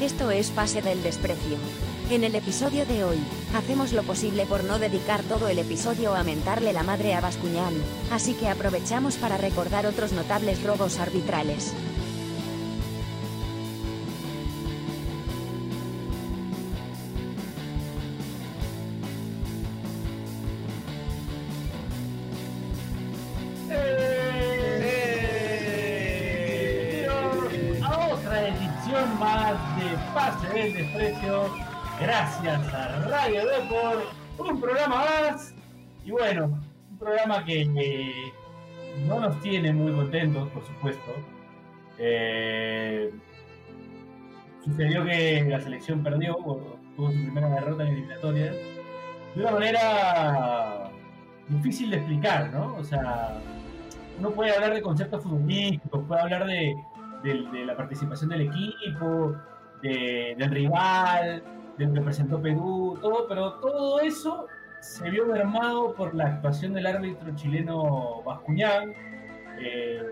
Esto 0.00 0.30
es 0.30 0.50
Pase 0.50 0.80
del 0.80 1.02
Desprecio. 1.02 1.56
En 2.08 2.22
el 2.22 2.36
episodio 2.36 2.86
de 2.86 3.02
hoy, 3.02 3.18
hacemos 3.52 3.92
lo 3.92 4.04
posible 4.04 4.46
por 4.46 4.62
no 4.62 4.78
dedicar 4.78 5.24
todo 5.24 5.48
el 5.48 5.58
episodio 5.58 6.14
a 6.14 6.22
mentarle 6.22 6.72
la 6.72 6.84
madre 6.84 7.14
a 7.14 7.20
Bascuñán, 7.20 7.74
así 8.12 8.34
que 8.34 8.48
aprovechamos 8.48 9.16
para 9.16 9.38
recordar 9.38 9.86
otros 9.86 10.12
notables 10.12 10.62
robos 10.62 11.00
arbitrales. 11.00 11.72
Desprecio. 30.74 31.44
Gracias 32.00 32.74
a 32.74 33.00
Radio 33.08 33.42
Depor. 33.46 34.04
Un 34.38 34.60
programa 34.60 34.96
más. 35.04 35.54
Y 36.04 36.10
bueno, 36.10 36.44
un 36.90 36.98
programa 36.98 37.44
que 37.44 37.62
eh, 37.62 38.32
no 39.06 39.20
nos 39.20 39.40
tiene 39.40 39.72
muy 39.72 39.92
contentos, 39.92 40.48
por 40.50 40.64
supuesto. 40.64 41.12
Eh, 41.98 43.10
sucedió 44.64 45.04
que 45.04 45.44
la 45.48 45.60
selección 45.60 46.02
perdió, 46.02 46.36
tuvo 46.96 47.10
su 47.10 47.22
primera 47.22 47.48
derrota 47.48 47.82
en 47.84 47.88
eliminatorias, 47.90 48.54
de 49.34 49.40
una 49.42 49.50
manera 49.52 50.90
difícil 51.48 51.90
de 51.90 51.96
explicar, 51.96 52.50
¿no? 52.52 52.76
O 52.76 52.84
sea, 52.84 53.38
uno 54.18 54.30
puede 54.30 54.54
hablar 54.54 54.74
de 54.74 54.82
conceptos 54.82 55.22
futbolísticos, 55.22 56.04
puede 56.06 56.20
hablar 56.20 56.46
de- 56.46 56.76
de 57.22 57.64
la 57.66 57.76
participación 57.76 58.30
del 58.30 58.42
equipo, 58.42 59.34
de- 59.82 60.34
del 60.38 60.50
rival, 60.50 61.42
de 61.76 61.86
lo 61.86 61.92
que 61.94 62.00
presentó 62.00 62.40
Perú, 62.40 62.98
todo, 63.00 63.26
pero 63.28 63.54
todo 63.60 64.00
eso 64.00 64.46
se 64.80 65.10
vio 65.10 65.26
mermado 65.26 65.94
por 65.94 66.14
la 66.14 66.26
actuación 66.26 66.72
del 66.74 66.86
árbitro 66.86 67.34
chileno 67.34 68.22
Bascuñán, 68.22 68.92
eh, 69.60 70.02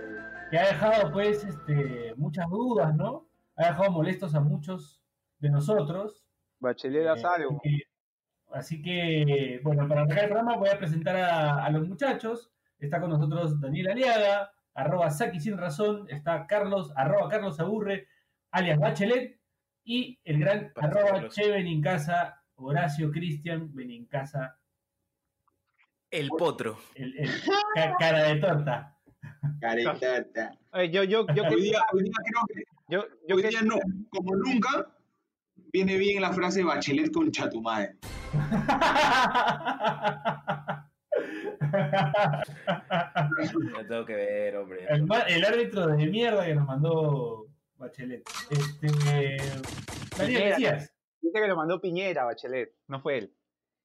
que 0.51 0.59
ha 0.59 0.67
dejado 0.69 1.13
pues 1.13 1.45
este, 1.45 2.15
muchas 2.17 2.49
dudas, 2.49 2.95
¿no? 2.95 3.27
Ha 3.57 3.69
dejado 3.69 3.91
molestos 3.91 4.35
a 4.35 4.41
muchos 4.41 5.01
de 5.39 5.51
nosotros. 5.51 6.23
Bachelet 6.61 7.07
Eh, 7.07 7.23
algo. 7.25 7.51
así 7.57 7.61
que- 7.63 7.83
Así 8.53 8.81
que, 8.81 9.61
bueno, 9.65 9.89
para 9.89 10.03
arrancar 10.03 10.21
el 10.25 10.31
programa 10.31 10.57
voy 10.57 10.69
a 10.69 10.79
presentar 10.79 11.17
a, 11.17 11.65
a 11.65 11.71
los 11.71 11.87
muchachos. 11.89 12.53
Está 12.79 13.01
con 13.01 13.11
nosotros 13.11 13.61
Daniel 13.61 13.89
Aliaga, 13.91 14.53
arroba 14.73 15.11
Saki 15.11 15.41
sin 15.41 15.59
razón. 15.59 16.07
Está 16.09 16.47
Carlos, 16.47 16.93
arroba 16.95 17.29
Carlos 17.29 17.59
Aburre, 17.59 18.07
alias 18.53 18.79
Bachelet. 18.79 19.37
Y 19.89 20.19
el 20.25 20.41
gran 20.41 20.73
arroba. 20.75 21.29
Che 21.29 21.49
Benincasa, 21.49 22.43
Horacio 22.57 23.11
Cristian 23.13 23.73
Benincasa, 23.73 24.59
El 26.11 26.29
potro. 26.29 26.77
el, 26.97 27.17
el 27.19 27.31
ca- 27.75 27.95
cara 27.99 28.23
de 28.25 28.37
torta. 28.41 28.93
Eh, 30.75 30.91
yo, 30.91 31.05
yo, 31.05 31.25
yo, 31.35 31.45
Hoy 31.45 31.63
día, 31.63 31.81
hoy 31.93 32.03
día 32.03 32.13
creo 32.25 32.43
que 32.49 32.65
yo, 32.89 33.05
yo 33.29 33.37
hoy 33.37 33.43
que- 33.43 33.49
día 33.49 33.63
no, 33.63 33.77
como 34.11 34.35
nunca, 34.35 34.91
viene 35.73 35.97
bien 35.99 36.21
la 36.21 36.33
frase 36.33 36.65
Bachelet 36.65 37.13
con 37.13 37.31
Chatumadre. 37.31 37.97
La 43.73 43.85
tengo 43.89 44.05
que 44.05 44.15
ver, 44.15 44.57
hombre. 44.57 44.87
el 45.29 45.45
árbitro 45.45 45.87
de 45.89 46.07
mierda 46.07 46.45
que 46.45 46.55
nos 46.55 46.67
mandó 46.67 47.47
Bachelet. 47.79 48.23
Este, 48.51 48.87
Daniel, 50.17 50.41
¿qué 50.43 50.49
decías? 50.49 50.93
dice 51.21 51.41
que 51.41 51.49
lo 51.49 51.57
mandó 51.57 51.81
Piñera, 51.81 52.25
Bachelet, 52.25 52.75
no 52.89 53.01
fue 53.01 53.19
él. 53.19 53.33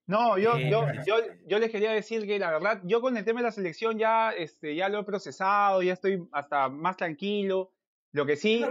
No, 0.07 0.37
yo, 0.37 0.55
Sí, 0.57 0.69
yo, 0.69 0.85
yo, 1.05 1.15
yo 1.47 1.59
les 1.59 1.71
quería 1.71 1.91
decir 1.91 2.25
que 2.25 2.37
la 2.39 2.51
verdad, 2.51 2.81
yo 2.83 3.01
con 3.01 3.15
el 3.17 3.23
tema 3.23 3.39
de 3.39 3.45
la 3.45 3.51
selección 3.51 3.97
ya, 3.97 4.31
este, 4.31 4.75
ya 4.75 4.89
lo 4.89 4.99
he 4.99 5.03
procesado, 5.03 5.81
ya 5.81 5.93
estoy 5.93 6.27
hasta 6.31 6.69
más 6.69 6.97
tranquilo. 6.97 7.71
Lo 8.11 8.25
que 8.25 8.35
sí, 8.35 8.63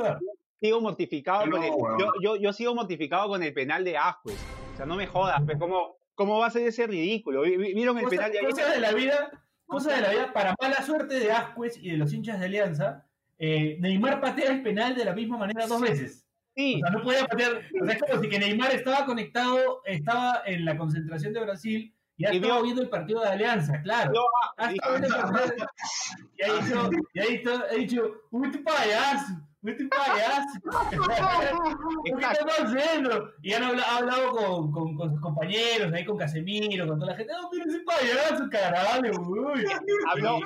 sigo 0.60 0.80
mortificado 0.82 1.46
No, 1.46 1.52
con 1.56 1.64
el, 1.64 1.70
yo, 1.98 2.12
yo, 2.22 2.36
yo 2.36 2.52
sigo 2.52 2.74
mortificado 2.74 3.28
con 3.28 3.42
el 3.42 3.54
penal 3.54 3.84
de 3.84 3.96
Ascuez. 3.96 4.36
O 4.74 4.76
sea, 4.76 4.84
no 4.86 4.96
me 4.96 5.06
jodas, 5.06 5.40
pues, 5.46 5.56
¿cómo, 5.58 5.96
cómo 6.14 6.38
va 6.38 6.46
a 6.48 6.50
ser 6.50 6.66
ese 6.66 6.86
ridículo? 6.86 7.42
¿Vi- 7.42 7.56
vi- 7.56 7.74
¿Vieron 7.74 7.96
el 7.96 8.04
Cosa- 8.04 8.16
penal 8.16 8.32
de 8.32 8.40
cosas 8.40 8.74
de 8.74 8.80
la 8.80 8.92
vida, 8.92 9.30
cosas 9.66 9.96
de 9.96 10.02
la 10.02 10.10
vida, 10.10 10.32
para 10.34 10.54
mala 10.60 10.82
suerte 10.82 11.14
de 11.20 11.32
Ascuez 11.32 11.78
y 11.78 11.90
de 11.90 11.96
los 11.96 12.12
hinchas 12.12 12.38
de 12.38 12.46
Alianza, 12.46 13.06
eh, 13.40 13.76
Neymar 13.80 14.20
patea 14.20 14.52
el 14.52 14.62
penal 14.62 14.94
de 14.94 15.04
la 15.04 15.12
misma 15.14 15.36
manera 15.38 15.66
dos 15.66 15.80
veces. 15.80 16.24
O 16.26 16.30
Sí, 16.56 16.80
sea, 16.80 16.90
no 16.90 17.02
podía 17.02 17.24
patear. 17.26 17.62
O 17.80 17.84
sea, 17.86 17.94
es 17.94 18.02
como 18.02 18.22
si 18.22 18.28
que 18.28 18.38
Neymar 18.38 18.72
estaba 18.74 19.04
conectado, 19.06 19.82
estaba 19.86 20.42
en 20.46 20.64
la 20.64 20.76
concentración 20.76 21.32
de 21.32 21.40
Brasil 21.40 21.94
y 22.16 22.24
estaba 22.26 22.56
vio- 22.56 22.62
viendo 22.64 22.82
el 22.82 22.88
partido 22.90 23.20
de 23.22 23.28
Alianza, 23.28 23.80
claro. 23.82 24.12
viendo 24.58 25.06
el 25.06 25.12
partido. 25.12 25.66
Y 26.36 26.42
ha 26.42 26.52
dicho, 26.60 26.90
y 27.14 27.20
ha 27.20 27.24
dicho, 27.24 27.64
ha 27.70 27.74
dicho, 27.74 28.12
tu 28.30 28.62
payaso, 28.64 29.32
uy, 29.62 29.76
tu 29.76 29.88
payaso. 29.88 30.58
¿Qué 32.04 32.10
Exacto. 32.10 32.46
estás 32.48 32.64
haciendo? 32.74 33.32
Y 33.42 33.52
han 33.52 33.62
habla- 33.64 33.82
ha 33.82 33.96
hablado 33.98 34.30
con, 34.30 34.72
con, 34.72 34.96
con 34.96 35.10
sus 35.10 35.20
compañeros, 35.20 35.92
ahí 35.92 36.04
con 36.04 36.16
Casemiro, 36.16 36.86
con 36.86 36.98
toda 36.98 37.12
la 37.12 37.16
gente. 37.18 37.32
No, 37.32 37.50
mira 37.50 37.64
ese 37.66 37.80
payaso, 37.80 38.48
carajo, 38.50 39.00
uy. 39.30 39.64
habló, 40.10 40.38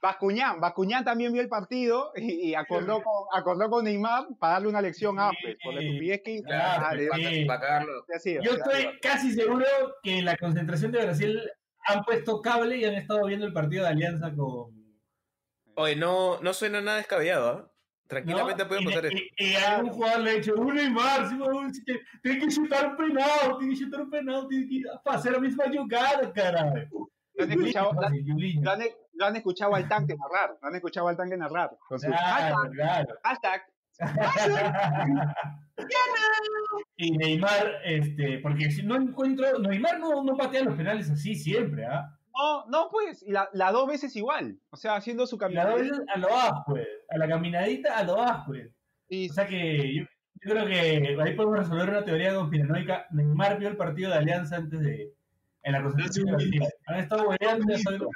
Bascuñán, 0.00 0.60
Bascuñán 0.60 1.04
también 1.04 1.32
vio 1.32 1.42
el 1.42 1.48
partido 1.48 2.12
y, 2.16 2.50
y 2.50 2.54
acordó, 2.54 3.02
con, 3.02 3.26
acordó 3.32 3.70
con 3.70 3.84
Neymar 3.84 4.26
para 4.38 4.54
darle 4.54 4.68
una 4.68 4.80
lección 4.82 5.18
a 5.18 5.28
Ascuez, 5.30 5.56
por 5.62 5.74
la 5.74 5.80
estupidez 5.80 6.20
que 6.24 6.30
hizo. 6.32 6.44
Claro, 6.44 6.86
Ah, 7.14 8.18
sí. 8.18 8.36
Yo 8.42 8.52
estoy 8.52 8.98
casi 9.00 9.32
seguro 9.32 9.64
que 10.02 10.18
en 10.18 10.24
la 10.24 10.36
concentración 10.36 10.92
de 10.92 11.02
Brasil 11.04 11.40
han 11.86 12.02
puesto 12.04 12.40
cable 12.40 12.76
y 12.76 12.84
han 12.84 12.94
estado 12.94 13.26
viendo 13.26 13.46
el 13.46 13.52
partido 13.52 13.84
de 13.84 13.90
Alianza 13.90 14.32
con. 14.34 14.72
Oye, 15.76 15.96
no, 15.96 16.40
no 16.40 16.52
suena 16.54 16.80
nada 16.80 16.98
descabellado, 16.98 17.48
¿ah? 17.48 17.70
Tranquilamente 18.06 18.62
¿no? 18.62 18.68
puede 18.68 18.82
y, 18.82 18.84
pasar 18.84 19.04
y- 19.04 19.06
esto. 19.08 19.24
y 19.38 19.54
algún 19.54 19.90
jugador 19.90 20.20
le 20.20 20.30
ha 20.30 20.34
dicho, 20.34 20.54
un 20.56 20.74
Neymar, 20.74 21.28
tiene 22.22 22.38
que 22.38 22.48
chutar 22.48 22.88
un 22.90 22.96
penal, 22.96 23.56
tiene 23.58 23.74
que 23.74 23.80
chutar 23.80 24.00
un 24.02 24.10
penal, 24.10 24.46
tiene 24.48 24.68
que 24.68 24.82
hacer 25.06 25.32
la 25.32 25.38
misma 25.40 25.64
jugada, 25.74 26.32
carajo. 26.32 27.10
Lo 27.36 27.44
han 27.44 27.50
escuchado, 27.50 27.90
han, 28.02 28.82
han 29.20 29.36
escuchado 29.36 29.74
al 29.74 29.88
tanque 29.88 30.14
narrar, 30.16 30.56
lo 30.60 30.68
han 30.68 30.74
escuchado 30.74 31.08
al 31.08 31.16
tanque 31.16 31.36
narrar. 31.36 31.70
Con 31.88 31.98
su 31.98 32.06
Claro, 32.06 32.56
hashtag, 32.56 32.72
claro. 32.72 33.14
hashtag, 33.24 33.62
y 36.96 37.10
Neymar, 37.16 37.80
este, 37.84 38.38
porque 38.38 38.70
si 38.70 38.82
no 38.82 38.96
encuentro, 38.96 39.58
Neymar 39.58 39.98
no, 39.98 40.22
no 40.22 40.36
patea 40.36 40.62
los 40.64 40.76
penales 40.76 41.10
así 41.10 41.34
siempre, 41.34 41.86
¿ah? 41.86 42.16
No, 42.36 42.66
no, 42.66 42.88
pues, 42.90 43.22
y 43.22 43.30
la, 43.32 43.48
la 43.52 43.70
dos 43.72 43.86
veces 43.86 44.14
igual. 44.16 44.58
O 44.70 44.76
sea, 44.76 44.96
haciendo 44.96 45.26
su 45.26 45.36
Y 45.36 45.38
La 45.38 45.46
caminata. 45.46 45.74
veces 45.76 46.00
a 46.14 46.18
lo 46.18 46.28
Ascuez, 46.36 46.88
a 47.08 47.18
la 47.18 47.28
caminadita 47.28 47.96
a 47.98 48.02
lo 48.04 48.20
Ascuez. 48.20 48.70
Y 49.08 49.30
O 49.30 49.32
sea 49.32 49.46
que 49.46 49.94
yo, 49.94 50.02
yo 50.42 50.50
creo 50.52 50.66
que 50.66 51.16
ahí 51.22 51.34
podemos 51.36 51.58
resolver 51.58 51.88
una 51.90 52.04
teoría 52.04 52.34
conspiranoica. 52.34 53.06
Neymar 53.10 53.58
vio 53.58 53.68
el 53.68 53.76
partido 53.76 54.10
de 54.10 54.16
Alianza 54.16 54.56
antes 54.56 54.80
de. 54.80 55.14
En 55.62 55.72
la 55.72 55.82
concentración 55.82 56.26
de 56.26 56.32
Brasil. 56.32 56.50
mito. 56.50 56.66
Han 56.86 56.98
estado 57.00 57.28
hueleando. 57.28 58.10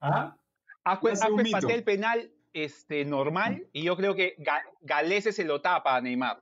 ¿Ah? 0.00 0.36
Ascuez, 0.84 1.20
patea 1.50 1.74
el 1.74 1.82
penal 1.84 2.30
este, 2.52 3.04
normal 3.04 3.66
y 3.72 3.82
yo 3.82 3.96
creo 3.96 4.14
que 4.14 4.36
Ga- 4.36 4.62
Galese 4.82 5.32
se 5.32 5.44
lo 5.44 5.60
tapa 5.62 5.96
a 5.96 6.00
Neymar. 6.00 6.40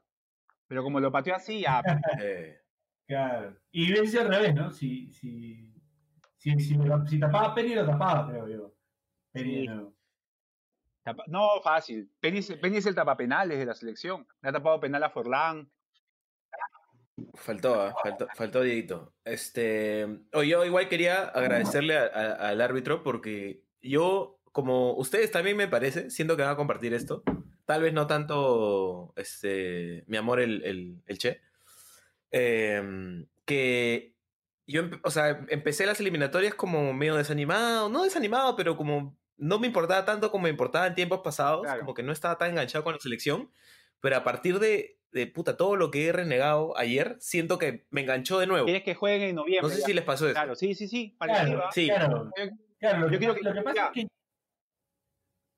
Pero 0.66 0.82
como 0.82 1.00
lo 1.00 1.12
pateó 1.12 1.34
así, 1.34 1.60
ya. 1.60 1.80
Eh, 2.22 2.58
Claro. 3.06 3.56
Y 3.72 3.92
ves 3.92 4.14
al 4.16 4.28
revés, 4.28 4.54
¿no? 4.54 4.70
Si, 4.70 5.10
si, 5.12 5.71
si, 6.42 6.60
si, 6.60 6.76
si 7.08 7.20
tapaba 7.20 7.54
Penny, 7.54 7.74
lo 7.74 7.86
tapaba, 7.86 8.28
creo 8.28 8.48
yo. 8.48 8.74
Penny 9.32 9.68
no, 11.26 11.60
fácil. 11.62 12.08
Penny, 12.20 12.38
es- 12.38 12.52
Penny 12.58 12.76
es 12.76 12.86
el 12.86 12.94
tapapenales 12.94 13.58
de 13.58 13.66
la 13.66 13.74
selección. 13.74 14.26
Le 14.40 14.48
ha 14.48 14.52
tapado 14.52 14.78
penal 14.80 15.02
a 15.02 15.10
Forlán. 15.10 15.68
faltó, 17.34 17.80
¿ah? 17.80 17.94
faltó, 18.02 18.28
faltó 18.34 18.62
Dieguito. 18.62 19.12
Este, 19.24 20.06
yo 20.32 20.64
igual 20.64 20.88
quería 20.88 21.24
agradecerle 21.24 21.96
a- 21.98 22.04
a- 22.06 22.48
al 22.50 22.60
árbitro 22.60 23.02
porque 23.02 23.62
yo, 23.80 24.38
como 24.52 24.94
ustedes 24.94 25.30
también 25.32 25.56
me 25.56 25.68
parece, 25.68 26.08
siento 26.10 26.36
que 26.36 26.42
van 26.42 26.52
a 26.52 26.56
compartir 26.56 26.94
esto. 26.94 27.22
Tal 27.64 27.82
vez 27.82 27.92
no 27.92 28.06
tanto 28.06 29.12
este, 29.16 30.04
mi 30.06 30.16
amor 30.16 30.40
el, 30.40 30.62
el, 30.64 31.02
el 31.06 31.18
Che. 31.18 31.40
em, 32.30 33.26
que 33.44 34.11
yo, 34.66 34.82
o 35.02 35.10
sea, 35.10 35.44
empecé 35.48 35.86
las 35.86 36.00
eliminatorias 36.00 36.54
como 36.54 36.92
medio 36.92 37.16
desanimado, 37.16 37.88
no 37.88 38.04
desanimado, 38.04 38.56
pero 38.56 38.76
como 38.76 39.16
no 39.36 39.58
me 39.58 39.66
importaba 39.66 40.04
tanto 40.04 40.30
como 40.30 40.44
me 40.44 40.50
importaba 40.50 40.86
en 40.86 40.94
tiempos 40.94 41.20
pasados, 41.24 41.62
Claro. 41.62 41.80
como 41.80 41.94
que 41.94 42.02
no 42.02 42.12
estaba 42.12 42.38
tan 42.38 42.50
enganchado 42.50 42.84
con 42.84 42.92
la 42.94 43.00
selección, 43.00 43.50
pero 44.00 44.16
a 44.16 44.24
partir 44.24 44.58
de, 44.60 44.98
de 45.10 45.26
puta, 45.26 45.56
todo 45.56 45.76
lo 45.76 45.90
que 45.90 46.06
he 46.06 46.12
renegado 46.12 46.76
ayer, 46.78 47.16
siento 47.18 47.58
que 47.58 47.86
me 47.90 48.02
enganchó 48.02 48.38
de 48.38 48.46
nuevo. 48.46 48.64
Quieres 48.66 48.82
que 48.84 48.94
jueguen 48.94 49.30
en 49.30 49.34
noviembre. 49.36 49.62
No 49.68 49.74
sé 49.74 49.80
ya. 49.80 49.86
si 49.86 49.92
les 49.94 50.04
pasó 50.04 50.26
eso. 50.26 50.34
Claro, 50.34 50.54
sí, 50.54 50.74
sí, 50.74 50.86
sí. 50.88 51.16
Claro, 51.18 51.32
parecido, 51.34 51.62
¿ah? 51.64 51.70
Sí. 51.72 51.86
claro. 51.88 52.30
Claro, 52.78 52.98
lo, 53.00 53.04
Yo 53.10 53.18
que, 53.18 53.18
que- 53.40 53.42
lo 53.42 53.54
que 53.54 53.62
pasa 53.62 53.76
ya. 53.76 53.86
es 53.86 53.92
que. 53.92 54.06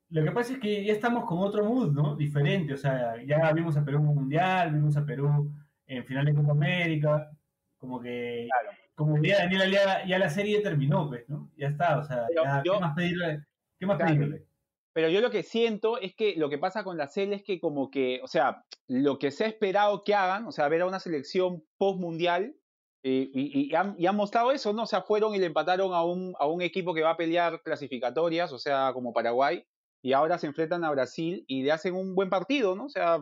lo 0.09 0.23
que 0.23 0.31
pasa 0.31 0.53
es 0.53 0.59
que 0.59 0.85
ya 0.85 0.93
estamos 0.93 1.25
con 1.25 1.39
otro 1.39 1.63
mood, 1.65 1.91
¿no? 1.91 2.15
Diferente, 2.15 2.73
o 2.73 2.77
sea, 2.77 3.15
ya 3.25 3.51
vimos 3.53 3.75
a 3.77 3.83
Perú 3.83 3.99
en 3.99 4.07
un 4.07 4.15
mundial, 4.15 4.71
vimos 4.73 4.95
a 4.97 5.05
Perú 5.05 5.51
en 5.87 6.05
final 6.05 6.25
de 6.25 6.35
Copa 6.35 6.51
América, 6.51 7.29
como 7.77 7.99
que, 7.99 8.47
como 8.95 9.15
diría 9.17 9.37
Daniel 9.39 9.61
Aliaga, 9.63 10.05
ya 10.05 10.17
la 10.19 10.29
serie 10.29 10.61
terminó, 10.61 11.07
pues, 11.07 11.27
¿no? 11.29 11.51
Ya 11.57 11.67
está, 11.67 11.99
o 11.99 12.03
sea, 12.03 12.25
Pero 12.29 12.43
ya, 12.43 12.63
yo- 12.63 12.73
¿qué 12.73 12.79
más 12.79 12.95
pedirle? 12.95 13.43
¿Qué 13.79 13.85
más 13.85 13.97
Claro. 13.97 14.15
pedirle? 14.15 14.47
Pero 14.93 15.09
yo 15.09 15.19
lo 15.19 15.29
que 15.29 15.43
siento 15.43 15.99
es 15.99 16.15
que 16.15 16.35
lo 16.37 16.49
que 16.49 16.57
pasa 16.57 16.85
con 16.85 16.97
la 16.97 17.07
CL 17.07 17.33
es 17.35 17.43
que 17.43 17.59
como 17.59 17.91
que, 17.91 18.21
o 18.23 18.27
sea, 18.27 18.63
lo 18.87 19.19
que 19.19 19.29
se 19.31 19.43
ha 19.43 19.47
esperado 19.47 20.03
que 20.05 20.15
hagan, 20.15 20.47
o 20.47 20.53
sea, 20.53 20.69
ver 20.69 20.81
a 20.81 20.85
una 20.85 21.01
selección 21.01 21.65
post-mundial, 21.77 22.55
eh, 23.03 23.29
y, 23.33 23.69
y 23.69 23.75
han, 23.75 23.95
y 23.99 24.07
han 24.07 24.15
mostrado 24.15 24.51
eso, 24.53 24.71
¿no? 24.71 24.83
O 24.83 24.87
sea, 24.87 25.01
fueron 25.01 25.35
y 25.35 25.39
le 25.39 25.47
empataron 25.47 25.93
a 25.93 26.03
un, 26.03 26.33
a 26.39 26.47
un 26.47 26.61
equipo 26.61 26.93
que 26.93 27.01
va 27.03 27.11
a 27.11 27.17
pelear 27.17 27.61
clasificatorias, 27.61 28.53
o 28.53 28.57
sea, 28.57 28.91
como 28.93 29.11
Paraguay, 29.13 29.65
y 30.01 30.13
ahora 30.13 30.37
se 30.37 30.47
enfrentan 30.47 30.85
a 30.85 30.91
Brasil 30.91 31.43
y 31.47 31.63
le 31.63 31.73
hacen 31.73 31.93
un 31.93 32.15
buen 32.15 32.29
partido, 32.29 32.75
¿no? 32.75 32.85
O 32.85 32.89
sea, 32.89 33.19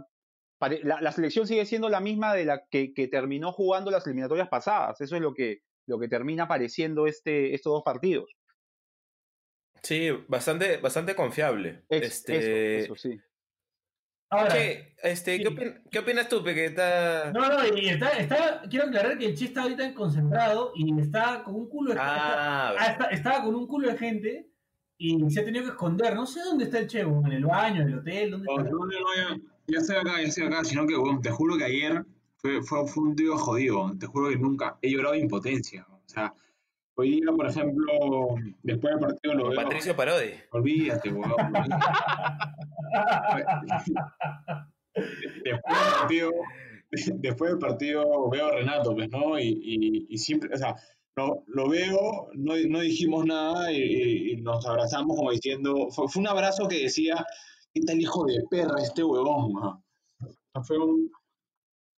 la, 0.70 1.02
la 1.02 1.12
selección 1.12 1.48
sigue 1.48 1.66
siendo 1.66 1.90
la 1.90 2.00
misma 2.00 2.34
de 2.34 2.46
la 2.46 2.64
que, 2.70 2.94
que 2.94 3.08
terminó 3.08 3.52
jugando 3.52 3.92
las 3.92 4.06
eliminatorias 4.08 4.50
pasadas. 4.50 5.00
Eso 5.02 5.16
es 5.16 5.22
lo 5.22 5.34
que, 5.34 5.62
lo 5.88 6.00
que 6.00 6.08
termina 6.08 6.48
pareciendo 6.48 7.08
este, 7.08 7.54
estos 7.54 7.74
dos 7.74 7.84
partidos. 7.84 8.30
Sí, 9.82 10.10
bastante, 10.28 10.78
bastante 10.78 11.16
confiable. 11.16 11.84
Es- 11.90 12.04
este, 12.04 12.80
eso, 12.80 12.94
eso 12.94 12.96
sí. 12.96 13.20
Ahora, 14.30 14.50
Che, 14.52 14.96
este, 15.04 15.38
¿qué, 15.38 15.48
opin- 15.48 15.82
qué 15.92 16.00
opinas 16.00 16.28
tú, 16.28 16.44
Pe, 16.44 16.56
que 16.56 16.66
está... 16.66 17.32
no, 17.32 17.50
no, 17.50 17.78
y 17.78 17.90
está, 17.90 18.10
está, 18.14 18.62
quiero 18.68 18.88
aclarar 18.88 19.18
que 19.20 19.28
el 19.28 19.36
Che 19.38 19.46
está 19.46 19.62
ahorita 19.62 19.94
concentrado 19.94 20.72
y 20.76 21.00
está 21.00 21.44
con 21.44 21.54
un 21.54 21.70
culo 21.70 21.94
de 21.94 22.00
Ah, 22.02 22.74
Ah, 22.80 22.86
está- 22.94 23.06
estaba 23.10 23.44
con 23.44 23.54
un 23.54 23.68
culo 23.68 23.90
de 23.90 23.98
gente 23.98 24.50
y 24.98 25.30
se 25.30 25.42
ha 25.42 25.46
tenido 25.46 25.66
que 25.66 25.72
esconder. 25.72 26.16
No 26.16 26.26
sé 26.26 26.40
dónde 26.42 26.64
está 26.64 26.80
el 26.80 26.88
Che, 26.88 27.02
en 27.02 27.32
el 27.32 27.46
baño, 27.46 27.82
en 27.84 27.90
el 27.90 28.00
hotel, 28.00 28.32
¿dónde 28.32 28.48
No, 28.48 28.58
está? 28.58 28.70
no, 28.72 28.78
no, 28.86 29.53
ya, 29.68 29.80
estoy 29.80 29.98
acá, 29.98 30.22
ya 30.22 30.28
estoy 30.28 30.46
acá, 30.46 30.64
sino 30.64 30.88
que, 30.88 30.96
te 31.22 31.32
juro 31.32 31.58
que 31.58 31.66
ayer 31.66 32.06
fue, 32.38 32.62
fue, 32.62 32.88
fue 32.88 33.04
un 33.04 33.16
día 33.16 33.36
jodido, 33.38 33.92
te 34.00 34.06
juro 34.06 34.30
que 34.30 34.38
nunca 34.38 34.78
he 34.82 34.92
llorado 34.92 35.14
de 35.14 35.22
impotencia. 35.22 35.86
O 35.90 36.02
sea, 36.06 36.34
hoy 36.96 37.22
día, 37.22 37.32
por 37.36 37.48
ejemplo, 37.48 38.36
después 38.62 38.94
del 38.94 39.00
partido 39.00 39.34
lo 39.36 39.50
veo. 39.50 39.56
Patricio 39.56 39.96
Parodi. 39.96 40.32
Olvídate, 40.52 41.12
weón. 41.12 41.32
después 45.44 45.44
del 45.44 45.60
partido, 46.00 46.32
después 47.16 47.52
del 47.52 47.60
partido 47.60 48.30
veo 48.30 48.48
a 48.48 48.52
Renato, 48.52 48.94
pues, 48.94 49.10
¿no? 49.10 49.40
Y, 49.40 49.48
y, 49.48 50.08
y 50.10 50.18
siempre, 50.18 50.54
o 50.54 50.58
sea, 50.58 50.76
no, 51.16 51.44
lo 51.48 51.70
veo, 51.70 52.30
no, 52.34 52.54
no 52.70 52.80
dijimos 52.80 53.26
nada 53.26 53.72
y, 53.72 54.32
y 54.32 54.36
nos 54.38 54.66
abrazamos 54.66 55.16
como 55.16 55.32
diciendo, 55.32 55.90
fue, 55.92 56.08
fue 56.08 56.22
un 56.22 56.28
abrazo 56.28 56.68
que 56.68 56.84
decía, 56.84 57.26
¿qué 57.74 57.82
tal 57.82 58.00
hijo 58.00 58.26
de 58.26 58.44
perra 58.50 58.82
este 58.82 59.04
huevón? 59.04 59.54
ma?". 59.54 59.84
O 60.20 60.28
sea, 60.54 60.64
fue 60.64 60.78
un, 60.78 61.12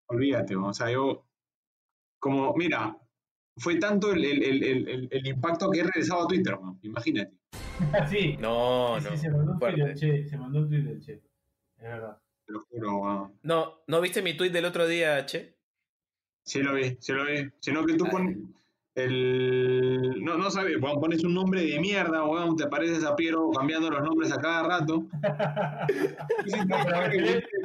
olvídate, 0.08 0.56
o 0.56 0.72
sea, 0.72 0.90
yo, 0.90 1.26
como, 2.18 2.54
mira, 2.54 2.96
fue 3.56 3.76
tanto 3.76 4.12
el, 4.12 4.24
el, 4.24 4.42
el, 4.42 4.88
el, 4.88 5.08
el 5.10 5.26
impacto 5.26 5.70
que 5.70 5.80
he 5.80 5.84
regresado 5.84 6.22
a 6.24 6.26
Twitter, 6.28 6.58
ma, 6.60 6.76
imagínate. 6.82 7.32
sí, 8.10 8.36
No, 8.38 9.00
sí, 9.00 9.08
no. 9.10 9.16
se 9.16 9.30
mandó 9.30 9.52
un 9.52 9.58
del 9.58 9.94
Che, 9.94 10.28
se 10.28 10.36
mandó 10.36 10.60
un 10.60 10.68
tweet 10.68 10.82
del 10.82 11.00
Che. 11.00 11.12
Es 11.14 11.82
verdad. 11.82 12.18
Te 12.46 12.52
lo 12.52 12.60
juro, 12.66 12.96
weón. 12.98 13.38
No, 13.42 13.82
¿no 13.86 14.00
viste 14.00 14.22
mi 14.22 14.36
tweet 14.36 14.50
del 14.50 14.64
otro 14.66 14.86
día, 14.86 15.24
Che? 15.26 15.56
Sí 16.44 16.62
lo 16.62 16.74
vi, 16.74 16.96
sí 17.00 17.12
lo 17.12 17.24
vi. 17.24 17.50
Sino 17.60 17.84
que 17.86 17.94
tú 17.94 18.04
pones 18.04 18.36
el... 18.94 20.23
No, 20.23 20.38
no 20.38 20.50
sabes, 20.50 20.81
weón, 20.81 21.00
pones 21.00 21.25
un 21.25 21.35
nombre 21.35 21.62
de 21.64 21.81
mierda, 21.81 22.25
weón, 22.25 22.56
te 22.56 22.67
pareces 22.69 23.05
a 23.05 23.17
Piero 23.17 23.50
cambiando 23.50 23.91
los 23.91 24.02
nombres 24.02 24.32
a 24.32 24.41
cada 24.41 24.62
rato. 24.62 25.06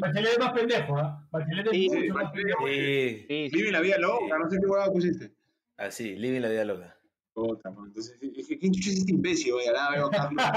Bachelet, 0.02 0.32
es 0.34 0.40
más 0.40 0.54
pendejo, 0.54 0.98
¿ah? 0.98 1.24
Bachelet 1.32 1.68
es 1.72 2.14
más 2.14 2.32
pendejo. 2.32 2.68
Sí, 2.68 3.26
Sí, 3.28 3.50
sí. 3.50 3.58
Vive 3.58 3.72
la 3.72 3.82
vida 3.82 3.98
loca, 4.00 4.38
no 4.40 4.50
sé 4.50 4.58
qué 4.60 4.66
huevada 4.68 4.92
pusiste. 4.92 5.32
así, 5.78 6.16
living 6.16 6.42
la 6.42 6.50
vida 6.50 6.66
loca. 6.66 6.96
Puta, 7.34 7.70
man, 7.72 7.86
entonces 7.88 8.20
dije, 8.20 8.58
¿quién 8.58 8.74
chucha 8.74 8.90
es 8.90 8.98
este 8.98 9.12
imbécil? 9.12 9.54
Oye, 9.54 9.68
ahora 9.70 9.92
veo 9.92 10.08
a 10.08 10.12
Carlos. 10.12 10.44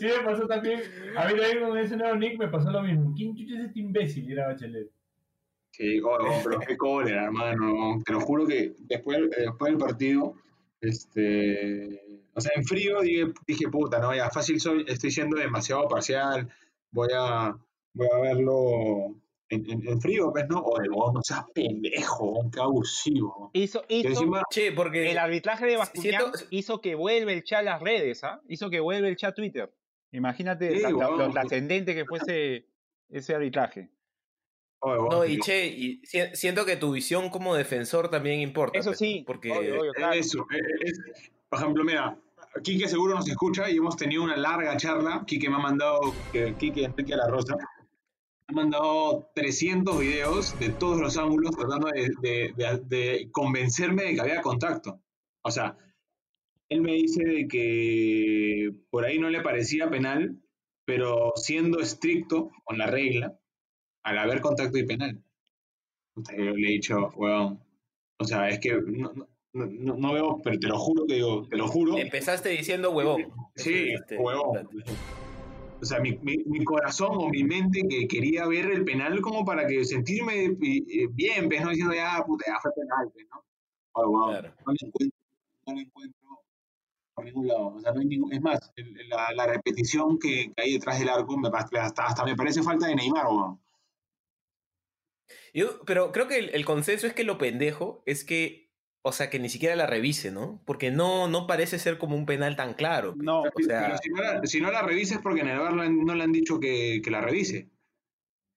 Sí, 0.00 0.06
me 0.06 0.24
pasó 0.24 0.46
también. 0.48 0.80
A 1.16 1.26
mí 1.26 1.32
también 1.38 1.60
con 1.60 1.78
ese 1.78 1.96
nuevo 1.96 2.16
nick 2.16 2.36
me 2.38 2.48
pasó 2.48 2.68
lo 2.70 2.82
mismo. 2.82 3.12
¿Quién 3.16 3.36
chucha 3.36 3.54
es 3.54 3.60
este 3.66 3.78
imbécil? 3.80 4.28
Y 4.28 4.32
era 4.32 4.48
Bachelet. 4.48 4.88
Sí, 5.70 6.00
oye, 6.00 6.40
pero 6.44 6.58
qué 6.60 6.76
cólera, 6.76 7.24
hermano. 7.24 8.00
Te 8.04 8.12
lo 8.12 8.20
juro 8.20 8.46
que 8.46 8.74
después, 8.80 9.18
después 9.30 9.70
del 9.72 9.78
partido, 9.78 10.34
este, 10.80 12.22
o 12.34 12.40
sea, 12.40 12.52
en 12.56 12.64
frío 12.64 13.00
dije, 13.00 13.26
dije 13.46 13.68
puta, 13.68 13.98
no, 13.98 14.14
ya 14.14 14.30
fácil 14.30 14.60
soy, 14.60 14.84
estoy 14.88 15.10
siendo 15.10 15.36
demasiado 15.38 15.86
parcial, 15.88 16.48
voy 16.90 17.08
a, 17.14 17.56
voy 17.94 18.08
a 18.12 18.18
verlo 18.20 19.14
en, 19.48 19.70
en, 19.70 19.86
en 19.88 20.00
frío, 20.00 20.30
pues, 20.32 20.46
¿no? 20.48 20.60
Oye, 20.62 20.88
vos 20.88 21.12
no 21.14 21.22
seas 21.22 21.44
pendejo, 21.54 22.48
qué 22.52 22.60
abusivo. 22.60 23.50
Hizo, 23.52 23.84
hizo, 23.88 24.08
encima, 24.08 24.42
Che, 24.50 24.72
porque... 24.72 25.10
el 25.10 25.18
arbitraje 25.18 25.66
de 25.66 25.76
Bascuñán 25.76 26.20
Siento- 26.32 26.38
hizo 26.50 26.80
que 26.80 26.94
vuelva 26.94 27.32
el 27.32 27.44
chat 27.44 27.60
a 27.60 27.62
las 27.62 27.80
redes, 27.82 28.24
¿ah? 28.24 28.40
Hizo 28.48 28.68
que 28.70 28.80
vuelva 28.80 29.08
el 29.08 29.16
chat 29.16 29.30
a 29.30 29.34
Twitter. 29.34 29.72
Imagínate 30.12 30.74
Sí, 30.76 30.82
la- 30.82 30.88
weón. 30.94 31.18
lo 31.18 31.30
trascendente 31.30 31.94
que 31.94 32.04
fuese 32.04 32.66
ese 33.10 33.34
arbitraje. 33.34 33.90
Vos, 34.80 35.08
No, 35.10 35.24
y 35.24 35.38
che, 35.38 35.66
y 35.66 36.00
si- 36.04 36.20
siento 36.34 36.64
que 36.64 36.76
tu 36.76 36.92
visión 36.92 37.30
como 37.30 37.54
defensor 37.54 38.08
también 38.10 38.40
importa. 38.40 38.78
Eso 38.78 38.94
sí, 38.94 39.24
Porque 39.26 39.50
obvio, 39.50 39.80
obvio, 39.80 39.92
claro. 39.92 40.12
Eso, 40.14 40.46
eh, 40.52 40.60
es- 40.84 41.00
por 41.48 41.58
ejemplo, 41.58 41.84
mira, 41.84 42.16
Quique 42.62 42.88
seguro 42.88 43.14
nos 43.14 43.28
escucha 43.28 43.70
y 43.70 43.76
hemos 43.76 43.96
tenido 43.96 44.22
una 44.22 44.36
larga 44.36 44.76
charla. 44.76 45.22
Quique 45.26 45.48
me 45.48 45.56
ha 45.56 45.60
mandado, 45.60 46.00
que 46.32 46.56
Quique 46.56 46.84
Enrique 46.84 47.14
La 47.14 47.28
Rosa, 47.28 47.54
me 47.56 47.62
ha 48.48 48.52
mandado 48.52 49.30
300 49.34 49.98
videos 50.00 50.58
de 50.58 50.70
todos 50.70 50.98
los 51.00 51.16
ángulos 51.18 51.52
tratando 51.56 51.88
de, 51.88 52.08
de- 52.22 52.52
de- 52.56 52.80
de 52.84 53.28
convencerme 53.32 54.04
de 54.04 54.14
que 54.14 54.20
había 54.20 54.42
contacto. 54.42 55.00
O 55.42 55.50
sea, 55.50 55.76
él 56.70 56.80
me 56.80 56.92
dice 56.94 57.22
de 57.24 57.48
que 57.48 58.72
por 58.90 59.04
ahí 59.04 59.18
no 59.18 59.30
le 59.30 59.40
parecía 59.42 59.88
penal, 59.90 60.40
pero 60.84 61.32
siendo 61.36 61.80
estricto 61.80 62.50
con 62.64 62.78
la 62.78 62.86
regla, 62.86 63.38
al 64.08 64.18
haber 64.18 64.40
contacto 64.40 64.78
y 64.78 64.84
penal. 64.86 65.22
Yo 66.36 66.44
le 66.56 66.68
he 66.68 66.72
dicho, 66.72 67.10
weón, 67.16 67.60
o 68.18 68.24
sea, 68.24 68.48
es 68.48 68.58
que 68.58 68.72
no, 68.74 69.12
no- 69.14 69.28
no- 69.66 69.96
no 69.96 70.12
veo, 70.12 70.40
pero 70.42 70.58
te 70.58 70.66
lo 70.66 70.78
juro 70.78 71.06
que 71.06 71.14
digo, 71.14 71.46
te 71.48 71.56
lo 71.56 71.68
juro. 71.68 71.96
empezaste 71.98 72.48
diciendo 72.50 72.90
huevón. 72.90 73.32
Sí, 73.56 73.94
huevón. 74.18 74.68
O 75.80 75.84
sea, 75.84 76.00
mi, 76.00 76.18
mi, 76.22 76.38
mi 76.46 76.64
corazón 76.64 77.10
o 77.12 77.28
mi 77.28 77.44
mente 77.44 77.82
que 77.88 78.08
quería 78.08 78.46
ver 78.46 78.66
el 78.70 78.84
penal 78.84 79.20
como 79.20 79.44
para 79.44 79.64
que 79.66 79.84
sentirme 79.84 80.48
bien, 80.58 81.48
pues, 81.48 81.62
no 81.62 81.70
diciendo 81.70 81.94
ya, 81.94 82.22
puta, 82.26 82.44
ya 82.48 82.58
fue 82.60 82.72
penal, 82.74 83.08
pues, 83.12 83.26
¿no? 83.32 83.44
Ay, 83.94 84.04
weón, 84.06 84.30
Claro. 84.30 84.54
no 84.66 84.72
lo 84.72 84.86
encuentro, 84.88 85.18
no 85.66 85.74
lo 85.74 85.80
encuentro 85.80 86.28
por 87.14 87.24
ningún 87.24 87.46
lado. 87.48 87.66
O 87.68 87.80
sea, 87.80 87.92
no 87.92 88.00
hay 88.00 88.06
ningún, 88.06 88.32
es 88.32 88.40
más, 88.42 88.72
el- 88.76 89.08
la, 89.08 89.32
la 89.34 89.46
repetición 89.46 90.18
que, 90.18 90.52
que 90.54 90.62
hay 90.62 90.72
detrás 90.74 90.98
del 90.98 91.08
arco 91.10 91.36
me, 91.38 91.48
hasta, 91.48 92.06
hasta 92.06 92.24
me 92.24 92.34
parece 92.34 92.60
falta 92.62 92.88
de 92.88 92.96
Neymar, 92.96 93.26
weón. 93.28 93.60
Yo, 95.54 95.80
pero 95.84 96.12
creo 96.12 96.28
que 96.28 96.38
el, 96.38 96.50
el 96.54 96.64
consenso 96.64 97.06
es 97.06 97.14
que 97.14 97.24
lo 97.24 97.38
pendejo 97.38 98.02
es 98.06 98.24
que, 98.24 98.70
o 99.02 99.12
sea, 99.12 99.30
que 99.30 99.38
ni 99.38 99.48
siquiera 99.48 99.76
la 99.76 99.86
revise, 99.86 100.30
¿no? 100.30 100.62
Porque 100.64 100.90
no, 100.90 101.28
no 101.28 101.46
parece 101.46 101.78
ser 101.78 101.98
como 101.98 102.16
un 102.16 102.26
penal 102.26 102.56
tan 102.56 102.74
claro. 102.74 103.14
No, 103.16 103.42
O 103.42 103.50
sea, 103.64 103.86
Pero 103.86 103.98
si 103.98 104.08
no, 104.10 104.22
la, 104.22 104.46
si 104.46 104.60
no 104.60 104.70
la 104.70 104.82
revises 104.82 105.18
porque 105.22 105.40
en 105.40 105.48
el 105.48 105.58
bar 105.58 105.74
no, 105.74 106.14
le 106.14 106.22
han- 106.24 106.32
dicho 106.32 106.58
que, 106.60 107.00
que 107.02 107.10
la 107.10 107.20
revise. 107.20 107.68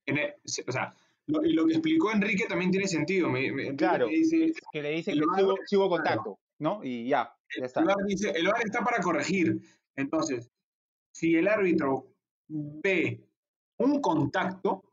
En 0.06 0.18
el- 0.18 0.34
o 0.68 0.72
sea, 0.72 0.96
lo, 1.28 1.44
y 1.46 1.54
lo 1.54 1.66
que 1.68 1.74
explicó 1.74 2.12
Enrique 2.12 2.46
también 2.48 2.72
tiene 2.72 2.88
sentido. 2.88 3.30
Me, 3.30 3.52
me- 3.52 3.64
Enrique 3.64 3.76
claro. 3.78 4.08
me 4.08 4.14
dice, 4.14 4.52
Que 4.72 4.82
le 4.82 4.90
dice 4.92 5.12
el 5.12 5.22
que 5.22 5.44
hubo, 5.44 5.56
hubo 5.72 5.90
contacto, 5.90 6.40
¿no? 6.60 6.84
Y 6.84 7.08
ya, 7.08 7.34
ya 7.58 7.66
está. 7.66 7.82
el 7.82 7.86
VAR 7.88 7.98
dice, 8.08 8.32
el 8.32 8.48
VAR 8.48 8.62
está 8.66 8.84
para 8.84 9.02
corregir. 9.02 9.62
Entonces, 9.96 10.50
si 11.14 11.36
el 11.36 11.48
árbitro 11.48 12.08
ve 12.48 13.24
un 13.78 14.02
contacto, 14.02 14.84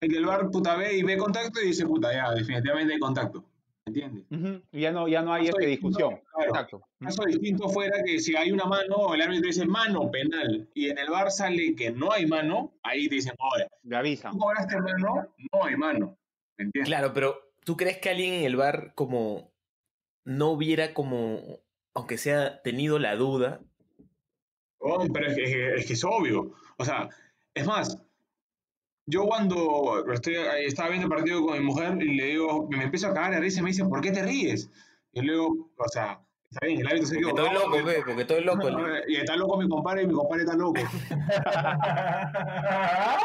el 0.00 0.10
del 0.10 0.24
VAR 0.26 0.50
puta 0.50 0.76
ve 0.76 0.96
y 0.96 1.02
ve 1.02 1.16
contacto 1.16 1.60
y 1.62 1.66
dice, 1.68 1.86
puta, 1.86 2.12
ya, 2.12 2.32
definitivamente 2.34 2.94
hay 2.94 2.98
contacto. 3.00 3.44
¿Entiendes? 3.86 4.24
Ya 4.72 4.92
no, 4.92 5.08
ya 5.08 5.22
no 5.22 5.32
hay 5.32 5.48
esta 5.48 5.64
discusión. 5.66 6.20
claro. 6.32 6.50
Exacto. 6.50 6.82
caso 7.00 7.24
distinto 7.24 7.68
fuera 7.70 8.02
que 8.04 8.20
si 8.20 8.36
hay 8.36 8.52
una 8.52 8.64
mano, 8.66 9.14
el 9.14 9.22
árbitro 9.22 9.46
dice 9.48 9.66
mano 9.66 10.10
penal 10.10 10.68
y 10.74 10.90
en 10.90 10.98
el 10.98 11.08
bar 11.10 11.30
sale 11.32 11.74
que 11.74 11.90
no 11.90 12.12
hay 12.12 12.26
mano, 12.26 12.74
ahí 12.82 13.08
te 13.08 13.16
dicen, 13.16 13.32
oye, 13.38 13.66
Le 13.82 13.96
avisan. 13.96 14.32
tú 14.32 14.38
cobraste 14.38 14.76
mano, 14.80 15.34
no 15.52 15.64
hay 15.64 15.76
mano. 15.76 16.16
¿Me 16.56 16.66
entiendes? 16.66 16.88
claro, 16.88 17.12
pero 17.12 17.52
¿tú 17.64 17.76
crees 17.76 17.98
que 17.98 18.10
alguien 18.10 18.34
en 18.34 18.44
el 18.44 18.54
bar 18.56 18.92
como 18.94 19.50
no 20.24 20.50
hubiera 20.50 20.94
como, 20.94 21.58
aunque 21.94 22.16
sea 22.18 22.62
tenido 22.62 22.98
la 23.00 23.16
duda? 23.16 23.60
Oh, 24.78 25.04
pero 25.12 25.34
que- 25.34 25.74
es 25.74 25.86
que 25.86 25.92
es 25.94 26.04
obvio. 26.04 26.52
O 26.76 26.84
sea, 26.84 27.08
es 27.54 27.66
más, 27.66 28.00
yo 29.06 29.24
cuando 29.24 30.04
estoy, 30.12 30.36
estaba 30.64 30.90
viendo 30.90 31.06
el 31.06 31.10
partido 31.12 31.44
con 31.44 31.58
mi 31.58 31.64
mujer 31.64 32.00
y 32.02 32.16
le 32.16 32.24
digo, 32.26 32.68
me 32.70 32.84
empiezo 32.84 33.08
a 33.08 33.14
cagar 33.14 33.32
de 33.32 33.40
risa 33.40 33.60
y 33.60 33.62
me 33.62 33.70
dice, 33.70 33.84
¿por 33.84 34.00
qué 34.00 34.10
te 34.12 34.22
ríes? 34.22 34.70
Y 35.12 35.22
luego, 35.22 35.70
o 35.76 35.88
sea, 35.88 36.20
Está 36.52 36.66
bien, 36.66 36.80
el 36.80 36.86
árbitro 36.88 37.06
se 37.06 37.14
Porque 37.20 37.30
equivocó. 37.30 37.46
estoy 37.46 37.62
loco, 37.62 37.86
ve, 37.86 38.02
porque 38.04 38.20
estoy 38.22 38.44
loco. 38.44 38.68
Y 39.06 39.16
está 39.16 39.36
loco 39.36 39.56
mi 39.56 39.68
compadre 39.68 40.02
y 40.02 40.06
mi 40.08 40.14
compadre 40.14 40.42
está 40.42 40.56
loco. 40.56 40.80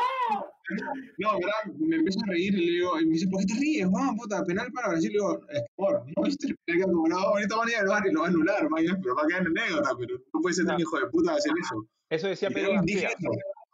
No, 1.20 1.34
¿verdad? 1.34 1.76
Me 1.78 1.98
empiezo 1.98 2.20
a 2.26 2.32
reír 2.32 2.54
y 2.56 2.66
le 2.66 2.72
digo, 2.72 3.00
y 3.00 3.06
me 3.06 3.12
dice, 3.14 3.28
¿por 3.28 3.40
qué 3.42 3.46
te 3.54 3.60
ríes, 3.60 3.88
Juan? 3.88 4.16
Puta, 4.16 4.44
penal 4.46 4.72
para 4.72 4.90
Brasil. 4.90 5.10
Le 5.12 5.20
digo, 5.20 5.40
es 5.50 5.62
por, 5.76 6.04
¿no 6.16 6.24
viste 6.24 6.48
el 6.48 6.58
penal 6.66 6.86
que 6.86 6.90
ha 6.90 6.94
cobrado? 6.94 7.22
Ahorita 7.28 7.56
van 7.56 7.68
a 7.68 7.72
ir 7.72 7.78
al 7.78 7.88
bar 7.88 8.08
y 8.08 8.12
lo 8.12 8.20
va 8.22 8.26
a 8.26 8.30
anular, 8.30 8.70
mañana, 8.70 9.00
pero 9.02 9.16
va 9.16 9.22
a 9.22 9.28
quedar 9.28 9.42
en 9.42 9.48
anécdota, 9.60 9.90
pero 10.00 10.18
no 10.34 10.42
puede 10.42 10.56
ser 10.56 10.66
tan 10.66 10.80
hijo 10.80 11.00
de 11.00 11.06
puta 11.08 11.34
hacer 11.36 11.52
eso. 11.62 11.86
Eso 12.10 12.28
decía 12.28 12.50
Y 12.50 12.54
Pedro 12.56 12.74
García. 12.74 13.10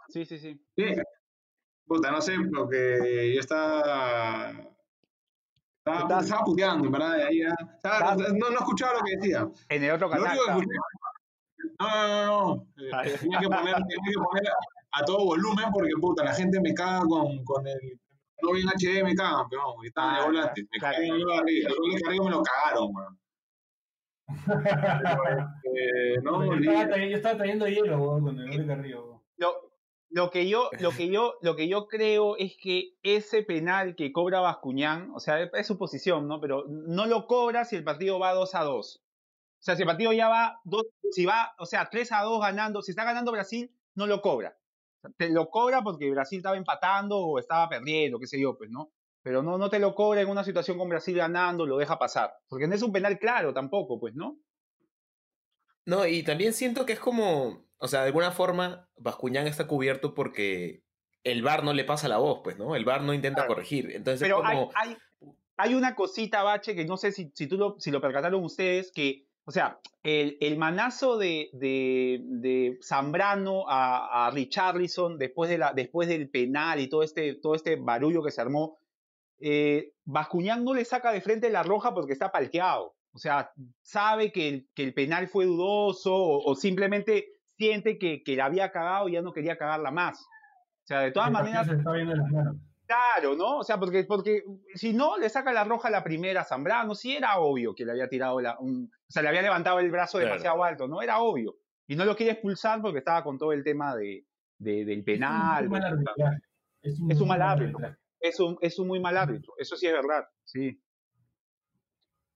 Sí, 0.09 0.25
sí, 0.25 0.37
sí. 0.37 0.61
Sí. 0.75 0.83
Puta, 1.85 2.11
no 2.11 2.21
sé, 2.21 2.35
porque 2.55 3.31
yo 3.33 3.39
estaba. 3.39 4.51
Estaba, 5.83 6.21
estaba 6.21 6.43
puteando, 6.45 6.85
en 6.85 6.91
verdad. 6.91 7.13
Ahí 7.27 7.41
estaba- 7.75 8.15
no, 8.15 8.49
no 8.51 8.59
escuchaba 8.59 8.93
lo 8.99 9.03
que 9.03 9.17
decía. 9.17 9.47
En 9.69 9.83
el 9.83 9.91
otro 9.91 10.07
Lo 10.07 10.13
canal. 10.13 10.29
único 10.37 10.45
que 10.45 10.51
escuché. 10.51 10.77
No, 11.79 11.87
no, 11.89 12.07
no, 12.07 12.25
no. 12.55 12.67
Eh, 12.77 12.89
Ah, 12.93 13.03
tenía, 13.19 13.39
que 13.39 13.47
poner, 13.47 13.73
tenía 13.75 14.11
que 14.13 14.21
poner 14.23 14.43
a 14.91 15.03
todo 15.05 15.25
volumen 15.25 15.65
porque, 15.73 15.91
puta, 15.99 16.23
la 16.23 16.33
gente 16.33 16.59
me 16.61 16.73
caga 16.73 16.99
con, 17.01 17.43
con 17.43 17.67
el. 17.67 17.99
No 18.43 18.53
vi 18.53 18.61
en 18.61 18.69
HD, 18.69 19.03
me 19.03 19.13
cagan, 19.15 19.45
pero 19.49 19.61
no, 19.63 19.83
estaba 19.83 20.09
en 20.09 20.15
Ah, 20.15 20.19
el 20.19 20.25
volante. 20.25 20.61
Me 20.71 20.79
claro. 20.79 20.95
cagaron 20.97 21.15
el 21.17 21.23
gol 21.25 21.39
arriba. 21.39 21.69
El 21.69 21.75
gol 21.75 21.91
de 21.93 22.01
Carrillo 22.01 22.23
me 22.23 22.29
lo 22.31 22.43
cagaron, 22.43 22.89
weón. 22.95 23.19
Eh, 25.73 26.15
no, 26.23 26.45
yo, 26.45 26.71
estaba 26.71 26.97
yo 26.97 27.17
estaba 27.17 27.37
trayendo 27.37 27.67
hielo 27.67 27.97
weón, 27.99 28.23
con 28.23 28.39
el 28.39 28.49
de 28.57 28.65
Carrillo. 28.67 29.10
Lo, 30.11 30.29
que 30.29 30.47
yo, 30.47 30.69
lo 30.79 30.91
que 30.91 31.09
yo, 31.09 31.35
lo 31.41 31.55
que 31.55 31.67
yo 31.67 31.87
creo 31.87 32.35
es 32.37 32.57
que 32.61 32.95
ese 33.01 33.43
penal 33.43 33.95
que 33.95 34.11
cobra 34.11 34.41
Bascuñán, 34.41 35.11
o 35.15 35.19
sea, 35.19 35.41
es 35.41 35.67
su 35.67 35.77
posición, 35.77 36.27
¿no? 36.27 36.39
Pero 36.41 36.65
no 36.67 37.05
lo 37.05 37.27
cobra 37.27 37.65
si 37.65 37.77
el 37.77 37.83
partido 37.83 38.19
va 38.19 38.33
2 38.33 38.53
a 38.55 38.63
2. 38.63 39.03
O 39.61 39.63
sea, 39.63 39.75
si 39.75 39.83
el 39.83 39.87
partido 39.87 40.11
ya 40.11 40.27
va 40.27 40.59
dos, 40.63 40.87
si 41.11 41.25
va, 41.25 41.53
o 41.59 41.65
sea, 41.65 41.89
3 41.89 42.11
a 42.11 42.23
2 42.23 42.41
ganando, 42.41 42.81
si 42.81 42.91
está 42.91 43.03
ganando 43.03 43.31
Brasil, 43.31 43.71
no 43.95 44.07
lo 44.07 44.21
cobra. 44.21 44.57
Te 45.17 45.29
lo 45.29 45.49
cobra 45.49 45.81
porque 45.81 46.09
Brasil 46.11 46.37
estaba 46.37 46.57
empatando 46.57 47.17
o 47.17 47.39
estaba 47.39 47.69
perdiendo, 47.69 48.19
qué 48.19 48.27
sé 48.27 48.39
yo, 48.39 48.57
pues, 48.57 48.69
¿no? 48.69 48.91
Pero 49.23 49.43
no, 49.43 49.57
no 49.57 49.69
te 49.69 49.79
lo 49.79 49.93
cobra 49.93 50.21
en 50.21 50.29
una 50.29 50.43
situación 50.43 50.77
con 50.77 50.89
Brasil 50.89 51.15
ganando, 51.15 51.65
lo 51.65 51.77
deja 51.77 51.99
pasar. 51.99 52.33
Porque 52.47 52.67
no 52.67 52.75
es 52.75 52.81
un 52.81 52.91
penal 52.91 53.19
claro 53.19 53.53
tampoco, 53.53 53.99
pues, 53.99 54.15
¿no? 54.15 54.39
No, 55.85 56.05
y 56.05 56.23
también 56.23 56.53
siento 56.53 56.85
que 56.85 56.93
es 56.93 56.99
como, 56.99 57.63
o 57.81 57.87
sea, 57.87 58.01
de 58.01 58.07
alguna 58.07 58.31
forma, 58.31 58.87
Bascuñán 58.97 59.47
está 59.47 59.67
cubierto 59.67 60.13
porque 60.13 60.83
el 61.23 61.41
VAR 61.41 61.63
no 61.63 61.73
le 61.73 61.83
pasa 61.83 62.07
la 62.07 62.17
voz, 62.17 62.41
pues, 62.43 62.57
¿no? 62.57 62.75
El 62.75 62.85
VAR 62.85 63.01
no 63.01 63.13
intenta 63.13 63.41
Claro. 63.41 63.55
corregir. 63.55 63.91
Entonces 63.91 64.21
Pero 64.21 64.43
es 64.43 64.49
como... 64.49 64.71
hay, 64.75 64.89
hay, 64.89 64.97
hay 65.57 65.73
una 65.75 65.95
cosita, 65.95 66.43
Bache, 66.43 66.75
que 66.75 66.85
no 66.85 66.97
sé 66.97 67.11
si, 67.11 67.31
si, 67.35 67.47
tú 67.47 67.57
lo, 67.57 67.75
si 67.79 67.91
lo 67.91 68.01
percataron 68.01 68.43
ustedes, 68.43 68.91
que, 68.91 69.25
o 69.45 69.51
sea, 69.51 69.79
el, 70.03 70.37
el 70.41 70.57
manazo 70.57 71.17
de, 71.17 71.49
de, 71.53 72.19
de 72.23 72.79
Zambrano 72.83 73.65
a, 73.67 74.27
a 74.27 74.31
Richarlison 74.31 75.17
después, 75.17 75.49
de 75.49 75.57
la, 75.57 75.73
después 75.73 76.07
del 76.07 76.29
penal 76.29 76.79
y 76.79 76.87
todo 76.87 77.03
este, 77.03 77.35
todo 77.35 77.55
este 77.55 77.75
barullo 77.75 78.23
que 78.23 78.31
se 78.31 78.41
armó, 78.41 78.77
eh, 79.39 79.93
Bascuñán 80.05 80.63
no 80.63 80.73
le 80.73 80.85
saca 80.85 81.11
de 81.11 81.21
frente 81.21 81.49
la 81.49 81.63
roja 81.63 81.93
porque 81.93 82.13
está 82.13 82.31
palqueado. 82.31 82.95
O 83.13 83.17
sea, 83.17 83.51
sabe 83.81 84.31
que 84.31 84.47
el, 84.47 84.69
que 84.73 84.83
el 84.83 84.93
penal 84.93 85.27
fue 85.27 85.45
dudoso 85.45 86.15
o, 86.15 86.49
o 86.51 86.55
simplemente 86.55 87.27
siente 87.61 87.99
que, 87.99 88.23
que 88.23 88.35
la 88.35 88.45
había 88.45 88.71
cagado 88.71 89.07
y 89.07 89.13
ya 89.13 89.21
no 89.21 89.33
quería 89.33 89.55
cagarla 89.57 89.91
más. 89.91 90.19
O 90.23 90.87
sea, 90.87 91.01
de 91.01 91.11
todas 91.11 91.27
El 91.27 91.33
maneras, 91.33 91.67
Se 91.67 91.73
está 91.75 91.91
viendo 91.91 92.15
las 92.15 92.27
manos. 92.31 92.55
Claro, 92.87 93.35
¿no? 93.35 93.59
O 93.59 93.63
sea, 93.63 93.79
porque, 93.79 94.03
porque 94.03 94.43
si 94.73 94.93
no, 94.93 95.17
le 95.17 95.29
saca 95.29 95.53
la 95.53 95.63
roja 95.63 95.89
la 95.91 96.03
primera 96.03 96.41
a 96.41 96.43
Zambrano, 96.43 96.95
sí 96.95 97.15
era 97.15 97.37
obvio 97.37 97.73
que 97.75 97.85
le 97.85 97.91
había 97.91 98.09
tirado 98.09 98.41
la, 98.41 98.57
un, 98.59 98.91
o 98.91 99.11
sea, 99.11 99.21
le 99.21 99.29
había 99.29 99.43
levantado 99.43 99.79
el 99.79 99.91
brazo 99.91 100.17
Claro. 100.17 100.31
demasiado 100.33 100.63
alto, 100.63 100.87
¿no? 100.87 101.01
Era 101.01 101.19
obvio. 101.19 101.55
Y 101.87 101.95
no 101.95 102.03
lo 102.03 102.15
quería 102.15 102.33
expulsar 102.33 102.81
porque 102.81 102.97
estaba 102.99 103.23
con 103.23 103.37
todo 103.37 103.53
el 103.53 103.63
tema 103.63 103.95
de, 103.95 104.25
de- 104.57 104.83
del 104.85 105.03
penal. 105.03 105.63
Es 105.63 105.69
un 105.69 105.71
mal 105.71 105.81
de- 105.81 105.87
arbitraje. 105.87 106.37
Es 106.81 106.99
un, 106.99 107.11
Es 107.11 107.21
un 107.21 107.27
muy 107.27 107.37
mal 107.37 107.41
árbitro. 107.43 107.79
Es 108.19 108.39
un, 108.39 108.57
es 108.61 108.79
un 108.79 108.87
muy 108.87 108.99
mal 108.99 109.17
árbitro, 109.17 109.53
eso 109.57 109.75
sí 109.77 109.85
es 109.87 109.93
verdad, 109.93 110.25
sí. 110.43 110.81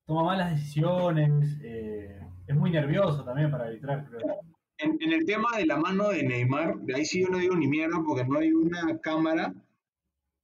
Toma 0.05 0.23
malas 0.23 0.51
decisiones. 0.51 1.57
eh, 1.63 2.19
es 2.47 2.55
muy 2.55 2.69
nervioso 2.69 3.23
también 3.25 3.49
para 3.51 3.65
arbitrar, 3.65 4.05
creo. 4.07 4.39
En, 4.77 4.97
en 5.01 5.13
el 5.13 5.25
tema 5.25 5.49
de 5.57 5.65
la 5.65 5.77
mano 5.77 6.09
de 6.09 6.23
Neymar, 6.23 6.77
de 6.79 6.95
ahí 6.95 7.05
sí 7.05 7.21
yo 7.21 7.29
no 7.29 7.37
digo 7.37 7.55
ni 7.55 7.67
mierda 7.67 8.01
porque 8.05 8.25
no 8.25 8.39
hay 8.39 8.51
una 8.51 8.99
cámara 8.99 9.53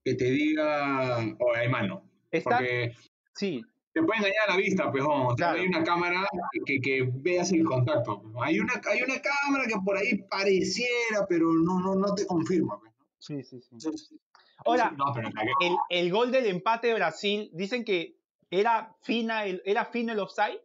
que 0.04 0.16
te 0.16 0.26
diga, 0.26 1.20
oh, 1.40 1.56
hay 1.56 1.68
mano. 1.70 2.04
Está, 2.32 2.58
Porque 2.58 2.94
sí, 3.36 3.62
te 3.94 4.02
puede 4.04 4.20
engañar 4.20 4.48
a 4.48 4.52
la 4.52 4.58
vista, 4.58 4.90
pues, 4.90 5.04
oh, 5.06 5.28
o 5.28 5.36
sea, 5.36 5.36
Claro. 5.36 5.58
no 5.58 5.62
hay 5.64 5.68
una 5.68 5.84
cámara 5.84 6.26
que, 6.66 6.80
que 6.80 7.10
veas 7.16 7.52
el 7.52 7.66
contacto. 7.66 8.22
pues. 8.22 8.34
Hay 8.42 8.60
una, 8.60 8.74
hay 8.90 9.02
una 9.04 9.22
cámara 9.22 9.66
que 9.68 9.76
por 9.84 9.98
ahí 9.98 10.18
pareciera, 10.30 11.26
pero 11.28 11.52
no, 11.52 11.80
no, 11.82 11.96
no 11.96 12.16
te 12.16 12.26
confirma. 12.26 12.80
pues, 12.80 12.94
sí, 13.20 13.44
sí, 13.44 13.60
sí. 13.62 13.70
Entonces, 13.74 14.16
Ahora, 14.64 14.92
no, 14.96 15.06
pero 15.14 15.28
el, 15.60 15.76
el 15.90 16.12
gol 16.12 16.32
del 16.32 16.46
empate 16.46 16.88
de 16.88 16.94
Brasil, 16.94 17.50
dicen 17.54 17.84
que 17.84 18.18
era 18.50 18.96
fina 19.02 19.46
el, 19.46 19.62
era 19.66 19.86
fino 19.86 20.14
el 20.14 20.20
offside. 20.20 20.62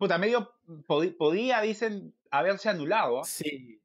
Puta, 0.00 0.16
medio 0.16 0.50
podía, 1.18 1.60
dicen, 1.60 2.14
haberse 2.30 2.70
anulado. 2.70 3.22
Sí. 3.22 3.78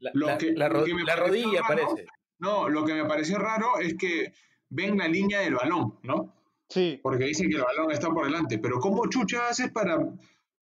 La, 0.00 0.10
Lo 0.14 0.26
la- 0.26 0.36
que- 0.38 0.52
la 0.52 0.68
lo 0.68 0.80
ro- 0.80 0.84
que 0.84 0.94
me 0.94 1.04
la 1.04 1.14
pareció 1.14 1.28
rodilla 1.44 1.60
raro- 1.62 1.86
parece. 1.88 2.06
no, 2.40 2.68
lo 2.68 2.84
que 2.84 2.94
me 2.94 3.04
pareció 3.04 3.38
raro 3.38 3.78
es 3.78 3.94
que 3.96 4.32
ven 4.68 4.98
la 4.98 5.06
línea 5.06 5.40
del 5.40 5.54
balón, 5.54 5.98
¿no? 6.02 6.34
Sí. 6.68 6.98
porque 7.02 7.24
dicen 7.24 7.48
que 7.50 7.56
el 7.56 7.62
balón 7.62 7.90
está 7.92 8.08
por 8.10 8.24
delante, 8.26 8.58
pero 8.58 8.78
¿cómo 8.80 9.06
chucha 9.08 9.48
haces 9.48 9.70
para, 9.72 9.98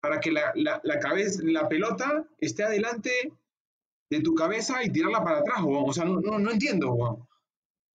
para 0.00 0.20
que 0.20 0.30
la, 0.32 0.52
la, 0.54 0.80
la 0.84 0.98
cabeza, 0.98 1.40
la 1.44 1.68
pelota 1.68 2.24
esté 2.38 2.64
adelante 2.64 3.10
de 4.10 4.20
tu 4.20 4.34
cabeza 4.34 4.82
y 4.84 4.90
tirarla 4.90 5.22
para 5.24 5.38
atrás, 5.38 5.62
weón? 5.62 5.84
O 5.88 5.92
sea, 5.94 6.04
no, 6.04 6.20
no, 6.20 6.38
no 6.38 6.50
entiendo, 6.50 6.92
weón. 6.92 7.26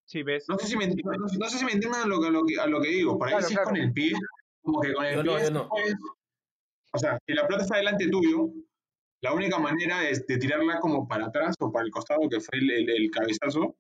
Sí, 0.05 0.21
ves. 0.23 0.45
No 0.49 0.57
sé 0.57 0.65
si 0.67 0.77
me, 0.77 0.87
no, 0.87 0.93
no 1.39 1.49
sé 1.49 1.57
si 1.59 1.65
me 1.65 1.73
entiendan 1.73 2.03
a 2.03 2.05
lo, 2.07 2.19
que- 2.21 2.27
a 2.27 2.31
lo 2.31 2.43
que, 2.45 2.59
a 2.59 2.65
lo 2.67 2.81
que 2.81 2.89
digo. 2.89 3.17
Por 3.19 3.27
ahí 3.27 3.33
Claro, 3.33 3.47
si 3.47 3.53
claro. 3.55 3.67
es 3.69 3.71
con 3.71 3.81
el 3.81 3.93
pie, 3.93 4.11
como 4.63 4.79
que 4.81 4.93
con 4.93 5.05
el 5.05 5.15
Yo 5.15 5.21
pie 5.23 5.31
no, 5.31 5.39
yo 5.39 5.45
sí 5.47 5.53
no. 5.53 5.69
puedes- 5.69 5.95
O 6.93 6.99
sea, 6.99 7.17
si 7.25 7.33
la 7.33 7.45
pelota 7.47 7.63
está 7.63 7.77
delante 7.77 8.07
tuyo, 8.07 8.49
la 9.21 9.33
única 9.33 9.57
manera 9.57 10.07
es 10.07 10.25
de 10.27 10.37
tirarla 10.37 10.79
como 10.79 11.07
para 11.07 11.25
atrás 11.25 11.55
o 11.59 11.71
para 11.71 11.85
el 11.85 11.91
costado, 11.91 12.21
que 12.29 12.39
fue 12.39 12.59
el, 12.59 12.69
el- 12.71 12.89
el 12.89 13.11
cabezazo, 13.11 13.75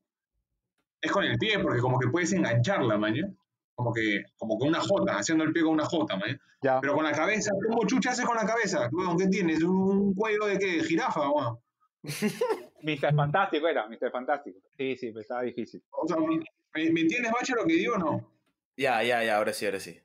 es 1.01 1.11
con 1.11 1.23
el 1.23 1.37
pie, 1.37 1.59
porque 1.59 1.79
como 1.81 1.99
que 1.99 2.07
puedes 2.07 2.31
engancharla, 2.33 2.97
maña. 2.97 3.29
Como 3.75 3.91
que, 3.93 4.23
como 4.37 4.57
con 4.57 4.69
una 4.69 4.79
jota, 4.79 5.17
haciendo 5.17 5.43
el 5.43 5.51
pie 5.51 5.63
con 5.63 5.73
una 5.73 5.85
jota, 5.85 6.15
maña. 6.15 6.39
Ya. 6.61 6.79
Pero 6.79 6.93
con 6.93 7.03
la 7.03 7.11
cabeza, 7.11 7.51
¿cómo 7.67 7.85
chucha 7.85 8.11
haces 8.11 8.25
con 8.25 8.35
la 8.37 8.45
cabeza? 8.45 8.89
¿qué 9.17 9.27
tienes? 9.27 9.61
¿Un 9.63 10.13
cuello 10.13 10.45
de 10.45 10.57
qué? 10.59 10.77
¿De 10.77 10.83
jirafa, 10.83 11.29
weón? 11.29 11.57
Mr. 12.83 13.15
Fantástico 13.15 13.67
era, 13.67 13.87
Mr. 13.87 14.11
Fantástico. 14.11 14.59
Sí, 14.77 14.95
sí, 14.97 15.07
pero 15.09 15.21
estaba 15.21 15.41
difícil. 15.41 15.83
O 15.91 16.07
sea, 16.07 16.17
¿me, 16.17 16.91
me 16.91 17.01
entiendes, 17.01 17.31
Bache, 17.31 17.53
lo 17.55 17.65
que 17.65 17.73
digo 17.73 17.95
o 17.95 17.97
no? 17.97 18.29
Ya, 18.77 19.03
ya, 19.03 19.23
ya, 19.23 19.37
ahora 19.37 19.53
sí, 19.53 19.65
ahora 19.65 19.79
sí. 19.79 19.99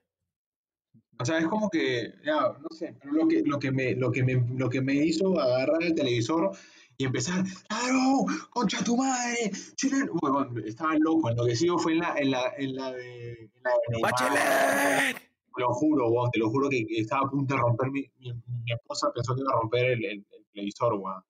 O 1.20 1.24
sea, 1.24 1.38
es 1.38 1.46
como 1.48 1.68
que, 1.68 2.12
ya, 2.24 2.56
no 2.60 2.68
sé, 2.70 2.94
pero 3.00 3.12
lo 3.12 3.26
que, 3.28 3.42
lo 3.44 3.58
que, 3.58 3.72
me, 3.72 3.94
lo 3.94 4.12
que, 4.12 4.22
me, 4.22 4.34
lo 4.56 4.68
que 4.70 4.80
me 4.80 4.94
hizo 4.94 5.38
agarrar 5.40 5.82
el 5.82 5.94
televisor 5.94 6.52
y 6.96 7.04
empezar, 7.04 7.44
¡claro! 7.68 8.24
¡Concha 8.50 8.82
tu 8.84 8.96
madre! 8.96 9.50
¡Chileno! 9.76 10.12
Bueno, 10.20 10.48
estaba 10.64 10.94
loco, 10.96 11.30
enloquecido 11.30 11.78
fue 11.78 11.92
en 11.94 11.98
la, 12.00 12.14
en 12.18 12.30
la, 12.30 12.52
en 12.56 12.74
la 12.76 12.92
de, 12.92 13.30
en 13.32 13.62
la 13.62 13.70
de 13.70 13.76
Neymar. 13.90 14.12
¡Bachelet! 14.12 15.16
Te 15.56 15.62
lo 15.62 15.72
juro, 15.74 16.08
weón, 16.08 16.30
te 16.30 16.38
lo 16.38 16.50
juro 16.50 16.68
que 16.68 16.86
estaba 16.90 17.26
a 17.26 17.30
punto 17.30 17.54
de 17.54 17.60
romper 17.60 17.90
mi, 17.90 18.02
mi, 18.20 18.32
mi 18.32 18.72
esposa 18.72 19.10
pensó 19.12 19.34
que 19.34 19.40
iba 19.40 19.52
a 19.52 19.60
romper 19.60 19.86
el, 19.86 20.04
el, 20.04 20.26
el 20.30 20.46
televisor, 20.52 20.94
weón. 20.94 21.22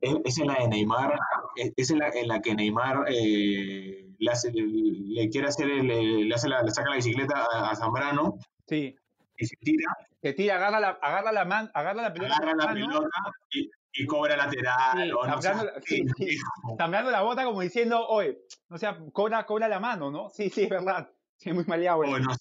Es, 0.00 0.38
en 0.38 0.46
la 0.46 0.60
de 0.60 0.68
Neymar, 0.68 1.18
es, 1.56 1.72
es 1.76 1.90
en, 1.90 1.98
la, 1.98 2.10
en 2.10 2.28
la 2.28 2.40
que 2.40 2.54
Neymar 2.54 3.04
eh, 3.08 4.14
le, 4.16 4.30
hace, 4.30 4.52
le, 4.52 4.62
le 4.64 5.28
quiere 5.28 5.48
hacer, 5.48 5.68
el, 5.68 5.90
el- 5.90 6.28
le, 6.28 6.34
hace 6.36 6.48
la, 6.48 6.62
le 6.62 6.70
saca 6.70 6.90
la 6.90 6.96
bicicleta 6.96 7.44
a, 7.52 7.70
a 7.70 7.74
Zambrano 7.74 8.38
Sí. 8.66 8.96
y 9.38 9.46
se 9.46 9.56
tira, 9.56 9.96
Que 10.22 10.32
tira, 10.32 10.56
agarra 10.56 10.80
la, 10.80 10.88
agarra 11.00 11.32
la, 11.32 11.44
man, 11.44 11.70
agarra 11.74 12.02
la 12.02 12.12
pelota. 12.12 12.34
agarra 12.36 12.54
la 12.56 12.72
pelota 12.72 13.08
y, 13.50 13.70
y 13.92 14.06
cobra 14.06 14.36
lateral. 14.36 15.02
Sí, 15.04 15.12
o 15.12 15.26
no 15.26 15.42
sí, 15.84 16.04
sí. 16.16 16.38
la 16.78 17.22
bota 17.22 17.44
como 17.44 17.60
diciendo, 17.60 18.06
oye, 18.08 18.38
o 18.70 18.78
sea, 18.78 18.98
cobra, 19.12 19.44
cobra 19.46 19.68
la 19.68 19.78
mano, 19.80 20.10
¿no? 20.10 20.30
Sí, 20.30 20.50
sí, 20.50 20.64
es 20.64 20.70
verdad. 20.70 21.10
Sí, 21.38 21.52
muy 21.52 21.64
maleado. 21.64 21.98
O 22.00 22.18
no 22.18 22.34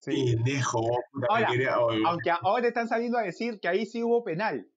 Sí. 0.00 0.34
pendejo, 0.36 0.82
Ahora, 1.30 1.48
Aunque 2.06 2.30
ahora 2.30 2.68
están 2.68 2.86
saliendo 2.88 3.16
a 3.18 3.22
decir 3.22 3.58
que 3.60 3.68
ahí 3.68 3.86
sí 3.86 4.02
hubo 4.02 4.22
penal. 4.22 4.68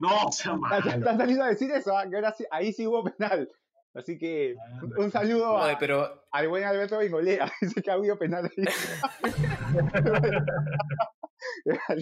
no, 0.00 0.30
sea 0.32 0.54
malo. 0.56 0.88
Están 0.90 1.16
saliendo 1.16 1.44
a 1.44 1.48
decir 1.48 1.70
eso, 1.70 1.96
ah, 1.96 2.08
que 2.08 2.16
ahora 2.16 2.32
sí- 2.32 2.46
ahí 2.50 2.72
sí 2.72 2.86
hubo 2.86 3.04
penal. 3.04 3.48
Así 3.94 4.18
que 4.18 4.56
un, 4.82 5.04
un 5.04 5.10
saludo 5.10 5.56
a- 5.56 5.66
Oye, 5.66 5.76
pero 5.78 6.24
al 6.32 6.48
buen 6.48 6.64
Alberto 6.64 6.98
Bengolea. 6.98 7.50
Dice 7.60 7.80
que 7.82 7.90
ha 7.90 7.94
habido 7.94 8.18
penal 8.18 8.44
ahí. 8.44 8.64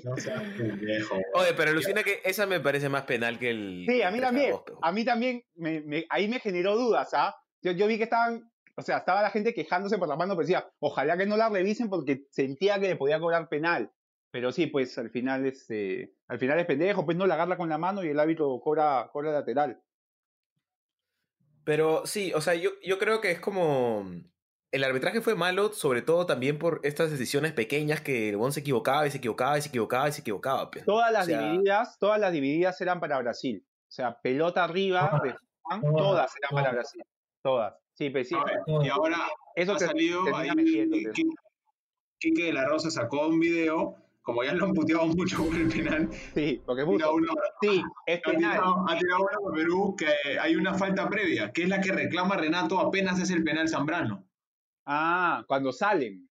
No 0.05 0.17
seas 0.17 0.43
pendejo. 0.57 1.17
Oye, 1.35 1.53
pero 1.57 1.71
alucina 1.71 2.03
que 2.03 2.21
esa 2.25 2.47
me 2.47 2.61
parece 2.61 2.89
más 2.89 3.03
penal 3.03 3.39
que 3.39 3.51
el. 3.51 3.87
Sí, 3.89 4.03
a 4.03 4.11
mí 4.11 4.19
3 4.19 4.29
también. 4.29 4.51
2, 4.53 4.63
pero- 4.65 4.79
A 4.83 4.93
mí 4.93 5.05
también, 5.05 5.43
me, 5.55 5.81
me- 5.81 6.07
ahí 6.11 6.29
me 6.29 6.41
generó 6.41 6.77
dudas, 6.77 7.11
¿ah? 7.15 7.35
Yo, 7.61 7.73
yo 7.73 7.87
vi 7.87 7.97
que 7.97 8.05
estaban, 8.05 8.51
o 8.77 8.83
sea, 8.83 8.99
estaba 8.99 9.23
la 9.23 9.31
gente 9.31 9.55
quejándose 9.55 9.99
por 9.99 10.09
la 10.09 10.17
mano, 10.17 10.35
pero 10.35 10.47
decía, 10.47 10.69
ojalá 10.81 11.17
que 11.17 11.27
no 11.27 11.37
la 11.37 11.49
revisen 11.49 11.89
porque 11.89 12.25
sentía 12.31 12.79
que 12.81 12.89
le 12.89 12.97
podía 12.97 13.21
cobrar 13.21 13.49
penal. 13.49 13.91
Pero 14.31 14.51
sí, 14.53 14.67
pues 14.67 14.97
al 14.99 15.11
final 15.11 15.47
es, 15.47 15.67
eh, 15.71 16.13
al 16.29 16.39
final 16.39 16.59
es 16.59 16.67
pendejo, 16.67 17.05
pues 17.05 17.17
no 17.17 17.27
la 17.27 17.35
agarra 17.35 17.57
con 17.57 17.69
la 17.69 17.79
mano 17.79 18.03
y 18.03 18.09
el 18.09 18.19
árbitro 18.19 18.61
cobra, 18.63 19.09
cobra 19.13 19.31
lateral. 19.33 19.81
Pero 21.65 22.07
sí, 22.07 22.33
o 22.35 22.41
sea, 22.41 22.55
yo, 22.55 22.71
yo 22.85 22.99
creo 22.99 23.21
que 23.21 23.31
es 23.31 23.41
como. 23.41 24.05
El 24.73 24.85
arbitraje 24.85 25.21
fue 25.21 25.35
malo, 25.35 25.73
sobre 25.75 26.01
todo 26.01 26.25
también 26.25 26.59
por 26.59 26.81
estas 26.83 27.11
decisiones 27.11 27.53
pequeñas 27.53 28.01
que 28.01 28.31
el 28.31 28.39
Bon 28.39 28.53
se 28.53 28.61
equivocaba 28.61 29.07
y 29.07 29.11
se 29.11 29.19
equivocaba 29.19 29.59
y 29.59 29.63
se 29.63 29.69
equivocaba 29.69 30.09
y 30.09 30.13
se 30.13 30.21
equivocaba. 30.23 30.71
pues. 30.71 30.85
Todas 30.87 31.13
las 31.13 31.25
O 31.25 31.27
sea, 31.27 31.41
divididas, 31.43 31.99
todas 31.99 32.19
las 32.19 32.33
divididas 32.33 32.81
eran 32.81 32.99
para 32.99 33.19
Brasil. 33.19 33.63
O 33.67 33.93
sea, 33.93 34.19
pelota 34.23 34.65
arriba, 34.65 35.11
Todas, 35.11 35.23
de 35.25 35.35
Juan, 35.63 35.81
todas, 35.83 35.97
todas 35.97 36.37
eran 36.37 36.51
para. 36.53 36.73
Brasil. 36.73 37.03
Todas. 37.43 37.75
Sí, 37.95 38.09
pues 38.09 38.31
ver, 38.31 38.61
todo. 38.67 38.83
y 38.83 38.89
ahora 38.89 39.19
Eso 39.55 39.73
ha 39.73 39.77
te- 39.77 39.87
salido 39.87 40.23
ahí. 40.35 40.49
Qui- 40.49 41.35
Quique 42.19 42.45
de 42.45 42.53
la 42.55 42.65
Rosa 42.65 42.91
sacó 42.91 43.27
un 43.29 43.41
video, 43.41 43.97
como 44.23 44.45
ya 44.45 44.55
lo 44.55 44.67
han 44.67 44.73
puteado 44.75 45.07
mucho 45.09 45.45
por 45.45 45.55
el 45.57 45.69
penal, 45.69 46.09
Sí, 46.35 46.63
porque 46.65 46.85
mucho. 46.85 47.13
uno, 47.15 47.33
Sí, 47.61 47.83
es 48.07 48.19
ha 48.19 48.31
penal. 48.31 48.53
tirado, 48.53 48.85
ha 48.89 48.99
tirado 48.99 49.21
uno 49.23 49.39
por 49.41 49.55
Perú 49.55 49.97
que 49.97 50.39
hay 50.41 50.55
una 50.57 50.75
falta 50.75 51.09
previa, 51.09 51.53
que 51.53 51.65
es 51.65 51.69
la 51.69 51.81
que 51.81 51.93
reclama 51.93 52.37
Renato 52.37 52.79
apenas 52.79 53.19
es 53.21 53.31
el 53.31 53.43
penal 53.45 53.69
Zambrano. 53.69 54.25
Ah, 54.87 55.45
cuando 55.47 55.73
salen. 55.73 56.29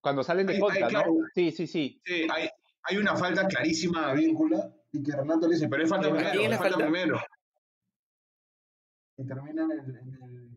Cuando 0.00 0.22
salen 0.22 0.46
de 0.46 0.54
Ahí- 0.54 0.60
contra, 0.60 0.86
ahí, 0.86 0.90
claro. 0.92 1.12
¿no? 1.18 1.26
Sí, 1.34 1.50
sí, 1.50 1.66
sí. 1.66 2.00
Sí, 2.04 2.26
hay, 2.32 2.48
hay 2.82 2.96
una 2.98 3.16
falta 3.16 3.46
clarísima 3.48 4.08
a 4.10 4.14
víncula 4.14 4.70
y 4.92 5.02
que 5.02 5.12
Renato 5.12 5.48
le 5.48 5.54
dice, 5.54 5.68
pero 5.68 5.82
es 5.82 5.88
falta 5.90 6.08
¿A 6.08 6.10
primero, 6.12 6.40
es 6.40 6.48
falta 6.58 6.58
falta? 6.74 6.76
primero. 6.84 7.20
Y 9.16 9.26
termina 9.26 9.64
en 9.64 9.70
el... 9.70 9.78
en 9.78 9.96
el- 10.36 10.56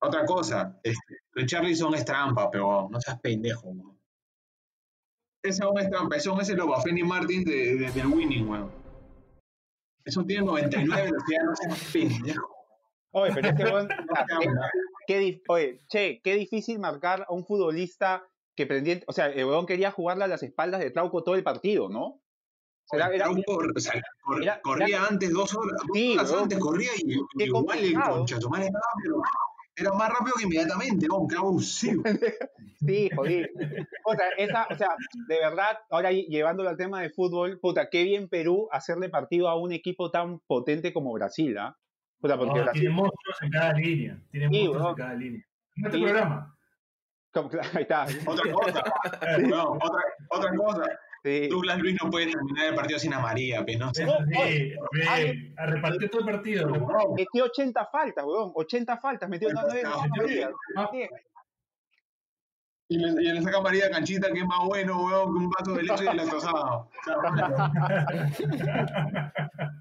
Otra 0.00 0.24
cosa, 0.24 0.78
este, 0.84 1.16
Richarlison 1.32 1.94
es 1.94 2.04
trampa, 2.04 2.48
pero 2.50 2.88
no 2.90 3.00
seas 3.00 3.20
pendejo, 3.20 3.68
weón. 3.70 3.97
Ese 5.48 5.62
aún 5.64 5.78
es 5.78 5.88
trampa, 5.90 6.16
ese 6.16 6.30
es 6.40 6.48
el 6.50 6.60
Obafemi 6.60 7.02
Martin 7.02 7.44
de, 7.44 7.76
de- 7.76 7.90
del 7.92 8.06
winning, 8.06 8.48
weón. 8.48 8.70
Eso 10.04 10.24
tiene 10.24 10.44
99 10.46 11.02
velocidad, 11.02 11.42
no 11.44 11.56
seas 11.56 11.90
pendejo. 11.92 12.48
Oye, 13.12 13.32
pero 13.34 13.48
este 13.48 13.64
weón, 13.64 13.88
habla. 14.30 14.70
qué 15.06 15.42
oye, 15.48 15.80
che, 15.88 16.20
qué 16.22 16.34
difícil 16.34 16.78
marcar 16.78 17.24
a 17.28 17.32
un 17.32 17.44
futbolista 17.46 18.24
que 18.54 18.66
pendiente, 18.66 19.04
o 19.08 19.12
sea, 19.12 19.26
el 19.28 19.44
weón 19.44 19.66
quería 19.66 19.90
jugarle 19.90 20.24
a 20.24 20.28
las 20.28 20.42
espaldas 20.42 20.80
de 20.80 20.90
Trauco 20.90 21.22
todo 21.22 21.34
el 21.34 21.42
partido, 21.44 21.88
¿no? 21.88 22.20
Era- 22.90 23.08
era- 23.08 23.24
Trauco, 23.26 23.58
o 23.74 23.80
sea, 23.80 24.00
cor- 24.22 24.42
era- 24.42 24.60
corría 24.62 25.04
antes 25.04 25.30
dos 25.30 25.54
horas, 25.54 25.78
dos 25.86 25.86
Sí, 25.94 26.16
horas 26.18 26.32
antes 26.32 26.58
corría 26.58 26.90
y, 26.96 27.44
igual 27.44 27.78
el 27.78 27.94
concha, 27.94 28.40
su 28.40 28.48
madre 28.50 28.66
estaba, 28.66 28.84
pero 29.02 29.22
era 29.78 29.92
más 29.92 30.08
rápido 30.10 30.34
que 30.38 30.44
inmediatamente, 30.44 31.06
weón, 31.10 31.28
qué 31.28 31.36
abusivo. 31.36 32.02
Sí, 32.80 33.10
joder. 33.16 33.50
O 34.04 34.14
sea, 34.14 34.28
esa, 34.36 34.66
o 34.70 34.74
sea, 34.76 34.90
de 35.26 35.36
verdad, 35.40 35.78
ahora 35.90 36.12
llevándolo 36.12 36.68
al 36.68 36.76
tema 36.76 37.00
de 37.02 37.10
fútbol, 37.10 37.58
puta, 37.58 37.88
qué 37.90 38.04
bien 38.04 38.28
Perú 38.28 38.68
hacerle 38.70 39.08
partido 39.08 39.48
a 39.48 39.56
un 39.60 39.72
equipo 39.72 40.12
tan 40.12 40.38
potente 40.46 40.92
como 40.92 41.12
Brasil, 41.12 41.58
¿ah? 41.58 41.76
Puta, 42.20 42.36
porque 42.38 42.54
No, 42.54 42.62
Brasil, 42.62 42.80
tiene 42.82 42.94
monstruos 42.94 43.36
en 43.42 43.50
cada 43.50 43.72
línea. 43.72 44.22
Tiene 44.30 44.48
Sí, 44.48 44.54
monstruos 44.68 44.78
bro. 44.82 44.90
en 44.90 44.94
cada 44.96 45.14
línea. 45.14 45.44
En 45.74 45.84
este 45.86 45.96
Sí. 45.98 46.04
programa. 46.04 46.54
como- 47.32 47.50
ahí 47.74 47.82
está, 47.82 48.06
Otra 48.26 48.52
cosa, 48.52 48.82
weón, 49.38 49.78
otra, 49.82 50.02
otra 50.30 50.54
cosa. 50.56 50.82
Sí. 51.28 51.48
Douglas 51.48 51.78
Luis 51.78 51.96
no 52.02 52.10
puede 52.10 52.26
terminar 52.30 52.66
el 52.66 52.74
partido 52.74 52.98
sin 52.98 53.14
amarilla, 53.14 53.64
pues, 53.64 53.78
¿no? 53.78 53.94
Sí, 53.94 54.02
a 55.56 55.66
repartir 55.66 56.10
todo 56.10 56.20
el 56.22 56.26
partido. 56.26 56.66
Weón, 56.72 57.14
Metió 57.14 57.44
80 57.44 57.86
faltas, 57.86 58.24
weón, 58.24 58.50
80 58.54 58.96
faltas, 58.98 59.28
metió 59.28 59.48
no, 59.50 59.62
no, 59.62 59.68
Ah, 60.76 60.88
Sí. 60.92 61.06
Y 62.90 62.96
le, 62.96 63.22
y 63.22 63.30
le 63.32 63.42
saca 63.42 63.58
amarilla 63.58 63.88
a 63.88 63.90
Canchita, 63.90 64.32
que 64.32 64.38
es 64.38 64.46
más 64.46 64.64
bueno, 64.64 65.04
weón, 65.04 65.34
que 65.34 65.38
un 65.44 65.50
vaso 65.50 65.74
de 65.74 65.82
leche 65.82 66.04
lactosado. 66.04 66.86
O 66.86 66.90
sea, 67.04 67.16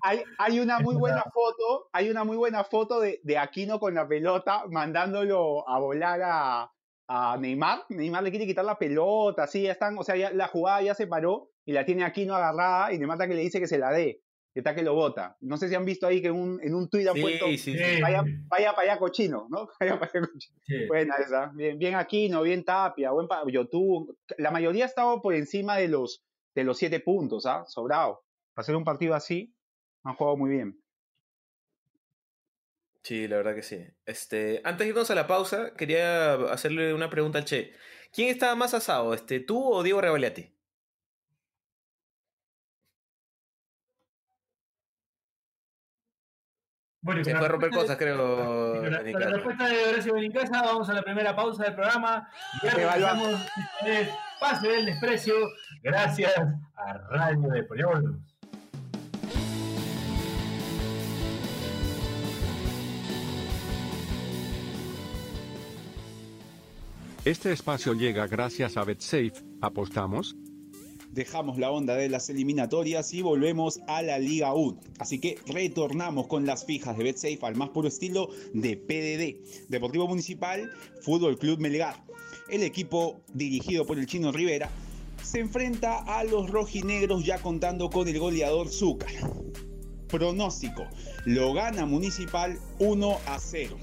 Hay, 0.03 0.23
hay 0.37 0.59
una 0.59 0.79
muy 0.79 0.95
buena 0.95 1.23
foto, 1.33 1.89
hay 1.93 2.09
una 2.09 2.25
muy 2.25 2.35
buena 2.35 2.65
foto 2.65 2.99
de, 2.99 3.21
de 3.23 3.37
Aquino 3.37 3.79
con 3.79 3.93
la 3.93 4.05
pelota 4.07 4.65
mandándolo 4.69 5.67
a 5.69 5.79
volar 5.79 6.19
a, 6.21 6.69
a 7.07 7.37
Neymar. 7.37 7.85
Neymar 7.89 8.23
le 8.23 8.31
quiere 8.31 8.45
quitar 8.45 8.65
la 8.65 8.77
pelota, 8.77 9.43
así 9.43 9.63
ya 9.63 9.71
están, 9.71 9.97
o 9.97 10.03
sea, 10.03 10.15
ya, 10.15 10.31
la 10.31 10.47
jugada 10.47 10.81
ya 10.81 10.93
se 10.93 11.07
paró 11.07 11.51
y 11.65 11.71
la 11.71 11.85
tiene 11.85 12.03
Aquino 12.03 12.35
agarrada 12.35 12.93
y 12.93 12.97
Neymar 12.97 13.15
está 13.15 13.27
que 13.27 13.35
le 13.35 13.41
dice 13.41 13.59
que 13.59 13.67
se 13.67 13.77
la 13.77 13.91
dé, 13.91 14.21
que 14.53 14.59
está 14.59 14.75
que 14.75 14.83
lo 14.83 14.93
bota. 14.93 15.37
No 15.41 15.57
sé 15.57 15.69
si 15.69 15.75
han 15.75 15.85
visto 15.85 16.07
ahí 16.07 16.21
que 16.21 16.27
en 16.27 16.35
un, 16.35 16.59
en 16.61 16.75
un 16.75 16.89
tuit 16.89 17.07
han 17.07 17.19
puesto, 17.19 17.45
Sí, 17.47 17.57
sí, 17.57 17.73
sí. 17.73 17.77
Sí, 17.77 18.01
vaya, 18.01 18.23
vaya 18.47 18.73
para 18.73 18.91
allá 18.91 18.99
cochino, 18.99 19.47
¿no? 19.49 19.69
Vaya 19.79 19.99
para 19.99 20.11
allá 20.13 20.27
cochino. 20.27 20.87
Buena 20.87 21.15
esa, 21.15 21.51
bien, 21.55 21.79
bien 21.79 21.95
Aquino, 21.95 22.41
bien 22.41 22.63
Tapia, 22.63 23.11
buen 23.11 23.27
YouTube. 23.47 24.17
La 24.37 24.51
mayoría 24.51 24.83
ha 24.85 24.87
estado 24.87 25.21
por 25.21 25.33
encima 25.33 25.77
de 25.77 25.87
los, 25.87 26.23
de 26.55 26.63
los 26.63 26.77
siete 26.77 26.99
puntos, 26.99 27.45
¿ah? 27.45 27.63
Sobrado. 27.67 28.23
Para 28.53 28.63
hacer 28.63 28.75
un 28.75 28.83
partido 28.83 29.13
así, 29.13 29.53
han 30.03 30.15
jugado 30.15 30.35
muy 30.35 30.49
bien. 30.49 30.81
Sí, 33.07 33.27
la 33.27 33.37
verdad 33.37 33.55
que 33.55 33.63
sí. 33.63 33.85
Este, 34.05 34.61
antes 34.65 34.85
de 34.85 34.89
irnos 34.89 35.09
a 35.11 35.15
la 35.15 35.27
pausa, 35.27 35.73
quería 35.75 36.33
hacerle 36.51 36.93
una 36.93 37.09
pregunta 37.09 37.37
al 37.39 37.45
Che. 37.45 37.73
¿Quién 38.11 38.29
estaba 38.29 38.55
más 38.55 38.73
asado, 38.73 39.13
este, 39.13 39.39
tú 39.39 39.63
o 39.71 39.81
Diego 39.83 40.01
Rebaliati? 40.01 40.53
Bueno, 47.01 47.23
Se 47.23 47.35
fue 47.35 47.45
a 47.45 47.49
romper 47.49 47.69
cosas, 47.69 47.89
de- 47.97 47.97
creo. 47.97 48.17
con 48.17 48.81
la, 48.81 48.81
con 48.83 48.91
la 48.91 49.03
Nicolás. 49.03 49.31
respuesta 49.33 49.67
de 49.67 49.85
Horacio 49.85 50.13
Benincasa, 50.13 50.61
vamos 50.63 50.89
a 50.89 50.93
la 50.93 51.03
primera 51.03 51.35
pausa 51.35 51.63
del 51.63 51.75
programa. 51.75 52.29
Y 52.63 52.67
Evaluamos. 52.81 53.39
es 53.85 54.09
Pase 54.39 54.67
del 54.67 54.85
Desprecio, 54.87 55.35
gracias 55.83 56.33
a 56.75 56.93
Radio 57.09 57.47
de 57.49 57.61
Volvemos. 57.63 58.36
Este 67.27 67.51
espacio 67.51 67.93
llega 67.93 68.25
gracias 68.25 68.77
a 68.77 68.85
BetSafe. 68.85 69.33
¿Apostamos? 69.59 70.37
Dejamos 71.11 71.57
la 71.57 71.69
onda 71.71 71.97
de 71.97 72.07
las 72.07 72.29
eliminatorias 72.29 73.13
y 73.13 73.21
volvemos 73.21 73.81
a 73.89 74.01
la 74.01 74.17
Liga 74.17 74.53
1. 74.53 74.79
Así 74.97 75.19
que 75.19 75.37
retornamos 75.45 76.27
con 76.27 76.45
las 76.45 76.63
fijas 76.63 76.97
de 76.97 77.03
BetSafe 77.03 77.39
al 77.41 77.55
más 77.55 77.71
puro 77.71 77.89
estilo 77.89 78.29
de 78.53 78.77
PDD. 78.77 79.67
Deportivo 79.67 80.07
Municipal, 80.07 80.71
Fútbol 81.01 81.37
Club 81.37 81.59
Melgar. 81.59 82.01
El 82.47 82.63
equipo 82.63 83.19
dirigido 83.33 83.85
por 83.85 83.99
el 83.99 84.05
chino 84.05 84.31
Rivera 84.31 84.69
se 85.21 85.41
enfrenta 85.41 85.97
a 85.97 86.23
los 86.23 86.49
rojinegros 86.49 87.25
ya 87.25 87.39
contando 87.39 87.89
con 87.89 88.07
el 88.07 88.19
goleador 88.19 88.69
Zúcar. 88.69 89.11
Pronóstico, 90.07 90.85
lo 91.25 91.53
gana 91.53 91.85
Municipal 91.85 92.57
1 92.79 93.17
a 93.25 93.37
0. 93.37 93.77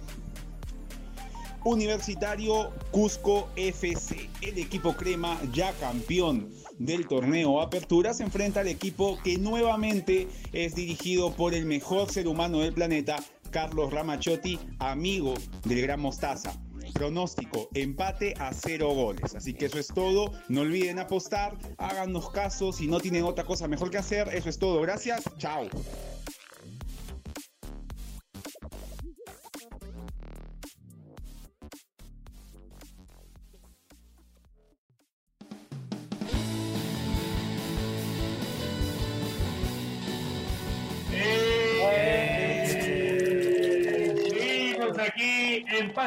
Universitario 1.65 2.71
Cusco 2.91 3.49
FC. 3.57 4.29
El 4.43 4.59
equipo 4.59 4.95
crema, 4.95 5.41
ya 5.53 5.73
campeón 5.73 6.51
del 6.79 7.07
torneo 7.09 7.61
Apertura, 7.61 8.13
se 8.13 8.23
enfrenta 8.23 8.61
al 8.61 8.69
equipo 8.69 9.19
que 9.25 9.39
nuevamente 9.39 10.29
es 10.53 10.75
dirigido 10.75 11.33
por 11.33 11.55
el 11.55 11.65
mejor 11.65 12.11
ser 12.11 12.29
humano 12.29 12.61
del 12.61 12.75
planeta, 12.75 13.17
Carlos 13.51 13.93
Ramachotti, 13.93 14.59
amigo 14.79 15.35
del 15.65 15.83
Gran 15.83 16.01
Mostaza. 16.01 16.53
Pronóstico, 16.93 17.69
empate 17.75 18.35
a 18.39 18.53
cero 18.53 18.91
goles. 18.91 19.35
Así 19.35 19.55
que 19.55 19.67
eso 19.67 19.79
es 19.79 19.89
todo. 19.89 20.33
No 20.49 20.61
olviden 20.61 20.99
apostar, 20.99 21.57
háganos 21.79 22.31
caso. 22.31 22.73
Si 22.73 22.87
no 22.87 23.01
tienen 23.01 23.25
otra 23.25 23.45
cosa 23.45 23.67
mejor 23.67 23.91
que 23.91 23.99
hacer, 23.99 24.29
eso 24.33 24.49
es 24.49 24.59
todo. 24.59 24.81
Gracias, 24.83 25.25
chao. 25.39 25.69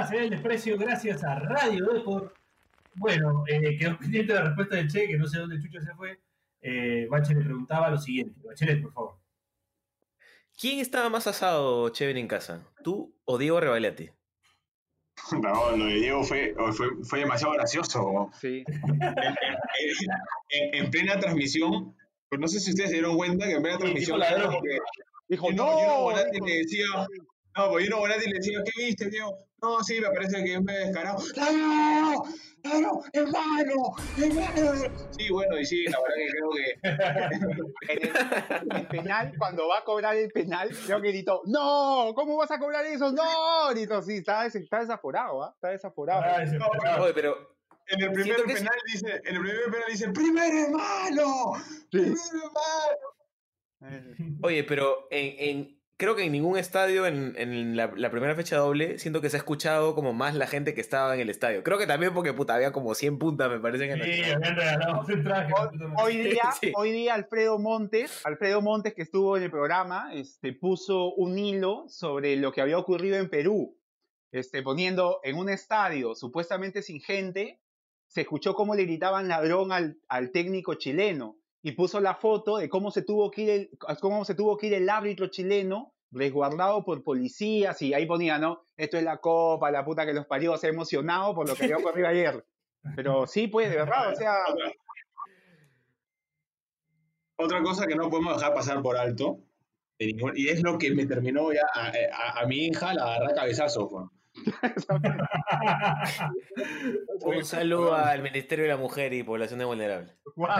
Pase 0.08 0.22
del 0.22 0.30
Desprecio 0.30 0.78
gracias 0.78 1.22
a 1.26 1.36
Radio 1.36 1.86
Deport. 1.88 2.34
Bueno, 2.96 3.43
eh, 3.46 3.78
quedó 3.78 4.00
pendiente 4.00 4.34
la 4.34 4.43
respuesta 4.43 4.78
del 4.78 4.88
Che, 4.89 5.06
que 5.06 5.17
no 5.17 5.28
sé 5.28 5.39
dónde 5.39 5.60
Chucho 5.60 5.82
se 5.82 5.93
fue. 5.96 6.17
Eh, 6.62 7.08
Bache 7.10 7.36
le 7.36 7.43
preguntaba 7.43 7.89
lo 7.89 7.98
siguiente. 7.98 8.39
Bachelet, 8.41 8.82
por 8.82 8.93
favor. 8.93 9.17
¿Quién 10.58 10.80
estaba 10.80 11.10
más 11.10 11.28
asado, 11.28 11.89
Cheven, 11.89 12.15
en 12.15 12.30
casa? 12.30 12.65
¿Tú 12.86 13.13
o 13.26 13.38
Diego 13.38 13.60
Rebaliati? 13.60 14.10
No, 15.41 15.76
lo 15.76 15.86
de 15.86 15.96
Diego 15.96 16.24
fue, 16.24 16.56
fue, 16.72 16.88
fue 17.04 17.20
demasiado 17.20 17.56
gracioso. 17.56 18.30
Sí. 18.39 18.63
En, 20.50 20.86
en 20.86 20.89
plena 20.89 21.20
transmisión, 21.20 21.93
pues 22.30 22.39
no 22.39 22.48
sé 22.48 22.62
si 22.62 22.70
ustedes 22.70 22.91
se 22.91 22.96
dieron 22.96 23.17
cuenta 23.17 23.46
que 23.46 23.56
en 23.56 23.62
plena 23.62 23.78
transmisión 23.78 24.17
tipo 24.22 24.32
ladrón. 24.32 24.54
como 24.54 24.62
que 24.62 24.80
Dijo, 25.28 25.52
no. 25.52 25.78
Gino 25.78 26.02
Volati 26.04 26.39
le 26.39 26.58
decía, 26.60 26.86
No, 27.58 27.70
pues 27.72 27.86
Gino 27.86 27.98
Bonatti 27.98 28.28
le 28.30 28.38
decía, 28.38 28.60
¿qué 28.63 28.86
viste, 28.86 29.10
tío? 29.10 29.32
No, 29.62 29.84
sí, 29.84 30.00
me 30.00 30.10
parece 30.12 30.43
que 30.43 30.54
es 30.54 30.62
medio 30.62 30.80
descarado. 30.86 31.17
¡No! 31.36 32.24
¡No, 32.63 32.82
no! 32.82 33.02
¡Hermano! 33.13 33.96
¡Hermano! 34.17 34.72
Sí, 35.17 35.30
bueno, 35.32 35.58
y 35.60 35.65
sí, 35.65 35.86
la 35.86 35.98
verdad 36.00 36.15
que 36.17 36.28
creo 36.30 36.50
que... 36.52 36.80
En 37.93 38.02
el, 38.04 38.12
en 38.72 38.78
el 38.78 38.88
penal, 38.88 39.34
cuando 39.38 39.67
va 39.67 39.80
a 39.80 39.84
cobrar 39.84 40.15
el 40.17 40.30
penal, 40.32 40.70
creo 40.86 41.02
que 41.02 41.08
gritó, 41.10 41.41
¡No! 41.46 42.12
¿Cómo 42.13 42.38
vas 42.38 42.52
a 42.52 42.60
cobrar 42.60 42.86
eso? 42.86 43.12
¡No! 43.12 43.70
Gritó, 43.72 44.02
sí, 44.04 44.17
está, 44.17 44.43
des- 44.43 44.56
está 44.56 44.80
desaforado, 44.82 45.43
¿ah? 45.43 45.52
Está 45.56 45.70
desaforado. 45.70 46.22
Ah, 46.24 46.43
No, 46.46 46.67
pero- 46.80 47.04
Oye, 47.04 47.13
pero 47.13 47.56
En 47.88 48.04
el 48.04 48.12
primer 48.12 48.43
penal 48.43 48.76
dice, 48.86 49.22
en 49.26 49.36
el 49.36 49.41
primer 49.41 49.63
penal 49.72 49.88
dice, 49.89 50.10
¡Primer 50.10 50.54
hermano! 50.54 51.54
¡Primer 51.89 52.17
hermano! 53.80 54.38
Oye, 54.43 54.63
pero 54.63 55.08
en, 55.10 55.50
en- 55.50 55.76
creo 55.97 56.15
que 56.15 56.23
en 56.23 56.31
ningún 56.31 56.57
estadio 56.57 57.05
en, 57.07 57.33
en 57.38 57.75
la, 57.75 57.91
la 57.95 58.12
primera 58.12 58.36
fecha 58.36 58.57
doble 58.57 58.99
siento 58.99 59.19
que 59.19 59.29
se 59.29 59.38
ha 59.38 59.39
escuchado 59.39 59.95
como 59.95 60.13
más 60.13 60.36
la 60.36 60.45
gente 60.47 60.73
que 60.73 60.81
estaba 60.81 61.13
en 61.15 61.21
el 61.21 61.29
estadio. 61.29 61.63
Creo 61.63 61.77
que 61.77 61.88
también 61.88 62.13
porque 62.13 62.33
puta 62.33 62.53
había 62.55 62.71
como 62.71 62.93
100 62.93 63.17
puntas, 63.17 63.49
me 63.49 63.60
parece 63.60 63.86
en 63.86 63.91
el 63.99 64.03
Sí, 64.03 64.23
habían 64.23 64.55
regalado 64.55 65.03
entradas. 65.10 65.51
que- 65.71 65.86
Hoy 66.01 66.17
día, 66.41 66.51
Sí. 66.62 66.71
hoy 66.75 66.91
día 66.91 67.15
Alfredo 67.15 67.57
Montes, 67.60 68.21
Alfredo 68.25 68.62
Montes 68.62 68.93
que 68.93 69.01
estuvo 69.01 69.36
en 69.38 69.43
el 69.43 69.51
programa, 69.51 70.12
este, 70.13 70.53
puso 70.53 71.13
un 71.15 71.38
hilo 71.39 71.86
sobre 71.89 72.36
lo 72.36 72.51
que 72.51 72.62
había 72.62 72.77
ocurrido 72.77 73.17
en 73.17 73.29
Perú, 73.29 73.77
este, 74.31 74.62
poniendo 74.62 75.19
en 75.23 75.36
un 75.38 75.49
estadio 75.49 76.13
supuestamente 76.15 76.81
sin 76.83 77.01
gente, 77.01 77.60
se 78.07 78.21
escuchó 78.21 78.53
cómo 78.53 78.75
le 78.75 78.83
gritaban 78.83 79.27
ladrón 79.27 79.71
al, 79.71 79.97
al 80.07 80.31
técnico 80.31 80.75
chileno 80.75 81.38
y 81.62 81.72
puso 81.74 82.00
la 82.00 82.15
foto 82.15 82.58
de 82.58 82.70
cómo 82.70 82.91
se 82.91 83.02
tuvo 83.02 83.30
que 83.32 83.41
ir 83.41 83.50
el, 83.50 83.70
cómo 84.00 84.24
se 84.26 84.36
tuvo 84.36 84.58
que 84.58 84.67
ir 84.67 84.74
el 84.76 84.89
árbitro 84.89 85.28
chileno 85.28 85.93
resguardado 86.12 86.86
por 86.86 87.04
policías 87.04 87.82
y 87.82 87.93
ahí 87.93 88.06
ponía, 88.06 88.38
¿no? 88.38 88.65
Esto 88.78 88.98
es 88.98 89.04
la 89.04 89.17
copa, 89.17 89.70
la 89.72 89.84
puta 89.84 90.06
que 90.06 90.13
los 90.13 90.26
parió, 90.26 90.56
se 90.58 90.67
ha 90.67 90.70
emocionado 90.70 91.36
por 91.36 91.48
lo 91.48 91.56
que 91.56 91.63
había 91.65 91.78
ocurrido 91.78 92.08
ayer. 92.10 92.46
Pero 92.96 93.28
sí, 93.28 93.48
pues, 93.48 93.70
de 93.70 93.76
verdad, 93.78 94.13
o 94.13 94.15
sea, 94.15 94.36
Otra 97.39 97.62
cosa 97.62 97.86
que 97.86 97.96
no 97.96 98.10
podemos 98.10 98.36
dejar 98.38 98.54
pasar 98.54 98.82
por 98.82 98.98
alto, 98.98 99.39
y 100.00 100.48
es 100.48 100.63
lo 100.63 100.78
que 100.78 100.91
me 100.93 101.06
terminó 101.06 101.52
ya 101.52 101.62
a, 101.74 101.88
a- 101.89 102.39
a 102.41 102.46
mi 102.48 102.67
hija 102.67 102.93
la 102.93 103.04
agarré 103.15 103.34
a 103.34 103.36
cabezazo. 103.36 103.88
Juan. 103.88 104.10
Un 107.21 107.43
saludo 107.45 107.95
al 107.95 108.21
Ministerio 108.21 108.63
de 108.65 108.69
la 108.69 108.78
Mujer 108.78 109.13
y 109.13 109.23
Poblaciones 109.23 109.65
Vulnerables. 109.67 110.15
guau. 110.36 110.60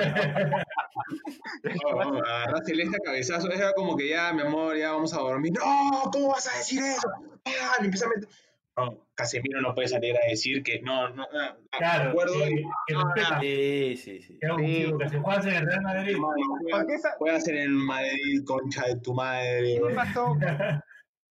No, 1.64 2.12
no, 2.12 2.20
agarré 2.20 2.54
a 2.60 2.64
Celeste 2.66 2.98
a 2.98 3.00
cabezazo, 3.06 3.52
era 3.52 3.74
como 3.74 3.96
que 3.98 4.10
ya, 4.10 4.34
mi 4.34 4.42
amor, 4.42 4.78
ya 4.78 4.92
vamos 4.92 5.14
a 5.14 5.18
dormir. 5.20 5.54
No, 5.54 6.10
¿cómo 6.12 6.30
vas 6.30 6.48
a 6.54 6.58
decir 6.58 6.80
eso? 6.82 7.08
Ah, 7.46 7.76
me 7.80 7.86
empieza 7.86 8.06
a 8.06 8.10
meter- 8.10 8.30
No, 8.78 9.08
Casemiro 9.16 9.60
no 9.62 9.74
puede 9.74 9.88
salir 9.88 10.16
a 10.16 10.28
decir 10.30 10.62
que 10.64 10.80
no, 10.82 11.10
no, 11.10 11.26
no, 11.34 11.58
Claro, 11.72 12.12
acuerdo 12.12 12.36
y- 12.48 12.64
que 12.88 12.94
no, 12.94 13.12
respeta, 13.16 13.40
Sí, 13.42 13.96
sí, 13.98 14.22
sí. 14.22 14.38
que 14.40 15.10
se 15.10 15.20
juega 15.20 15.42
en 15.42 15.48
el 15.56 15.66
Real 15.66 15.82
Madrid. 15.82 16.12
hermano, 16.14 16.36
juega- 16.62 16.78
¿Por 16.78 16.88
qué 16.88 16.94
esa- 16.96 17.16
juegas 17.18 17.48
en 17.48 17.58
el 17.58 17.70
Madrid, 17.70 18.44
concha 18.46 18.86
de 18.86 18.96
tu 18.98 19.14
madre. 19.14 19.80
¿Qué 19.88 19.96
pasó? 19.96 20.36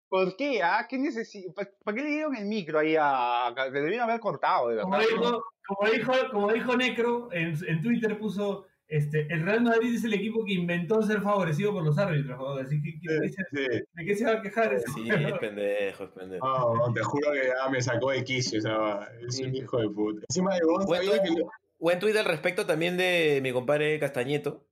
¿Por 0.09 0.37
qué? 0.37 0.63
Ah? 0.63 0.87
¿Qué 0.89 0.97
necesi- 0.99 1.53
¿Para, 1.55 1.97
qué 1.97 2.03
le 2.03 2.11
dieron 2.11 2.37
el 2.37 2.47
micro 2.47 2.79
ahí 2.79 2.97
a.? 2.99 3.53
Le 3.73 3.81
debieron 3.81 4.09
haber 4.09 4.21
cortado, 4.21 4.69
de 4.69 4.81
Como 4.81 4.97
verdad. 4.97 5.09
dijo, 5.11 5.45
como 5.67 5.91
dijo, 5.91 6.13
como 6.31 6.53
dijo 6.53 6.77
Necro, 6.77 7.33
en, 7.33 7.55
en 7.67 7.83
Twitter 7.83 8.17
puso, 8.19 8.67
este, 8.89 9.27
el 9.33 9.43
Real 9.45 9.63
Madrid 9.63 9.97
es 9.97 10.05
el 10.05 10.15
equipo 10.15 10.45
que 10.45 10.53
inventó 10.53 11.03
ser 11.03 11.21
favorecido 11.23 11.73
por 11.73 11.85
los 11.85 11.99
árbitros, 11.99 12.61
así 12.61 12.81
que, 12.81 12.93
Sí. 13.01 13.57
¿de 13.95 14.05
qué 14.05 14.15
se 14.15 14.25
va 14.27 14.35
a 14.35 14.43
quejar? 14.43 14.75
ese 14.75 14.87
Sí, 14.93 15.09
es 15.35 15.39
pendejo, 15.41 16.05
es 16.05 16.11
pendejo. 16.11 16.47
No, 16.47 16.75
no, 16.87 16.93
te 16.93 17.03
juro 17.03 17.33
que 17.33 17.49
ya 17.49 17.69
me 17.69 17.83
sacó 17.83 18.11
de 18.13 18.23
quicio, 18.23 18.61
o 18.61 18.63
sea, 18.63 19.09
es 19.27 19.41
un 19.41 19.55
hijo 19.57 19.79
de 19.79 19.89
puta. 19.91 20.21
Encima 20.29 20.55
de 20.55 20.61
vos, 20.65 20.87
Bueno, 20.87 21.05
sabía 21.05 21.23
que 21.23 21.31
le- 21.31 21.47
Buen 21.79 21.99
tweet 21.99 22.17
al 22.17 22.25
respecto 22.27 22.65
también 22.65 22.97
de 22.97 23.41
mi 23.43 23.53
compadre 23.53 23.99
Castañeto, 23.99 24.67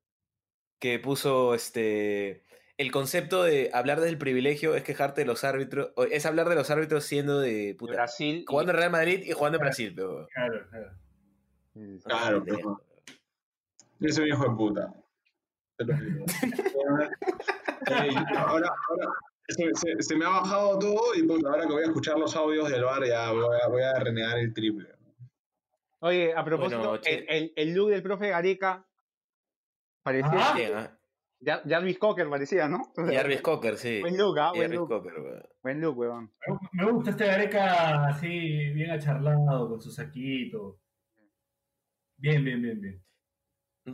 que 0.79 0.99
puso 1.01 1.55
este 1.55 2.44
el 2.77 2.91
concepto 2.91 3.43
de 3.45 3.71
hablar 3.73 4.01
del 4.01 4.19
privilegio 4.19 4.75
es 4.75 4.83
quejarte 4.83 5.21
de 5.23 5.27
los 5.27 5.45
árbitros, 5.45 5.91
es 6.11 6.27
hablar 6.27 6.49
de 6.49 6.55
los 6.57 6.71
árbitros 6.71 7.05
siendo 7.05 7.39
de 7.41 7.75
puta, 7.79 7.93
Brasil. 7.95 8.45
jugando 8.49 8.73
en 8.73 8.79
Real 8.79 8.91
Madrid 8.91 9.23
y 9.25 9.33
jugando 9.33 9.59
en 9.59 9.63
Brasil, 9.63 9.93
pero 9.95 10.27
Claro, 10.35 10.67
claro. 10.71 10.91
Claro. 12.05 12.45
Es 14.01 14.19
un 14.19 14.27
hijo 14.29 14.43
de 14.49 14.57
puta. 14.57 14.95
Te 15.77 15.85
lo 15.85 15.95
digo. 15.95 16.25
Eh, 17.87 18.15
ahora, 18.39 18.71
ahora 18.89 19.09
se, 19.47 19.71
se- 19.75 20.03
se 20.03 20.17
me 20.17 20.25
ha 20.25 20.31
bajado 20.31 20.79
todo 20.79 21.15
y 21.15 21.23
pues, 21.25 21.45
ahora 21.45 21.67
que 21.67 21.73
voy 21.73 21.83
a 21.83 21.87
escuchar 21.87 22.19
los 22.19 22.35
audios 22.35 22.71
del 22.71 22.83
bar 22.83 23.05
ya 23.07 23.31
voy 23.31 23.45
a, 23.63 23.69
voy 23.69 23.83
a 23.83 23.93
renegar 24.01 24.39
el 24.39 24.55
triple. 24.55 24.89
Oye, 26.01 26.33
a 26.35 26.43
propósito, 26.43 26.79
Bueno, 26.79 27.01
el, 27.05 27.27
el, 27.29 27.53
el 27.55 27.75
look 27.75 27.91
del 27.91 28.03
profe 28.03 28.29
Gareca 28.31 28.87
parecía. 30.03 30.31
Ah. 30.79 30.99
Jarvis 31.45 31.99
Cocker 31.99 32.29
parecía, 32.29 32.69
¿no? 32.69 32.93
Jarvis 32.97 33.41
Cocker, 33.43 33.77
sí. 33.77 34.01
Buen 34.01 34.17
look, 34.17 34.39
¿ah? 34.39 34.51
Buen 34.51 34.63
Jarvis 34.63 34.79
look. 34.79 34.89
Cocker, 34.89 35.13
weón. 35.21 35.43
Buen 35.63 35.81
look, 35.81 35.99
weón. 35.99 36.33
Me 36.73 36.91
gusta 36.91 37.11
este 37.11 37.27
Gareca 37.27 38.07
así, 38.09 38.29
bien 38.29 38.91
acharlado, 38.91 39.69
con 39.69 39.81
su 39.81 39.91
saquito. 39.91 40.81
Bien, 42.17 42.45
bien, 42.45 42.63
bien, 42.63 42.81
bien. 42.81 43.03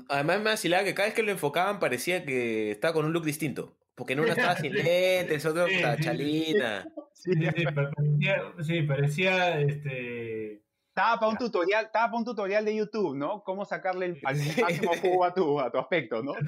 Además 0.08 0.38
me 0.38 0.44
vacilaba 0.44 0.84
que 0.84 0.94
cada 0.94 1.08
vez 1.08 1.14
que 1.14 1.22
lo 1.22 1.32
enfocaban 1.32 1.80
parecía 1.80 2.24
que 2.24 2.70
estaba 2.70 2.94
con 2.94 3.06
un 3.06 3.12
look 3.12 3.24
distinto. 3.24 3.76
Porque 3.96 4.12
en 4.12 4.20
una 4.20 4.30
estaba 4.32 4.56
sin 4.56 4.72
lentes, 4.72 5.44
otro 5.44 5.66
Sí, 5.66 5.74
estaba 5.74 5.96
sí, 5.96 6.02
sí. 6.02 6.08
chalina. 6.08 6.86
Sí, 7.12 7.32
sí, 7.32 7.46
sí, 7.56 7.64
pa- 7.64 7.90
parecía, 7.90 8.42
sí, 8.62 8.82
parecía 8.82 9.60
este. 9.60 10.62
Estaba 11.00 11.18
para 11.18 11.32
un 11.32 11.38
tutorial, 11.38 11.86
estaba 11.86 12.06
para 12.08 12.18
un 12.18 12.24
tutorial 12.26 12.62
de 12.62 12.76
YouTube, 12.76 13.16
¿no? 13.16 13.42
Cómo 13.42 13.64
sacarle 13.64 14.04
el, 14.04 14.20
al 14.22 14.36
máximo 14.36 14.92
jugo 15.00 15.24
a 15.24 15.32
tu, 15.32 15.58
a 15.58 15.70
tu 15.70 15.78
aspecto, 15.78 16.22
¿no? 16.22 16.34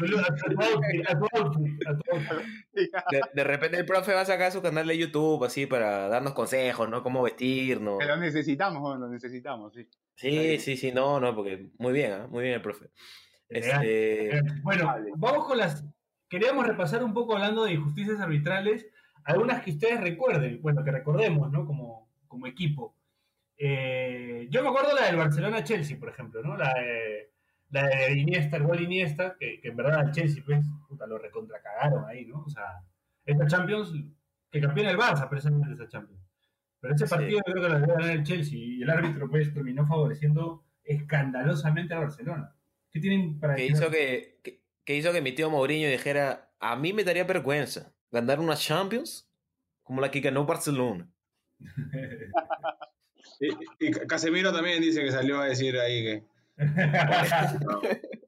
De, 2.73 3.21
de 3.33 3.45
repente 3.45 3.79
el 3.79 3.87
profe 3.87 4.13
va 4.13 4.21
a 4.21 4.27
sacar 4.27 4.53
su 4.53 4.61
canal 4.61 4.87
de 4.87 4.99
YouTube 4.99 5.43
así 5.45 5.65
para 5.67 6.09
darnos 6.09 6.35
consejos, 6.35 6.89
¿no? 6.91 7.03
Cómo 7.03 7.23
vestirnos. 7.23 7.99
Que 7.99 8.05
lo 8.05 8.19
necesitamos, 8.19 8.99
lo 8.99 9.09
necesitamos, 9.09 9.73
sí. 9.73 9.89
Sí, 10.17 10.59
sí, 10.59 10.77
sí, 10.77 10.93
no, 10.93 11.19
no, 11.19 11.35
porque 11.35 11.71
muy 11.79 11.95
bien, 11.95 12.13
¿ah? 12.13 12.27
muy 12.29 12.43
bien 12.43 12.55
el 12.57 12.63
profe. 12.63 12.91
Este, 13.49 14.43
Bueno, 14.63 14.87
Vale. 14.87 15.11
vamos 15.17 15.47
con 15.47 15.57
las. 15.57 15.83
Queríamos 16.29 16.67
repasar 16.67 17.03
un 17.03 17.15
poco 17.15 17.35
hablando 17.35 17.65
de 17.65 17.73
injusticias 17.73 18.21
arbitrales, 18.21 18.87
algunas 19.25 19.63
que 19.63 19.71
ustedes 19.71 20.01
recuerden, 20.01 20.61
bueno, 20.61 20.85
que 20.85 20.91
recordemos, 20.91 21.51
¿no? 21.51 21.65
Como, 21.65 22.11
como 22.29 22.47
equipo. 22.47 22.95
Eh, 23.65 24.49
yo 24.51 24.61
me 24.61 24.71
acuerdo 24.71 24.93
la 24.93 25.07
del 25.07 25.17
Barcelona-Chelsea, 25.17 25.97
por 25.97 26.09
ejemplo, 26.09 26.43
¿no? 26.43 26.57
La 26.57 26.75
de, 26.75 27.31
la 27.71 27.87
de 27.87 28.19
Iniesta, 28.19 28.57
el 28.57 28.65
gol 28.65 28.81
Iniesta, 28.81 29.37
que, 29.39 29.61
que 29.61 29.69
en 29.69 29.77
verdad 29.77 30.01
al 30.01 30.11
Chelsea, 30.11 30.43
pues, 30.45 30.67
puta, 30.89 31.07
lo 31.07 31.17
recontracagaron 31.17 32.05
ahí, 32.07 32.27
¿no? 32.27 32.43
O 32.43 32.49
sea, 32.51 32.83
esta 33.25 33.47
Champions, 33.47 33.93
que 34.51 34.61
campeona 34.61 34.91
el 34.91 34.99
Barça, 34.99 35.29
precisamente 35.29 35.73
esa 35.75 35.87
Champions. 35.89 36.21
Pero 36.81 36.95
ese 36.97 37.07
Sí. 37.07 37.15
partido 37.15 37.39
yo 37.39 37.53
creo 37.53 37.63
que 37.63 37.69
lo 37.69 37.79
debe 37.79 37.93
ganar 37.93 38.11
el 38.11 38.25
Chelsea 38.25 38.59
y 38.59 38.83
el 38.83 38.91
árbitro, 38.91 39.31
pues, 39.31 39.55
terminó 39.55 39.87
favoreciendo 39.87 40.65
escandalosamente 40.83 41.95
al 41.95 42.01
Barcelona. 42.01 42.57
¿Qué 42.91 42.99
tienen 42.99 43.39
para 43.39 43.55
que 43.55 43.67
hizo 43.67 43.89
que, 43.91 44.41
que, 44.43 44.65
que 44.85 44.97
hizo 44.97 45.13
que 45.13 45.23
mi 45.23 45.31
tío 45.33 45.49
Mourinho 45.51 45.89
dijera, 45.89 46.51
a 46.59 46.75
mí 46.75 46.93
me 46.93 47.05
daría 47.05 47.23
vergüenza 47.23 47.95
ganar 48.11 48.41
una 48.41 48.57
Champions 48.57 49.31
como 49.85 50.01
la 50.01 50.11
que 50.11 50.21
ganó 50.21 50.45
Barcelona. 50.45 51.09
Y, 53.43 53.87
y 53.89 53.91
Casemiro 54.07 54.53
también 54.53 54.81
dice 54.81 55.03
que 55.03 55.11
salió 55.11 55.41
a 55.41 55.47
decir 55.47 55.77
ahí 55.79 56.03
que. 56.05 56.23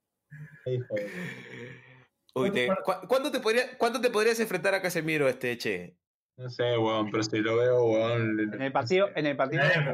Uy, 2.36 2.50
¿Cuánto 2.50 2.52
te- 2.54 2.66
par- 2.66 2.82
¿cu- 2.82 3.08
¿cuánto, 3.08 3.30
te 3.30 3.40
podría, 3.40 3.78
¿Cuánto 3.78 4.00
te 4.00 4.10
podrías 4.10 4.40
enfrentar 4.40 4.74
a 4.74 4.82
Casemiro, 4.82 5.28
este 5.28 5.56
che? 5.56 5.96
No 6.36 6.50
sé, 6.50 6.76
weón, 6.76 7.10
pero 7.10 7.22
si 7.22 7.38
lo 7.38 7.56
veo, 7.56 7.84
weón. 7.84 8.40
En 8.40 8.60
el 8.62 8.72
partido, 8.72 9.08
en 9.14 9.26
el 9.26 9.36
partido, 9.36 9.62
en 9.62 9.88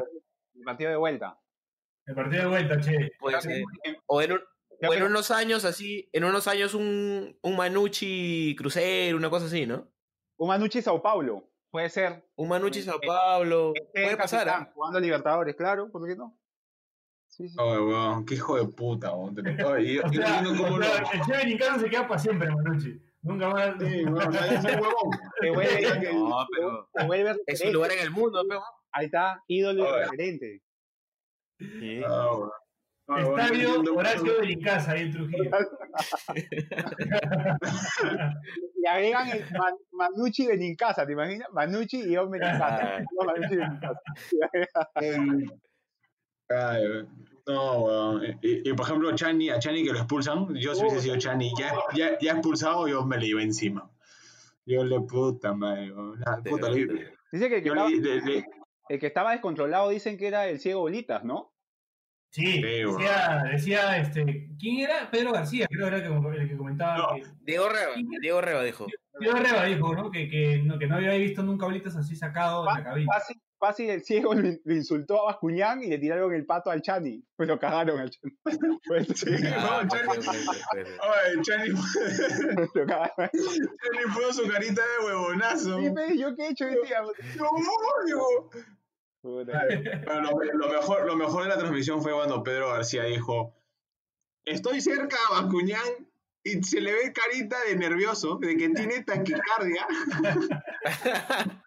el 0.55 0.63
partido 0.63 0.89
de 0.89 0.95
vuelta. 0.97 1.39
El 2.07 2.15
partido 2.15 2.41
de 2.43 2.47
vuelta, 2.49 2.79
che. 2.81 3.11
Puede 3.19 3.39
ser. 3.41 3.63
O 4.07 4.21
en, 4.23 4.31
un- 4.33 4.41
o 4.87 4.93
en 4.93 5.03
unos 5.03 5.29
años 5.29 5.65
así, 5.65 6.09
en 6.13 6.23
unos 6.23 6.47
años 6.47 6.73
un, 6.73 7.37
un 7.43 7.55
Manucci 7.55 8.55
Cruzeiro, 8.57 9.17
una 9.17 9.29
cosa 9.29 9.45
así, 9.45 9.67
¿no? 9.67 9.87
Un 10.37 10.47
Manucci 10.47 10.81
Sao 10.81 10.99
Paulo. 11.03 11.50
Puede 11.71 11.89
ser. 11.89 12.25
Un 12.35 12.49
Manucci 12.49 12.81
Sao 12.81 12.97
Eh, 13.01 13.07
Paulo. 13.07 13.71
Este 13.75 14.03
Puede 14.03 14.17
pasar, 14.17 14.49
¿ah? 14.49 14.71
Jugando 14.73 14.97
a 14.97 15.01
Libertadores, 15.01 15.55
claro, 15.55 15.89
¿por 15.89 16.05
qué 16.05 16.15
no? 16.15 16.37
Sí, 17.27 17.47
sí. 17.47 17.55
Oye, 17.57 17.79
weón, 17.79 18.25
qué 18.25 18.35
hijo 18.35 18.57
de 18.57 18.65
puta, 18.65 19.13
weón. 19.15 19.35
Oye, 19.65 19.93
yo, 19.93 20.01
O 20.05 20.09
sea, 20.11 20.41
no 20.41 20.51
o 20.51 20.77
el 20.77 21.21
Che 21.25 21.31
Benincano 21.37 21.79
se 21.79 21.89
queda 21.89 22.07
para 22.07 22.19
siempre, 22.19 22.49
Manucci. 22.51 23.01
Nunca 23.21 23.49
más. 23.49 23.75
Sí, 23.79 24.03
weón, 24.05 24.31
ya 24.33 24.47
ese 24.47 24.67
huevón. 24.75 25.19
Te 25.39 25.49
vuelve, 25.51 26.13
No, 26.13 26.47
pero 26.51 26.89
te 26.93 27.05
vuelve 27.05 27.35
es 27.47 27.61
un 27.61 27.73
lugar 27.73 27.91
en 27.93 27.99
el 27.99 28.11
mundo, 28.11 28.43
pero. 28.47 28.61
Ahí 28.91 29.05
está, 29.05 29.41
ídolo 29.47 29.97
referente. 29.97 30.61
Sí. 31.57 32.01
Ah, 32.05 32.27
weón. 32.31 32.51
Ah, 33.13 33.21
Estadio. 33.21 33.81
Horacio 33.95 34.39
Belincasa 34.39 34.91
ahí 34.91 35.01
en 35.03 35.11
Trujillo. 35.11 35.51
Le 38.81 38.87
agregan 38.89 39.29
el 39.29 39.45
Man- 39.51 39.75
Manucci 39.91 40.45
de 40.47 40.57
Nincasa, 40.57 41.05
¿te 41.05 41.13
imaginas? 41.13 41.47
Manucci 41.51 42.01
y 42.01 42.11
yo 42.13 42.27
Benincasa. 42.29 42.67
Ah. 42.97 42.99
No, 43.11 43.25
Manucci 43.25 43.55
de 43.55 43.67
Nincasa. 43.67 44.01
Ay, 46.49 46.83
no, 47.47 47.81
weón. 47.83 48.23
Y, 48.41 48.69
y, 48.69 48.73
por 48.73 48.85
ejemplo, 48.85 49.15
Chani, 49.15 49.49
a 49.49 49.59
Chani 49.59 49.83
que 49.85 49.91
lo 49.93 49.99
expulsan, 49.99 50.53
yo 50.55 50.75
si 50.75 50.81
hubiese 50.81 51.01
sido 51.01 51.17
Chani 51.17 51.51
ya, 51.57 51.73
ya, 51.95 52.17
ya 52.19 52.33
expulsado, 52.33 52.87
yo 52.87 53.05
me 53.05 53.17
le 53.17 53.27
iba 53.27 53.41
encima. 53.41 53.89
Yo 54.65 54.83
le 54.83 54.99
puta 55.01 55.53
madre, 55.53 55.91
De 56.43 56.49
puta, 56.49 56.69
le- 56.69 57.11
Dice 57.31 57.49
que 57.49 57.57
el 57.57 57.63
que, 57.63 57.67
yo 57.69 57.73
estaba, 57.73 57.89
le, 57.89 57.97
le- 57.99 58.21
le- 58.21 58.45
el 58.89 58.99
que 58.99 59.07
estaba 59.07 59.31
descontrolado 59.31 59.89
dicen 59.89 60.17
que 60.17 60.27
era 60.27 60.47
el 60.49 60.59
ciego 60.59 60.81
bolitas, 60.81 61.23
¿no? 61.23 61.50
Sí, 62.31 62.45
Sí, 62.45 62.61
decía, 62.61 63.43
decía 63.51 63.97
este, 63.97 64.49
¿quién 64.57 64.79
era? 64.89 65.11
Pedro 65.11 65.33
García, 65.33 65.67
creo 65.69 65.89
que 65.89 65.95
era 65.97 65.97
el 66.43 66.49
que, 66.49 66.55
comentaba 66.57 66.97
No. 66.97 67.15
que 67.15 67.23
Diego 67.41 67.67
Reba, 67.67 67.91
Diego 68.21 68.39
Reba 68.41 68.63
dijo. 68.63 68.87
Pedro 69.19 69.35
Reba 69.35 69.65
dijo, 69.65 69.93
¿no? 69.93 70.09
Que, 70.09 70.29
que, 70.29 70.61
no, 70.63 70.79
que 70.79 70.87
no 70.87 70.95
había 70.95 71.11
visto 71.15 71.43
nunca 71.43 71.65
bolitas 71.65 71.95
así 71.97 72.15
sacado 72.15 72.63
de 72.65 72.71
la 72.73 72.83
cabina. 72.85 73.11
Fácil, 73.13 73.41
fácil 73.59 73.89
el 73.89 74.01
ciego 74.01 74.33
lo 74.33 74.73
insultó 74.73 75.21
a 75.21 75.25
Bascuñán 75.33 75.83
y 75.83 75.87
le 75.87 75.97
tiraron 75.99 76.33
el 76.33 76.45
pato 76.45 76.71
al 76.71 76.81
Chani. 76.81 77.21
Pues 77.35 77.49
lo 77.49 77.59
cagaron 77.59 77.99
al 77.99 78.09
Chani. 78.09 78.33
Pues, 78.87 79.07
Sí, 79.13 79.29
Ah, 79.53 79.81
no, 79.83 79.89
Chani, 79.89 80.25
ay, 81.01 81.41
Chani, 81.41 81.69
lo 82.73 82.85
cagaron. 82.85 83.29
Chani 83.33 84.13
puso 84.15 84.33
su 84.43 84.49
carita 84.49 84.81
de 84.81 85.05
huevonazo. 85.05 85.77
Pe, 85.93 86.17
¿Yo 86.17 86.33
qué 86.35 86.43
he 86.47 86.49
hecho 86.51 86.63
hoy 86.65 86.77
día? 86.87 87.01
No. 87.37 88.49
Pero 90.05 90.21
lo, 90.21 90.31
lo 90.53 90.69
mejor, 90.69 91.05
lo 91.05 91.15
mejor 91.15 91.43
de 91.43 91.49
la 91.49 91.57
transmisión 91.57 92.01
fue 92.01 92.11
cuando 92.13 92.43
Pedro 92.43 92.69
García 92.69 93.03
dijo: 93.03 93.53
Estoy 94.45 94.81
cerca 94.81 95.17
a 95.29 95.41
Bascuñán 95.41 96.07
y 96.43 96.63
se 96.63 96.81
le 96.81 96.91
ve 96.93 97.13
carita 97.13 97.57
de 97.67 97.75
nervioso, 97.75 98.37
de 98.41 98.57
que 98.57 98.69
tiene 98.69 99.03
taquicardia. 99.03 99.85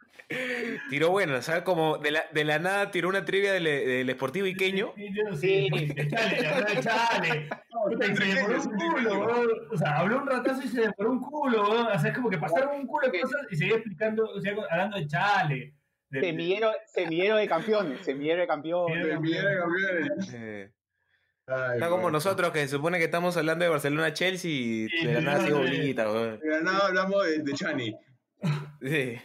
Tiró 0.90 1.10
bueno, 1.10 1.40
¿sabes? 1.42 1.62
Como 1.62 1.98
de 1.98 2.10
la, 2.10 2.24
de 2.32 2.44
la 2.44 2.58
nada 2.58 2.90
tiró 2.90 3.08
una 3.08 3.24
trivia 3.24 3.52
del, 3.52 3.64
del 3.64 4.10
Sportivo 4.12 4.46
Iqueño. 4.46 4.92
Sí, 4.96 5.08
yo- 5.14 5.36
sí, 5.36 5.68
sí, 5.72 6.08
chale, 6.08 6.46
habló 6.48 6.66
de 6.66 6.80
chale. 6.80 7.48
Y 7.84 8.16
se 8.16 8.24
demoró 8.24 8.62
un 8.62 8.70
culo. 8.78 9.48
O 9.70 9.76
sea, 9.76 9.98
habló 9.98 10.18
un 10.22 10.26
ratazo 10.26 10.62
y 10.62 10.68
se 10.68 10.80
demoró 10.80 11.10
un 11.12 11.20
culo. 11.20 11.62
O 11.92 11.98
sea, 11.98 12.10
es 12.10 12.16
como 12.16 12.30
que 12.30 12.38
pasaron 12.38 12.76
un 12.80 12.86
culo 12.86 13.10
de 13.10 13.20
cosas 13.20 13.42
y 13.50 13.56
seguía 13.56 13.74
explicando, 13.76 14.24
o 14.24 14.40
sea, 14.40 14.54
hablando 14.70 14.96
de 14.96 15.06
chale. 15.06 15.74
De- 16.14 16.26
Semillero, 16.28 16.72
semillero 16.86 17.36
de 17.36 17.48
campeones, 17.48 18.04
semillero 18.04 18.40
de 18.42 18.46
campeones. 18.46 19.06
Semillero 19.06 19.48
De 19.48 19.56
campeones. 19.58 20.34
Eh, 20.34 20.70
Ay, 21.46 21.74
está 21.74 21.88
como 21.90 22.10
nosotros 22.10 22.50
que 22.52 22.60
se 22.60 22.68
supone 22.68 22.98
que 22.98 23.04
estamos 23.04 23.36
hablando 23.36 23.64
de 23.64 23.70
Barcelona-Chelsea 23.70 24.50
y 24.50 24.88
Sí, 24.88 25.06
de 25.06 25.12
la 25.14 25.20
nada 25.20 25.44
sigo 25.44 25.58
bolita, 25.58 26.10
weón. 26.10 26.38
De 26.40 26.48
la 26.48 26.60
nada 26.60 26.86
hablamos 26.86 27.24
de, 27.26 27.38
de 27.42 27.52
Chani. 27.52 27.94
Sí. 28.80 29.18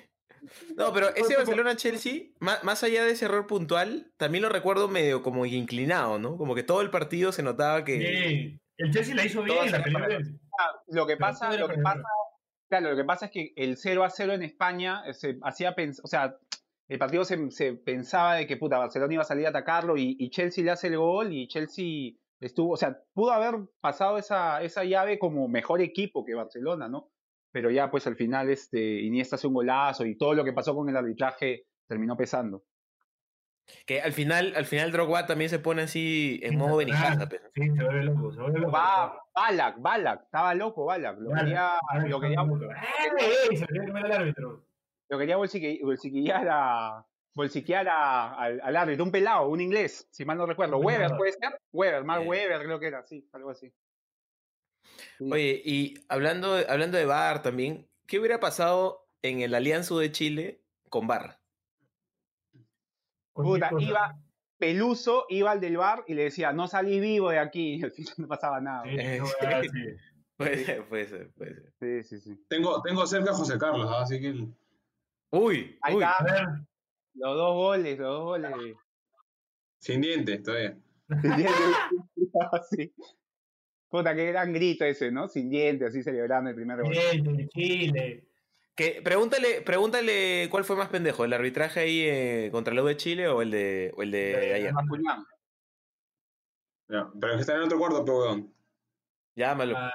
No, 0.76 0.94
pero 0.94 1.10
ese 1.16 1.36
Barcelona-Chelsea, 1.36 2.24
más, 2.40 2.64
más 2.64 2.84
allá 2.84 3.04
de 3.06 3.12
ese 3.12 3.26
error 3.26 3.46
puntual, 3.48 4.12
también 4.18 4.42
lo 4.42 4.50
recuerdo 4.50 4.88
medio 4.88 5.22
como 5.22 5.46
inclinado, 5.46 6.18
¿no? 6.20 6.38
Como 6.38 6.56
que 6.56 6.64
todo 6.64 6.82
el 6.82 6.90
partido 6.90 7.32
se 7.32 7.44
notaba 7.44 7.84
que... 7.84 8.00
Sí. 8.00 8.60
El 8.78 8.92
Chelsea 8.92 9.14
la 9.16 9.26
hizo 9.26 9.44
bien, 9.44 9.72
la 9.72 9.80
bien. 9.80 10.40
Ah, 10.58 10.72
Lo 10.88 11.06
que 11.06 11.18
pasa, 11.18 11.52
lo 11.58 11.68
que 11.68 11.78
pasa, 11.80 12.02
claro, 12.70 12.92
lo 12.92 12.96
que 12.96 13.04
pasa 13.04 13.26
es 13.26 13.32
que 13.32 13.52
el 13.58 13.76
0 13.76 14.06
a 14.06 14.10
0 14.10 14.34
en 14.34 14.44
España 14.44 15.04
eh, 15.06 15.14
se 15.14 15.38
hacía 15.44 15.76
pens- 15.76 16.00
o 16.04 16.08
sea, 16.08 16.38
el 16.90 16.98
partido 16.98 17.24
se, 17.24 17.52
se 17.52 17.74
pensaba 17.74 18.36
de 18.36 18.48
que 18.48 18.58
puta 18.58 18.80
Barcelona 18.80 19.14
iba 19.14 19.22
a 19.22 19.26
salir 19.26 19.46
a 19.46 19.50
atacarlo 19.50 19.96
y, 19.96 20.18
y 20.20 20.32
Chelsea 20.32 20.64
le 20.64 20.72
hace 20.72 20.88
el 20.88 20.98
gol 20.98 21.32
y 21.32 21.48
Chelsea 21.48 22.14
estuvo, 22.40 22.74
o 22.74 22.78
sea, 22.78 22.98
pudo 23.14 23.32
haber 23.32 23.60
pasado 23.80 24.18
esa, 24.18 24.62
esa 24.64 24.84
llave 24.84 25.20
como 25.20 25.48
mejor 25.48 25.82
equipo 25.82 26.26
que 26.26 26.34
Barcelona, 26.34 26.90
¿no? 26.90 27.12
Pero 27.52 27.70
ya 27.70 27.92
pues 27.92 28.08
al 28.08 28.16
final 28.16 28.50
este 28.50 29.02
Iniesta 29.02 29.36
hace 29.36 29.48
un 29.48 29.54
golazo 29.54 30.06
y 30.06 30.18
todo 30.18 30.34
lo 30.34 30.44
que 30.44 30.54
pasó 30.54 30.76
con 30.76 30.90
el 30.90 30.98
arbitraje 30.98 31.68
terminó 31.88 32.18
pesando. 32.18 32.64
Que 33.86 34.02
al 34.02 34.14
final, 34.14 34.54
al 34.56 34.66
final 34.66 34.92
Drogba 34.92 35.28
también 35.28 35.52
se 35.52 35.60
pone 35.60 35.84
así 35.84 36.40
en 36.42 36.58
modo 36.58 36.78
pues. 36.78 36.88
Sí, 37.54 37.70
se 37.70 37.84
vuelve 37.84 38.04
loco, 38.04 38.34
se 38.34 38.42
vuelve 38.42 38.60
loco. 38.62 38.72
Va, 38.72 39.16
Balak, 39.36 39.80
Balak, 39.80 40.24
estaba 40.24 40.56
loco 40.56 40.86
Balak, 40.86 41.20
lo 41.20 41.36
quería, 41.36 41.74
Ahora 41.88 42.08
lo 42.08 42.20
quería, 42.20 42.42
le 42.42 43.60
quería 43.60 43.86
comer 43.86 44.06
al 44.06 44.12
árbitro. 44.12 44.69
Lo 45.10 45.18
quería 45.18 45.38
bolsiquillar 45.38 46.48
a 46.50 47.06
bolsiquear 47.34 47.88
a- 47.88 48.34
al, 48.36 48.60
al 48.62 48.76
árbitro, 48.76 49.04
un 49.06 49.12
pelado, 49.12 49.48
un 49.48 49.62
inglés, 49.62 50.08
si 50.12 50.26
mal 50.26 50.38
no 50.38 50.46
recuerdo. 50.46 50.78
Weber. 50.78 51.16
¿puede 51.18 51.34
ser? 51.34 51.60
Weber, 51.72 52.04
Mark 52.04 52.24
Eh. 52.24 52.28
Weber 52.28 52.64
creo 52.64 52.80
que 52.80 52.88
era, 52.88 53.04
sí, 53.06 53.28
algo 53.34 53.50
así. 53.52 53.72
Sí. 55.18 55.30
Oye, 55.32 55.62
y 55.64 55.94
hablando, 56.10 56.56
de- 56.56 56.66
hablando 56.70 56.98
de 56.98 57.06
VAR 57.06 57.42
también, 57.42 57.88
¿qué 58.08 58.20
hubiera 58.20 58.40
pasado 58.40 59.08
en 59.22 59.42
el 59.42 59.54
Alianza 59.56 59.96
de 59.96 60.12
Chile 60.12 60.62
con 60.90 61.08
VAR? 61.08 61.40
Puta, 63.34 63.70
iba, 63.80 64.18
Peluso 64.58 65.26
iba 65.30 65.52
al 65.52 65.62
del 65.62 65.78
bar 65.78 66.04
y 66.08 66.14
le 66.16 66.24
decía, 66.24 66.52
no 66.52 66.68
salís 66.68 67.00
vivo 67.02 67.30
de 67.30 67.40
aquí, 67.40 67.76
y 67.76 67.84
al 67.84 67.92
final 67.92 68.14
no 68.18 68.28
pasaba 68.28 68.60
nada. 68.60 68.84
Sí, 68.84 68.90
Eh, 69.00 69.18
no, 69.20 69.26
sí. 69.28 69.34
ah, 69.42 69.62
sí. 69.62 69.70
Puede 70.40 70.64
ser, 70.66 70.88
puede 70.88 71.06
ser, 71.06 71.32
puede 71.34 71.54
ser. 71.54 71.74
Sí, 71.80 72.04
sí, 72.04 72.20
sí. 72.22 72.46
Tengo, 72.48 72.82
tengo 72.82 73.06
cerca 73.06 73.32
a 73.32 73.34
José 73.34 73.58
Carlos, 73.58 73.90
¿ah? 73.92 74.04
así 74.04 74.22
que. 74.22 74.48
Uy, 75.32 75.78
Ahí 75.82 75.96
uy. 75.96 76.04
está, 76.04 76.66
los 77.14 77.36
dos 77.36 77.54
goles, 77.56 78.00
los 78.00 78.08
dos 78.08 78.24
goles. 78.24 78.76
Sin 79.80 80.02
dientes 80.02 80.44
todavía. 80.44 80.78
sí. 82.70 82.94
Puta, 83.90 84.16
qué 84.16 84.28
gran 84.28 84.54
grito 84.54 84.86
ese, 84.86 85.12
¿no? 85.12 85.28
Sin 85.28 85.50
dientes, 85.50 85.90
así 85.90 86.04
celebrando 86.04 86.50
el 86.52 86.56
primer 86.56 86.82
gol. 86.82 86.94
de 86.94 87.48
Chile. 87.50 88.26
Que, 88.76 89.02
pregúntale, 89.04 89.62
pregúntale 89.62 90.48
cuál 90.50 90.64
fue 90.64 90.76
más 90.76 90.90
pendejo, 90.90 91.26
el 91.26 91.34
arbitraje 91.34 91.80
ahí 91.82 92.02
eh, 92.08 92.50
contra 92.52 92.74
el 92.74 92.80
U 92.80 92.86
de 92.86 92.96
Chile 92.98 93.28
o 93.28 93.42
el 93.42 93.52
de, 93.52 93.92
o 93.98 94.04
el 94.04 94.12
de 94.12 94.32
Eh, 94.32 94.54
ayer. 94.54 94.74
Ya, 96.88 97.12
pero 97.20 97.34
es 97.34 97.36
que 97.38 97.42
está 97.42 97.56
en 97.56 97.62
otro 97.64 97.78
cuarto, 97.78 98.06
pero 98.06 98.20
weón. 98.20 98.54
Llámalo. 99.36 99.76
Ah, 99.78 99.92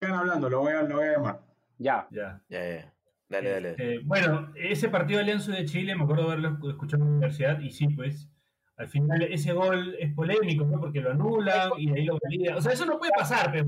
Sigan 0.00 0.18
hablando, 0.18 0.50
lo 0.50 0.60
voy 0.60 0.72
a, 0.72 0.82
lo 0.82 0.96
voy 0.96 1.06
a 1.06 1.12
llamar. 1.12 1.40
Ya. 1.78 2.06
ya. 2.10 2.42
Ya, 2.48 2.74
ya. 2.74 2.95
Dale, 3.28 3.50
dale. 3.50 3.70
Este, 3.70 3.98
bueno, 4.04 4.52
ese 4.54 4.88
partido 4.88 5.18
de 5.18 5.24
Alianza 5.24 5.52
de 5.52 5.64
Chile, 5.64 5.96
me 5.96 6.04
acuerdo 6.04 6.24
haberlo 6.30 6.50
escu- 6.50 6.70
escuchado 6.70 7.02
en 7.02 7.08
la 7.08 7.14
universidad, 7.16 7.58
y 7.60 7.70
sí, 7.70 7.88
pues, 7.88 8.28
al 8.76 8.88
final 8.88 9.22
ese 9.22 9.52
gol 9.52 9.96
es 9.98 10.14
polémico, 10.14 10.64
¿no? 10.64 10.78
Porque 10.78 11.00
lo 11.00 11.10
anulan 11.10 11.70
y 11.78 11.90
de 11.90 12.00
ahí 12.00 12.04
lo 12.06 12.18
validan. 12.22 12.56
O 12.56 12.60
sea, 12.60 12.72
eso 12.72 12.86
no 12.86 12.98
puede 12.98 13.12
pasar, 13.16 13.50
pero. 13.50 13.66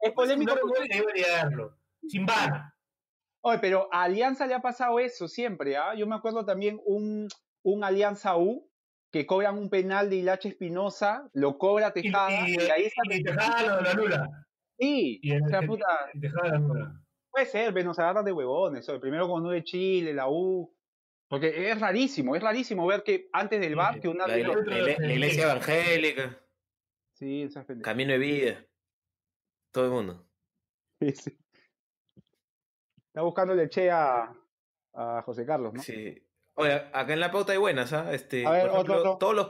Es 0.00 0.12
polémico 0.12 0.54
gol 0.62 0.86
y 0.88 0.92
ahí 0.94 1.00
validarlo. 1.02 1.76
Sin 2.08 2.24
VAR. 2.24 2.72
Oye, 3.42 3.58
pero 3.58 3.88
a 3.92 4.04
Alianza 4.04 4.46
le 4.46 4.54
ha 4.54 4.62
pasado 4.62 4.98
eso 4.98 5.28
siempre, 5.28 5.76
¿ah? 5.76 5.94
Yo 5.94 6.06
me 6.06 6.14
acuerdo 6.14 6.46
también 6.46 6.80
un, 6.86 7.28
un 7.62 7.84
Alianza 7.84 8.36
U 8.38 8.70
que 9.10 9.26
cobran 9.26 9.58
un 9.58 9.68
penal 9.70 10.08
de 10.08 10.16
Hilache 10.16 10.48
Espinosa, 10.48 11.28
lo 11.34 11.58
cobra 11.58 11.92
Tejada, 11.92 12.48
y, 12.48 12.52
y, 12.54 12.70
ahí 12.70 12.84
está. 12.84 13.02
y 13.14 13.22
Tejada 13.22 13.62
lo, 13.62 13.82
lo 13.82 13.90
anula. 13.90 14.46
Sí, 14.78 15.20
Y 15.22 15.32
el 15.32 15.42
o 15.44 15.48
sea, 15.48 15.62
puta, 15.62 15.84
Tejada 16.20 16.48
lo 16.48 16.54
anula. 16.56 17.00
Puede 17.34 17.46
ser, 17.46 17.74
pero 17.74 17.86
nos 17.86 17.98
agarran 17.98 18.24
de 18.24 18.32
huevones. 18.32 18.88
oye, 18.88 19.00
primero 19.00 19.28
con 19.28 19.42
uno 19.42 19.50
de 19.50 19.64
Chile, 19.64 20.14
la 20.14 20.28
U. 20.28 20.72
Porque 21.28 21.70
es 21.70 21.80
rarísimo, 21.80 22.36
es 22.36 22.42
rarísimo 22.42 22.86
ver 22.86 23.02
que 23.02 23.28
antes 23.32 23.60
del 23.60 23.74
bar 23.74 23.98
que 24.00 24.08
un 24.08 24.18
La, 24.18 24.26
la- 24.28 24.36
la- 24.38 24.96
la 24.98 25.12
iglesia 25.12 25.44
evangélica, 25.44 26.38
Sí, 27.14 27.42
esas 27.42 27.64
pendejadas. 27.64 27.92
camino 27.92 28.12
de 28.12 28.18
vida. 28.18 28.66
Todo 29.72 29.84
el 29.86 29.90
mundo. 29.90 30.26
Sí, 31.00 31.12
sí. 31.12 31.38
Está 33.08 33.22
buscándole 33.22 33.68
che 33.68 33.90
a, 33.90 34.32
a 34.92 35.22
José 35.22 35.44
Carlos, 35.46 35.72
¿no? 35.74 35.82
Sí. 35.82 36.20
Oye, 36.54 36.72
acá 36.92 37.12
en 37.12 37.20
la 37.20 37.30
pauta 37.32 37.52
hay 37.52 37.58
buenas, 37.58 37.92
¿ah? 37.92 38.12
Este, 38.12 38.46
A 38.46 38.50
ver, 38.50 38.62
por 38.66 38.70
ejemplo, 38.74 38.94
otro, 38.98 39.10
otro. 39.12 39.18
Todos, 39.18 39.34
los 39.34 39.48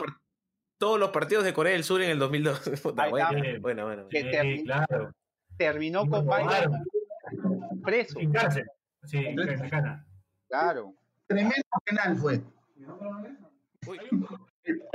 todos 0.79 0.99
los 1.01 1.11
partidos 1.11 1.45
de 1.45 1.53
Corea 1.53 1.73
del 1.73 1.85
Sur 1.85 2.01
en 2.03 2.11
el 2.11 2.19
2002. 2.19 2.61
Puta, 2.83 3.03
Ahí 3.05 3.11
buena, 3.11 3.31
está. 3.47 3.61
buena, 3.61 3.85
buena. 3.85 4.07
Que 4.09 4.21
Sí, 4.23 4.29
termi- 4.29 4.65
claro. 4.65 5.13
Terminó 5.59 6.07
con. 6.09 6.27
Preso. 7.85 8.19
Sin 8.19 8.33
cárcel. 8.33 8.67
Sí, 9.05 9.19
en 9.19 9.69
Cana. 9.69 10.07
Claro. 10.49 10.95
Tremendo 11.27 11.55
penal 11.85 12.17
fue. 12.17 12.41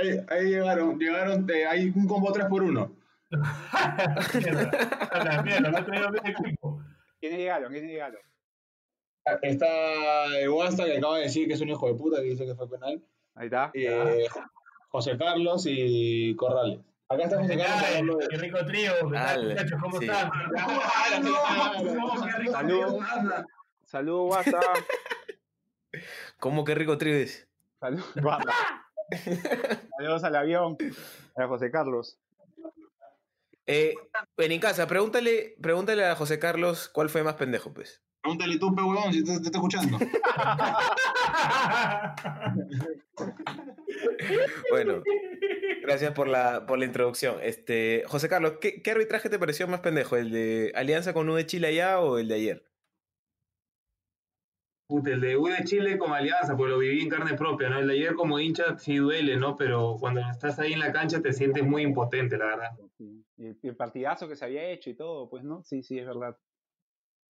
Ahí, 0.00 0.26
ahí 0.28 0.44
llegaron, 0.46 0.98
llegaron, 0.98 1.46
de, 1.46 1.66
hay 1.66 1.92
un 1.94 2.06
combo 2.06 2.32
3 2.32 2.46
por 2.46 2.62
1 2.62 3.00
mierda. 3.30 5.42
Mierda, 5.42 5.70
no 5.70 5.84
traído 5.84 6.10
bien 6.10 6.26
equipo. 6.26 6.82
¿Quiénes 7.20 7.38
llegaron? 7.38 7.72
¿Quiénes 7.72 7.90
llegaron? 7.90 8.20
Está 9.42 10.38
el 10.38 10.48
Wasta 10.48 10.86
que 10.86 10.96
acaba 10.96 11.18
de 11.18 11.24
decir 11.24 11.46
que 11.46 11.54
es 11.54 11.60
un 11.60 11.68
hijo 11.68 11.86
de 11.86 11.94
puta, 11.94 12.16
que 12.16 12.30
dice 12.30 12.46
que 12.46 12.54
fue 12.54 12.68
penal. 12.68 13.02
Ahí 13.34 13.46
está. 13.46 13.70
Eh, 13.74 14.26
José 14.88 15.16
Carlos 15.16 15.64
y 15.66 16.34
Corrales. 16.36 16.80
Acá 17.12 17.24
está 17.24 17.38
José 17.38 17.58
Carlos 17.58 17.76
Ay, 17.82 17.86
hablando 17.96 18.16
de- 18.18 18.28
Qué 18.28 18.36
rico 18.36 18.64
trío. 18.66 18.92
¿qué 19.00 19.04
muchachos? 19.48 19.80
¿Cómo 19.82 19.98
sí. 19.98 20.04
están? 20.04 20.30
Salud. 22.52 23.00
Saludos, 23.84 24.30
WhatsApp. 24.36 24.76
¿Cómo 26.38 26.64
que 26.64 26.74
rico 26.76 26.96
trío 26.98 27.16
es? 27.16 27.48
Saludos. 27.80 28.06
Saludos 29.98 30.22
al 30.24 30.36
avión. 30.36 30.76
A 31.36 31.46
José 31.48 31.72
Carlos. 31.72 32.16
Eh, 33.66 33.94
en 34.36 34.60
casa, 34.60 34.86
pregúntale, 34.86 35.56
pregúntale 35.60 36.04
a 36.06 36.14
José 36.14 36.38
Carlos 36.38 36.88
cuál 36.88 37.08
fue 37.10 37.24
más 37.24 37.34
pendejo, 37.34 37.74
pues. 37.74 38.02
Pregúntale 38.20 38.56
tú, 38.58 38.72
pe 38.74 38.82
huevón, 38.82 39.12
si 39.12 39.24
te, 39.24 39.32
te 39.40 39.46
está 39.46 39.58
escuchando. 39.58 39.98
Bueno, 44.70 45.02
gracias 45.82 46.12
por 46.12 46.28
la, 46.28 46.66
por 46.66 46.78
la 46.78 46.84
introducción. 46.84 47.36
Este, 47.42 48.04
José 48.06 48.28
Carlos, 48.28 48.54
¿qué, 48.60 48.82
qué 48.82 48.90
arbitraje 48.90 49.28
te 49.28 49.38
pareció 49.38 49.66
más 49.68 49.80
pendejo? 49.80 50.16
¿El 50.16 50.30
de 50.30 50.72
Alianza 50.74 51.12
con 51.12 51.28
U 51.28 51.34
de 51.34 51.46
Chile 51.46 51.68
allá 51.68 52.00
o 52.00 52.18
el 52.18 52.28
de 52.28 52.34
ayer? 52.34 52.64
Puta, 54.88 55.10
el 55.10 55.20
de 55.20 55.36
U 55.36 55.46
de 55.46 55.62
Chile 55.64 55.98
como 55.98 56.14
alianza, 56.14 56.56
pues 56.56 56.68
lo 56.68 56.78
viví 56.78 57.00
en 57.00 57.08
carne 57.08 57.36
propia, 57.36 57.68
¿no? 57.68 57.78
El 57.78 57.86
de 57.86 57.94
ayer 57.94 58.14
como 58.14 58.40
hincha 58.40 58.76
sí 58.76 58.96
duele, 58.96 59.36
¿no? 59.36 59.56
Pero 59.56 59.96
cuando 60.00 60.20
estás 60.28 60.58
ahí 60.58 60.72
en 60.72 60.80
la 60.80 60.92
cancha 60.92 61.22
te 61.22 61.32
sientes 61.32 61.62
muy 61.62 61.82
impotente, 61.82 62.36
la 62.36 62.46
verdad. 62.46 62.70
Sí. 62.98 63.24
Y 63.36 63.46
el, 63.46 63.58
y 63.62 63.68
el 63.68 63.76
partidazo 63.76 64.28
que 64.28 64.34
se 64.34 64.44
había 64.44 64.68
hecho 64.68 64.90
y 64.90 64.94
todo, 64.94 65.30
pues, 65.30 65.44
¿no? 65.44 65.62
Sí, 65.62 65.84
sí, 65.84 65.96
es 65.98 66.06
verdad. 66.06 66.36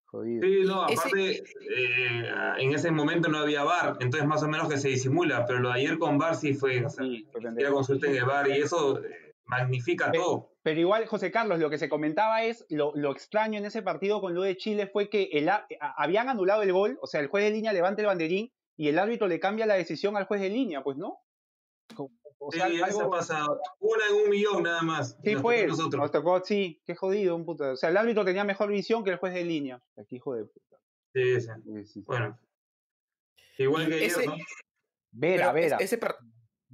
Jodido. 0.10 0.41
Sí, 0.48 0.62
no, 0.65 0.88
Ese- 0.88 1.00
aparte, 1.00 1.43
eh, 1.70 2.32
en 2.60 2.74
ese 2.74 2.91
momento 2.91 3.28
no 3.30 3.39
había 3.39 3.63
VAR, 3.63 3.98
entonces 4.00 4.26
más 4.28 4.41
o 4.41 4.48
menos 4.48 4.70
que 4.70 4.78
se 4.78 4.88
disimula, 4.88 5.46
pero 5.46 5.60
lo 5.60 5.70
de 5.70 5.76
ayer 5.76 5.98
con 6.00 6.17
VAR 6.17 6.36
sí 6.36 6.54
fue, 6.54 6.86
o 6.86 6.89
sea, 6.89 7.04
Sí, 7.04 7.26
ya 7.26 7.39
pendejo. 7.39 7.74
consulten 7.74 8.15
el 8.15 8.24
VAR 8.26 8.48
y 8.48 8.54
eso 8.62 9.04
eh, 9.04 9.36
magnifica 9.46 10.10
Pero- 10.12 10.24
todo. 10.24 10.52
Pero 10.63 10.80
igual, 10.80 11.06
José 11.08 11.30
Carlos, 11.32 11.60
lo 11.60 11.70
que 11.70 11.78
se 11.78 11.88
comentaba 11.89 12.43
es, 12.43 12.65
lo, 12.70 12.93
lo 12.96 13.12
extraño 13.12 13.58
en 13.60 13.65
ese 13.65 13.82
partido 13.82 14.20
con 14.22 14.34
lo 14.34 14.41
de 14.43 14.56
Chile 14.58 14.88
fue 14.88 15.10
que 15.10 15.24
el, 15.34 15.50
a- 15.50 15.65
a- 15.80 16.04
habían 16.04 16.30
anulado 16.30 16.62
el 16.63 16.72
gol, 16.74 16.98
o 17.02 17.08
sea, 17.08 17.20
el 17.22 17.28
juez 17.28 17.43
de 17.46 17.52
línea 17.52 17.74
levanta 17.74 18.02
el 18.02 18.08
banderín 18.08 18.52
y 18.78 18.88
el 18.88 19.00
árbitro 19.00 19.28
le 19.28 19.39
cambia 19.41 19.65
la 19.65 19.76
decisión 19.76 20.15
al 20.17 20.26
juez 20.26 20.39
de 20.41 20.50
línea, 20.50 20.84
pues, 20.84 20.96
¿no? 20.98 21.20
O- 22.39 22.52
sea, 22.52 22.67
sí, 22.67 22.76
eso 22.76 22.86
algo- 23.02 23.10
pasa 23.12 23.45
una 23.80 24.08
en 24.10 24.15
un 24.23 24.30
millón 24.30 24.63
nada 24.63 24.82
más. 24.84 25.17
Sí, 25.23 25.34
Nos 25.34 25.41
fue. 25.41 25.65
nosotros. 25.67 26.02
Nos 26.02 26.12
tocó, 26.12 26.43
sí, 26.43 26.82
qué 26.86 26.95
jodido, 26.95 27.36
un 27.36 27.45
puto. 27.45 27.71
O 27.71 27.76
sea, 27.76 27.89
el 27.89 27.97
árbitro 27.97 28.23
tenía 28.23 28.43
mejor 28.43 28.69
visión 28.69 29.04
que 29.04 29.10
el 29.12 29.17
juez 29.17 29.34
de 29.34 29.43
línea. 29.43 29.82
Aquí, 29.97 30.17
hijo 30.17 30.36
de 30.36 30.45
puta. 30.45 30.78
Sí, 31.13 31.41
sí. 31.41 31.47
Sí, 31.65 31.86
sí. 31.86 32.02
Bueno. 32.06 32.39
Igual 33.58 33.88
Y 33.88 33.89
que 33.89 34.06
ese- 34.06 34.26
¿no? 34.26 34.36
Vera, 35.12 35.52
Vera. 35.52 35.78
ese, 35.80 35.97
par- 35.97 36.17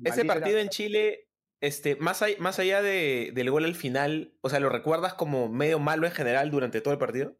ese 0.04 0.26
partido 0.26 0.60
en 0.60 0.68
Chile, 0.70 1.30
este, 1.62 1.96
más, 1.96 2.22
ahí- 2.22 2.36
más 2.40 2.60
allá 2.60 2.82
de, 2.82 3.32
del 3.34 3.50
gol 3.52 3.64
al 3.64 3.76
final, 3.76 4.38
o 4.42 4.50
sea, 4.50 4.60
¿lo 4.60 4.68
recuerdas 4.70 5.14
como 5.14 5.48
medio 5.48 5.80
malo 5.80 6.06
en 6.06 6.12
general 6.12 6.52
durante 6.52 6.82
todo 6.82 6.94
el 6.94 7.00
partido? 7.00 7.38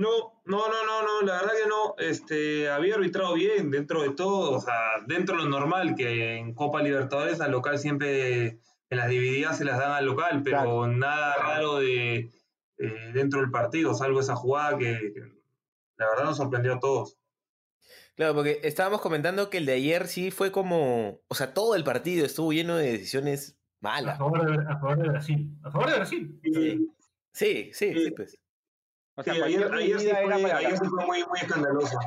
No, 0.00 0.40
no, 0.46 0.56
no, 0.68 0.84
no, 0.86 1.02
no, 1.02 1.26
la 1.26 1.34
verdad 1.42 1.52
que 1.62 1.68
no. 1.68 1.94
Este, 1.98 2.70
había 2.70 2.94
arbitrado 2.94 3.34
bien 3.34 3.70
dentro 3.70 4.02
de 4.02 4.10
todo, 4.10 4.52
o 4.52 4.60
sea, 4.60 4.74
dentro 5.06 5.36
de 5.36 5.42
lo 5.44 5.48
normal, 5.50 5.94
que 5.94 6.36
en 6.36 6.54
Copa 6.54 6.82
Libertadores 6.82 7.40
al 7.40 7.50
local 7.52 7.78
siempre 7.78 8.46
en 8.46 8.96
las 8.98 9.08
divididas 9.10 9.58
se 9.58 9.64
las 9.66 9.78
dan 9.78 9.92
al 9.92 10.06
local, 10.06 10.40
pero 10.42 10.56
Claro. 10.62 10.86
nada 10.86 11.34
raro 11.36 11.78
de 11.80 12.30
eh, 12.78 13.10
dentro 13.12 13.40
del 13.40 13.50
partido, 13.50 13.92
salvo 13.92 14.20
esa 14.20 14.34
jugada 14.36 14.78
que, 14.78 15.12
que 15.12 15.20
la 15.98 16.08
verdad 16.08 16.24
nos 16.24 16.38
sorprendió 16.38 16.74
a 16.74 16.80
todos. 16.80 17.18
Claro, 18.16 18.34
porque 18.34 18.60
estábamos 18.64 19.02
comentando 19.02 19.50
que 19.50 19.58
el 19.58 19.66
de 19.66 19.74
ayer 19.74 20.06
sí 20.08 20.30
fue 20.30 20.50
como, 20.50 21.20
o 21.28 21.34
sea, 21.34 21.52
todo 21.52 21.74
el 21.74 21.84
partido 21.84 22.24
estuvo 22.24 22.52
lleno 22.54 22.76
de 22.76 22.92
decisiones 22.92 23.58
A 23.82 23.84
malas. 23.84 24.18
favor, 24.18 24.46
de, 24.46 24.64
a 24.72 24.78
favor 24.78 24.96
de 24.98 25.08
Brasil. 25.10 25.50
A 25.62 25.70
favor 25.70 25.90
de 25.90 25.96
Brasil. 25.96 26.40
Sí, 26.42 26.52
sí, 26.52 26.90
sí, 27.32 27.70
Sí. 27.94 28.04
sí, 28.06 28.10
pues. 28.12 28.38
O 29.16 29.22
sea, 29.22 29.34
Sí, 29.34 29.40
ayer, 29.42 29.68
cualquier 29.68 29.96
ayer 29.96 30.00
sí 30.00 30.08
fue, 30.08 30.52
ayer 30.52 30.78
sí 30.78 30.84
fue 30.88 31.06
muy, 31.06 31.24
muy 31.24 31.38
escandaloso. 31.40 31.98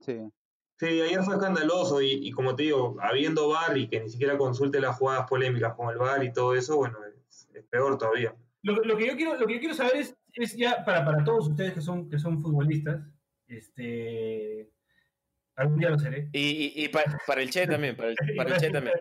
Sí. 0.00 0.18
Sí, 0.78 0.86
ayer 1.00 1.22
fue 1.22 1.34
escandaloso 1.34 2.02
y, 2.02 2.10
y 2.26 2.30
como 2.32 2.56
te 2.56 2.64
digo, 2.64 2.96
habiendo 3.00 3.48
VAR 3.48 3.76
y 3.78 3.88
que 3.88 4.00
ni 4.00 4.08
siquiera 4.10 4.36
consulte 4.36 4.80
las 4.80 4.96
jugadas 4.96 5.28
polémicas 5.28 5.74
con 5.74 5.90
el 5.90 5.96
VAR 5.98 6.24
y 6.24 6.32
todo 6.32 6.54
eso, 6.56 6.76
bueno, 6.76 6.98
es, 7.04 7.48
es 7.54 7.64
peor 7.66 7.96
todavía. 7.98 8.34
Lo, 8.62 8.74
lo 8.76 8.96
que 8.96 9.06
yo 9.06 9.16
quiero, 9.16 9.36
lo 9.36 9.46
que 9.46 9.54
yo 9.54 9.60
quiero 9.60 9.74
saber 9.74 9.96
es, 9.96 10.16
es 10.34 10.56
ya 10.56 10.84
para, 10.84 11.04
para 11.04 11.22
todos 11.24 11.48
ustedes 11.48 11.74
que 11.74 11.80
son, 11.80 12.08
que 12.08 12.18
son 12.18 12.42
futbolistas, 12.42 13.00
este 13.46 14.70
algún 15.54 15.78
día 15.78 15.90
lo 15.90 15.98
seré. 15.98 16.28
Y, 16.32 16.72
y, 16.74 16.84
y 16.84 16.88
pa- 16.88 17.04
para 17.26 17.42
el 17.42 17.50
Che 17.50 17.66
también, 17.66 17.94
para 17.96 18.08
el, 18.10 18.16
para 18.36 18.54
el 18.54 18.60
Che 18.60 18.70
también. 18.70 18.94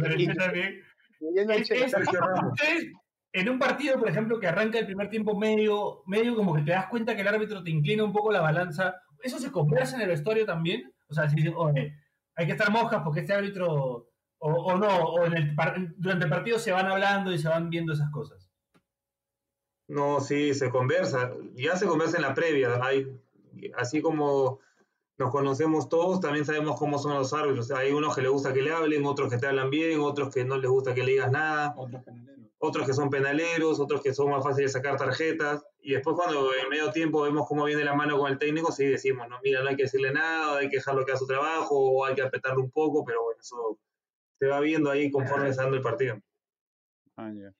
Para 0.00 0.14
el 0.14 0.26
Che 0.26 0.34
también. 0.34 0.82
Es- 1.20 1.70
es- 1.70 1.94
ustedes, 1.94 2.92
en 3.34 3.48
un 3.48 3.58
partido, 3.58 3.98
por 3.98 4.08
ejemplo, 4.08 4.38
que 4.38 4.46
arranca 4.46 4.78
el 4.78 4.86
primer 4.86 5.10
tiempo 5.10 5.36
medio, 5.36 6.04
medio 6.06 6.36
como 6.36 6.54
que 6.54 6.62
te 6.62 6.70
das 6.70 6.86
cuenta 6.86 7.16
que 7.16 7.22
el 7.22 7.28
árbitro 7.28 7.64
te 7.64 7.70
inclina 7.70 8.04
un 8.04 8.12
poco 8.12 8.30
la 8.30 8.40
balanza, 8.40 8.94
¿eso 9.22 9.40
se 9.40 9.50
conversa 9.50 9.96
en 9.96 10.02
el 10.02 10.08
vestuario 10.08 10.46
también? 10.46 10.94
O 11.08 11.14
sea, 11.14 11.28
si 11.28 11.36
dicen, 11.36 11.54
oye, 11.56 11.94
hay 12.36 12.46
que 12.46 12.52
estar 12.52 12.70
moscas 12.70 13.02
porque 13.02 13.20
este 13.20 13.32
árbitro, 13.32 14.08
o, 14.38 14.50
o 14.50 14.76
no, 14.76 14.86
o 14.86 15.26
en 15.26 15.34
el 15.36 15.54
par- 15.56 15.76
durante 15.96 16.26
el 16.26 16.30
partido 16.30 16.60
se 16.60 16.70
van 16.70 16.86
hablando 16.86 17.32
y 17.32 17.38
se 17.38 17.48
van 17.48 17.70
viendo 17.70 17.92
esas 17.92 18.10
cosas. 18.12 18.48
No, 19.88 20.20
sí, 20.20 20.54
se 20.54 20.70
conversa, 20.70 21.32
ya 21.54 21.76
se 21.76 21.86
conversa 21.86 22.16
en 22.18 22.22
la 22.22 22.34
previa, 22.34 22.78
hay, 22.82 23.20
así 23.76 24.00
como 24.00 24.60
nos 25.18 25.30
conocemos 25.32 25.88
todos, 25.88 26.20
también 26.20 26.44
sabemos 26.44 26.78
cómo 26.78 26.98
son 26.98 27.14
los 27.14 27.32
árbitros, 27.32 27.70
hay 27.72 27.90
unos 27.90 28.14
que 28.14 28.22
les 28.22 28.30
gusta 28.30 28.52
que 28.52 28.62
le 28.62 28.72
hablen, 28.72 29.04
otros 29.04 29.28
que 29.28 29.38
te 29.38 29.46
hablan 29.48 29.70
bien, 29.70 30.00
otros 30.00 30.32
que 30.32 30.44
no 30.44 30.56
les 30.56 30.70
gusta 30.70 30.94
que 30.94 31.02
le 31.02 31.12
digas 31.12 31.32
nada, 31.32 31.74
otros 31.76 32.04
que 32.04 32.12
son 32.72 33.10
penaleros, 33.10 33.80
otros 33.80 34.02
que 34.02 34.14
son 34.14 34.30
más 34.30 34.42
fáciles 34.42 34.72
de 34.72 34.78
sacar 34.78 34.96
tarjetas, 34.96 35.64
y 35.80 35.92
después 35.92 36.16
cuando 36.16 36.50
en 36.54 36.68
medio 36.68 36.90
tiempo 36.90 37.22
vemos 37.22 37.46
cómo 37.46 37.64
viene 37.64 37.84
la 37.84 37.94
mano 37.94 38.18
con 38.18 38.30
el 38.30 38.38
técnico, 38.38 38.72
sí 38.72 38.86
decimos, 38.86 39.28
no, 39.28 39.38
mira, 39.42 39.62
no 39.62 39.68
hay 39.68 39.76
que 39.76 39.84
decirle 39.84 40.12
nada, 40.12 40.58
hay 40.58 40.68
que 40.68 40.76
dejarlo 40.76 41.04
que 41.04 41.12
haga 41.12 41.18
su 41.18 41.26
trabajo, 41.26 41.76
o 41.76 42.04
hay 42.04 42.14
que 42.14 42.22
apretarlo 42.22 42.62
un 42.62 42.70
poco, 42.70 43.04
pero 43.04 43.22
bueno, 43.22 43.40
eso 43.40 43.78
se 44.38 44.46
va 44.46 44.60
viendo 44.60 44.90
ahí 44.90 45.10
conforme 45.10 45.52
se 45.52 45.60
dando 45.60 45.76
el 45.76 45.82
partido. 45.82 46.20
Ah, 47.16 47.30
ya. 47.32 47.52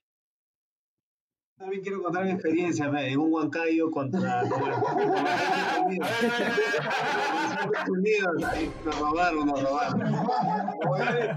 También 1.56 1.82
quiero 1.82 2.02
contar 2.02 2.24
mi 2.24 2.32
experiencia 2.32 2.90
me, 2.90 3.12
en 3.12 3.20
un 3.20 3.32
Huancayo 3.32 3.88
contra 3.90 4.42
Estados 4.42 4.60
Unidos. 7.88 8.44
Ahí 8.44 8.72
Nos 8.84 8.98
robaron, 8.98 9.46
nos 9.46 9.62
robaron. 9.62 10.00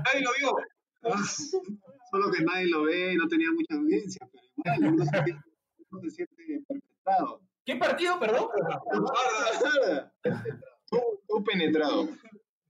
Nadie 0.04 0.22
lo 0.22 0.32
vio. 0.40 0.56
Solo 2.10 2.32
que 2.32 2.44
nadie 2.44 2.68
lo 2.68 2.84
ve, 2.84 3.16
no 3.16 3.28
tenía 3.28 3.48
mucha 3.52 3.76
audiencia, 3.76 4.28
pero 4.32 4.46
igual 4.78 4.94
uno 4.94 5.04
se 5.06 5.10
siente, 5.24 5.34
uno 5.92 6.02
se 6.02 6.10
siente 6.12 6.36
perpetrado. 6.68 7.42
¿Qué 7.66 7.76
partido, 7.76 8.20
perdón? 8.20 8.48
Tú, 10.90 11.00
tú 11.28 11.44
penetrado. 11.44 12.08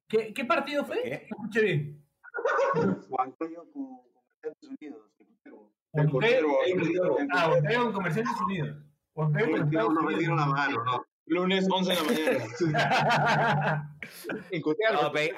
¿Qué, 0.07 0.33
qué 0.33 0.45
partido 0.45 0.85
fue? 0.85 1.01
¿Qué? 1.03 1.27
Escuché 1.29 1.61
bien. 1.61 2.03
Huancayo 3.09 3.65
con, 3.71 3.99
Estados 4.35 4.57
Unidos. 4.63 5.01
El. 5.93 7.29
Ah, 7.31 7.49
Huancayo 7.49 7.83
con 7.83 7.93
Comerciantes 7.93 8.41
Unidos. 8.41 8.77
Huancayo 9.13 9.51
con 9.51 9.63
Estados 9.67 9.93
No 9.93 10.01
me 10.01 10.05
Unidos. 10.07 10.19
dieron 10.19 10.37
la 10.37 10.45
mano, 10.47 10.83
no. 10.83 11.05
Lunes 11.25 11.67
11 11.69 11.89
de 11.91 11.95
la 11.95 12.03
mañana. 12.03 13.93
No, 14.93 15.11
pe, 15.11 15.33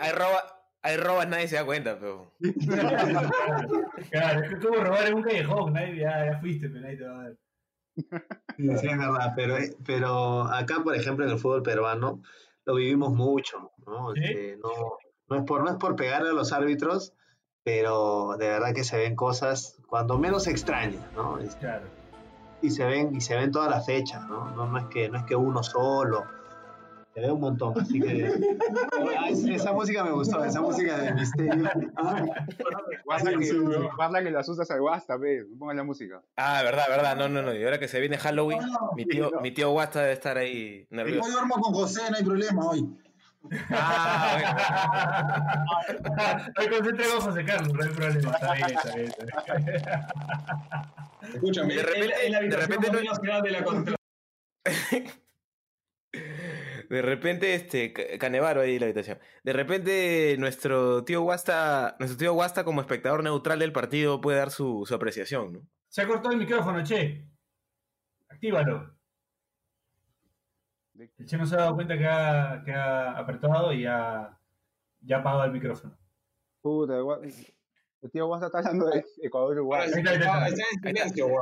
hay, 0.82 0.98
roba, 0.98 1.04
hay 1.04 1.08
robas, 1.08 1.28
nadie 1.30 1.48
se 1.48 1.56
da 1.56 1.66
cuenta, 1.66 1.98
pero. 2.00 2.32
claro, 4.12 4.42
es 4.44 4.50
que 4.50 4.60
como 4.60 4.84
robar 4.84 5.08
en 5.08 5.14
un 5.16 5.24
callejón, 5.24 5.74
nadie, 5.74 5.98
ya, 5.98 6.26
ya 6.32 6.40
fuiste, 6.40 6.70
pero 6.70 6.82
nadie 6.82 6.98
te 6.98 7.04
va 7.06 7.16
a 7.20 7.24
ver. 7.24 7.38
Sí, 8.58 8.78
sí, 8.78 8.88
es 8.88 8.98
verdad, 8.98 9.34
pero, 9.36 9.58
eh, 9.58 9.76
pero 9.86 10.44
acá, 10.44 10.82
por 10.84 10.96
ejemplo, 10.96 11.26
en 11.26 11.32
el 11.32 11.40
fútbol 11.40 11.64
peruano, 11.64 12.22
lo 12.66 12.76
vivimos 12.76 13.14
mucho, 13.14 13.72
¿no? 13.86 14.14
¿Sí? 14.14 14.22
Este, 14.24 14.58
no, 14.58 14.70
no, 15.28 15.36
es 15.38 15.44
por, 15.44 15.64
no 15.64 15.72
es 15.72 15.78
por 15.78 15.96
pegarle 15.96 16.30
a 16.30 16.34
los 16.34 16.54
árbitros, 16.54 17.14
pero 17.64 18.38
de 18.38 18.48
verdad 18.48 18.74
que 18.74 18.84
se 18.84 18.98
ven 18.98 19.16
cosas 19.16 19.78
cuando 19.88 20.18
menos 20.18 20.44
se 20.46 20.52
extraña, 20.52 21.00
¿no? 21.16 21.40
Este, 21.40 21.60
Claro. 21.60 21.88
y 22.62 22.70
se 22.72 22.86
ven, 22.86 23.14
y 23.16 23.22
se 23.22 23.36
ven 23.36 23.52
todas 23.52 23.70
las 23.70 23.86
fechas, 23.86 24.26
¿no? 24.28 24.52
No, 24.52 24.68
no 24.68 24.78
es 24.78 24.86
que, 24.86 25.10
no 25.10 25.18
es 25.18 25.26
que 25.26 25.36
uno 25.36 25.62
solo, 25.62 26.24
ve 27.20 27.32
un 27.32 27.40
montón, 27.42 27.74
así 27.80 28.00
que 28.00 28.32
Ah, 29.18 29.30
es- 29.30 29.44
esa 29.46 29.72
música 29.74 30.04
me 30.04 30.12
gustó, 30.12 30.44
esa 30.44 30.62
música 30.62 30.98
de 30.98 31.14
misterio. 31.14 31.70
Guarda, 33.06 33.32
que, 33.38 33.52
que 34.24 34.32
las 34.32 34.48
usas 34.50 34.70
al 34.72 34.82
WhatsApp, 34.82 35.20
ve. 35.22 35.46
Pongan 35.58 35.78
la 35.78 35.84
música. 35.84 36.22
Ah, 36.38 36.62
verdad, 36.64 36.86
verdad. 36.90 37.16
No, 37.16 37.28
no, 37.30 37.42
no. 37.42 37.54
Y 37.54 37.64
ahora 37.64 37.80
que 37.80 37.88
se 37.88 38.00
viene 38.00 38.18
Halloween, 38.18 38.60
mi 38.96 39.06
tío, 39.06 39.30
no. 39.32 39.42
mi 39.42 39.52
tío 39.52 39.70
Guasta 39.72 40.02
debe 40.02 40.14
estar 40.14 40.38
ahí 40.38 40.86
duermo 41.32 41.56
con 41.56 41.74
José, 41.74 42.02
no 42.10 42.18
hay 42.18 42.24
problema 42.24 42.70
hoy. 42.70 42.88
Ah, 43.72 44.36
Hoy 46.60 46.68
concentré 46.70 47.06
no 47.74 47.84
hay 47.84 47.90
problema. 47.90 48.32
Está 48.32 48.54
bien, 48.54 48.70
está 48.70 48.96
bien. 48.96 49.08
Está 49.18 49.56
bien. 49.56 49.84
Escúchame. 51.34 51.76
De 51.76 51.84
repente, 51.84 52.14
En 52.26 52.32
la 52.34 52.40
de 52.42 52.56
repente, 52.58 52.88
no- 52.92 52.94
la 53.52 53.64
contra- 53.64 53.96
de 56.90 57.02
repente, 57.02 57.54
este, 57.54 57.94
Ca- 57.94 58.18
Canevaro 58.20 58.62
ahí 58.62 58.74
en 58.76 58.80
la 58.82 58.86
habitación. 58.88 59.20
De 59.44 59.54
repente, 59.54 60.36
nuestro 60.40 61.04
tío 61.06 61.22
Guasta, 61.22 61.96
nuestro 62.00 62.18
tío 62.18 62.34
Guasta 62.34 62.64
como 62.64 62.82
espectador 62.82 63.24
neutral 63.24 63.60
del 63.60 63.72
partido 63.72 64.20
puede 64.22 64.40
dar 64.40 64.52
su, 64.52 64.86
su 64.88 64.96
apreciación, 64.96 65.54
¿no? 65.54 65.60
Se 65.88 66.02
ha 66.02 66.08
cortado 66.08 66.32
el 66.34 66.40
micrófono, 66.40 66.84
che. 66.84 67.26
Actívalo. 68.30 68.96
El 70.98 71.26
che 71.26 71.38
no 71.38 71.46
se 71.46 71.56
ha 71.56 71.60
dado 71.60 71.76
cuenta 71.76 71.98
que 71.98 72.06
ha, 72.06 72.62
que 72.66 72.74
ha 72.74 73.12
apretado 73.18 73.72
y 73.72 73.86
ha, 73.86 74.38
Ya 75.02 75.18
apagó 75.20 75.44
el 75.46 75.52
micrófono. 75.52 75.98
Puta, 76.62 76.96
el 78.02 78.12
tío 78.12 78.28
Guasta 78.28 78.48
está 78.48 78.60
hablando 78.60 78.88
de 78.88 79.06
Ecuador-Uruguay. 79.24 79.90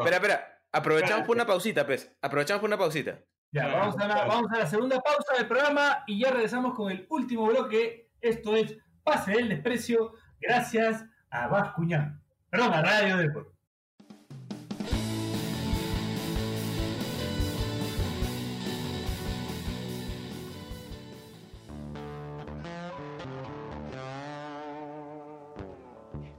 Espera, 0.01 0.15
espera. 0.17 0.59
Aprovechamos 0.71 1.25
por 1.25 1.35
una 1.35 1.45
pausita, 1.47 1.85
pues. 1.85 2.11
Aprovechamos 2.21 2.61
por 2.61 2.69
una 2.69 2.77
pausita. 2.77 3.19
Ya, 3.51 3.67
vamos 3.67 3.97
a, 3.97 4.07
la, 4.07 4.25
vamos 4.25 4.51
a 4.51 4.57
la 4.59 4.67
segunda 4.67 4.99
pausa 4.99 5.35
del 5.37 5.47
programa 5.47 6.03
y 6.05 6.19
ya 6.19 6.31
regresamos 6.31 6.73
con 6.73 6.91
el 6.91 7.05
último 7.09 7.47
bloque. 7.47 8.11
Esto 8.19 8.55
es 8.55 8.75
Pase 9.03 9.31
del 9.31 9.47
Desprecio, 9.47 10.13
gracias 10.41 11.05
a 11.29 11.47
Bascuñán. 11.47 12.21
Perdón, 12.49 12.73
a 12.73 12.81
Radio 12.81 13.17
Deport. 13.17 13.47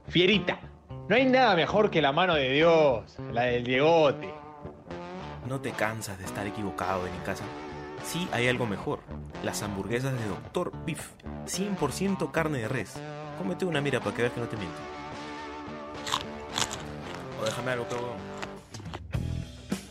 Fierita, 0.09 0.59
no 1.07 1.15
hay 1.15 1.25
nada 1.25 1.55
mejor 1.55 1.89
que 1.89 2.01
la 2.01 2.11
mano 2.11 2.35
de 2.35 2.51
Dios, 2.51 3.17
la 3.31 3.43
del 3.43 3.63
Diegote. 3.63 4.48
¿No 5.49 5.59
te 5.59 5.71
cansas 5.71 6.17
de 6.19 6.25
estar 6.25 6.45
equivocado 6.45 7.07
en 7.07 7.17
casa? 7.25 7.43
Sí, 8.05 8.27
hay 8.31 8.47
algo 8.47 8.67
mejor. 8.67 8.99
Las 9.43 9.63
hamburguesas 9.63 10.13
de 10.13 10.27
Dr. 10.27 10.71
Beef. 10.85 11.13
100% 11.47 12.29
carne 12.29 12.59
de 12.59 12.67
res. 12.67 12.93
Cómete 13.39 13.65
una 13.65 13.81
mira 13.81 13.99
para 13.99 14.15
que 14.15 14.21
veas 14.21 14.33
que 14.35 14.41
no 14.41 14.47
te 14.47 14.57
miento. 14.57 14.77
O 17.41 17.45
déjame 17.45 17.71
algo, 17.71 17.87
pero... 17.89 18.13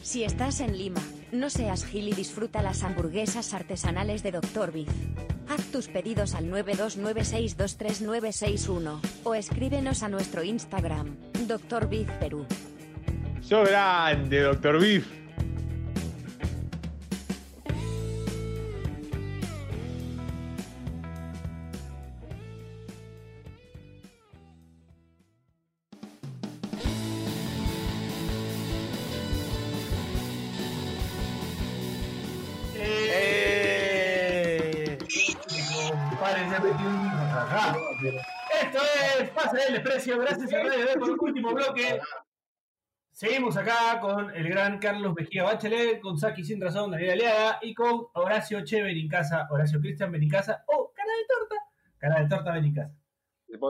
Si 0.01 0.23
estás 0.23 0.61
en 0.61 0.79
Lima, 0.79 1.01
no 1.33 1.51
seas 1.51 1.85
gil 1.85 2.07
y 2.07 2.13
disfruta 2.13 2.63
las 2.63 2.85
hamburguesas 2.85 3.53
artesanales 3.53 4.23
de 4.23 4.31
Dr. 4.31 4.71
Beef. 4.71 4.89
Haz 5.49 5.65
tus 5.73 5.89
pedidos 5.89 6.37
al 6.37 6.53
929623961 6.53 9.01
o 9.25 9.35
escríbenos 9.35 10.05
a 10.05 10.09
nuestro 10.09 10.45
Instagram, 10.45 11.17
Dr. 11.49 11.89
Beef 11.89 12.09
Perú. 12.21 12.47
¡Sos 13.41 13.69
grande, 13.69 14.43
Doctor 14.43 14.79
Beef! 14.79 15.18
Esto 38.63 38.79
es 39.21 39.31
Pase 39.31 39.57
del 39.57 39.75
Desprecio, 39.75 40.19
gracias 40.19 40.53
a 40.53 40.63
Radio 40.63 40.87
Deport. 40.87 41.17
Último 41.23 41.53
bloque. 41.55 42.01
Seguimos 43.13 43.57
acá 43.57 44.01
con 44.01 44.35
el 44.35 44.49
gran 44.49 44.79
Carlos 44.79 45.15
Mejía 45.15 45.45
Bachelet, 45.45 46.01
con 46.01 46.19
Saki 46.19 46.45
Sin 46.45 46.61
Razón, 46.61 46.91
Daniel 46.91 47.13
Aliaga 47.13 47.59
y 47.63 47.75
con 47.75 48.07
Horacio 48.15 48.65
Che 48.65 48.83
Benincasa, 48.83 49.47
Horacio 49.51 49.81
Cristian 49.81 50.13
Benincasa 50.13 50.65
o 50.67 50.93
Cara 50.93 51.13
de 51.13 51.27
Torta, 51.27 51.55
Cara 51.99 52.21
de 52.23 52.29
Torta 52.29 52.53
Benincasa. 52.53 52.95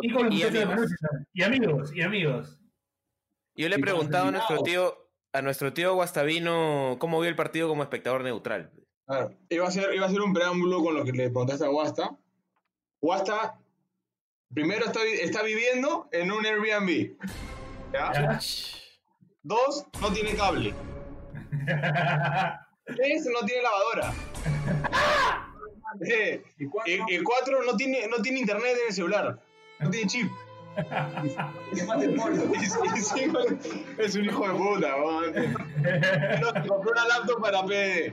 Y 0.03 0.11
con 0.11 0.27
los 0.27 0.35
Y 0.35 0.43
amigos. 0.43 0.67
Manucci. 0.67 0.95
Y 1.33 1.43
amigos, 1.43 1.95
y 1.95 2.03
amigos. 2.03 2.59
Yo 3.55 3.69
le 3.69 3.77
he 3.77 3.81
preguntado 3.81 4.29
a 4.29 4.31
nuestro 4.31 4.63
tío, 4.63 5.11
a 5.33 5.43
nuestro 5.43 5.73
tío 5.73 5.95
Guastavino 5.95 6.97
cómo 6.99 7.21
vio 7.21 7.29
el 7.29 7.37
partido 7.37 7.69
como 7.69 7.83
espectador 7.83 8.23
neutral. 8.23 8.73
Claro. 9.07 9.35
Iba 9.49 9.69
a, 9.69 9.71
ser, 9.71 9.95
iba 9.95 10.07
a 10.07 10.11
ser 10.11 10.21
un 10.21 10.33
preámbulo 10.33 10.83
con 10.83 10.95
lo 10.95 11.05
que 11.05 11.13
le 11.13 11.31
preguntaste 11.31 11.65
a 11.65 11.71
Wasta. 11.71 12.17
Wasta, 13.01 13.59
primero 14.53 14.87
está, 14.87 15.01
está 15.05 15.43
viviendo 15.43 16.09
en 16.13 16.31
un 16.33 16.45
Airbnb. 16.45 17.17
Dos, 19.43 19.87
no 20.01 20.13
tiene 20.13 20.35
cable. 20.35 20.75
Tres, 22.85 23.27
no 23.33 23.47
tiene 23.47 23.63
lavadora. 23.63 24.13
Eh, 26.07 26.43
y, 26.59 27.15
y 27.15 27.23
cuatro, 27.23 27.63
no 27.65 27.75
tiene, 27.75 28.07
no 28.09 28.19
tiene 28.21 28.41
internet 28.41 28.77
en 28.83 28.89
el 28.89 28.93
celular. 28.95 29.41
No 29.81 29.89
tiene 29.91 30.07
chip. 30.07 30.31
Y- 31.73 31.79
y 31.79 33.01
cinco, 33.01 33.39
es 33.97 34.15
un 34.15 34.25
hijo 34.27 34.47
de 34.47 34.55
puta. 34.55 34.95
No, 36.41 36.69
compró 36.69 36.93
una 36.93 37.05
laptop 37.07 37.41
para 37.41 37.65
PD. 37.65 38.13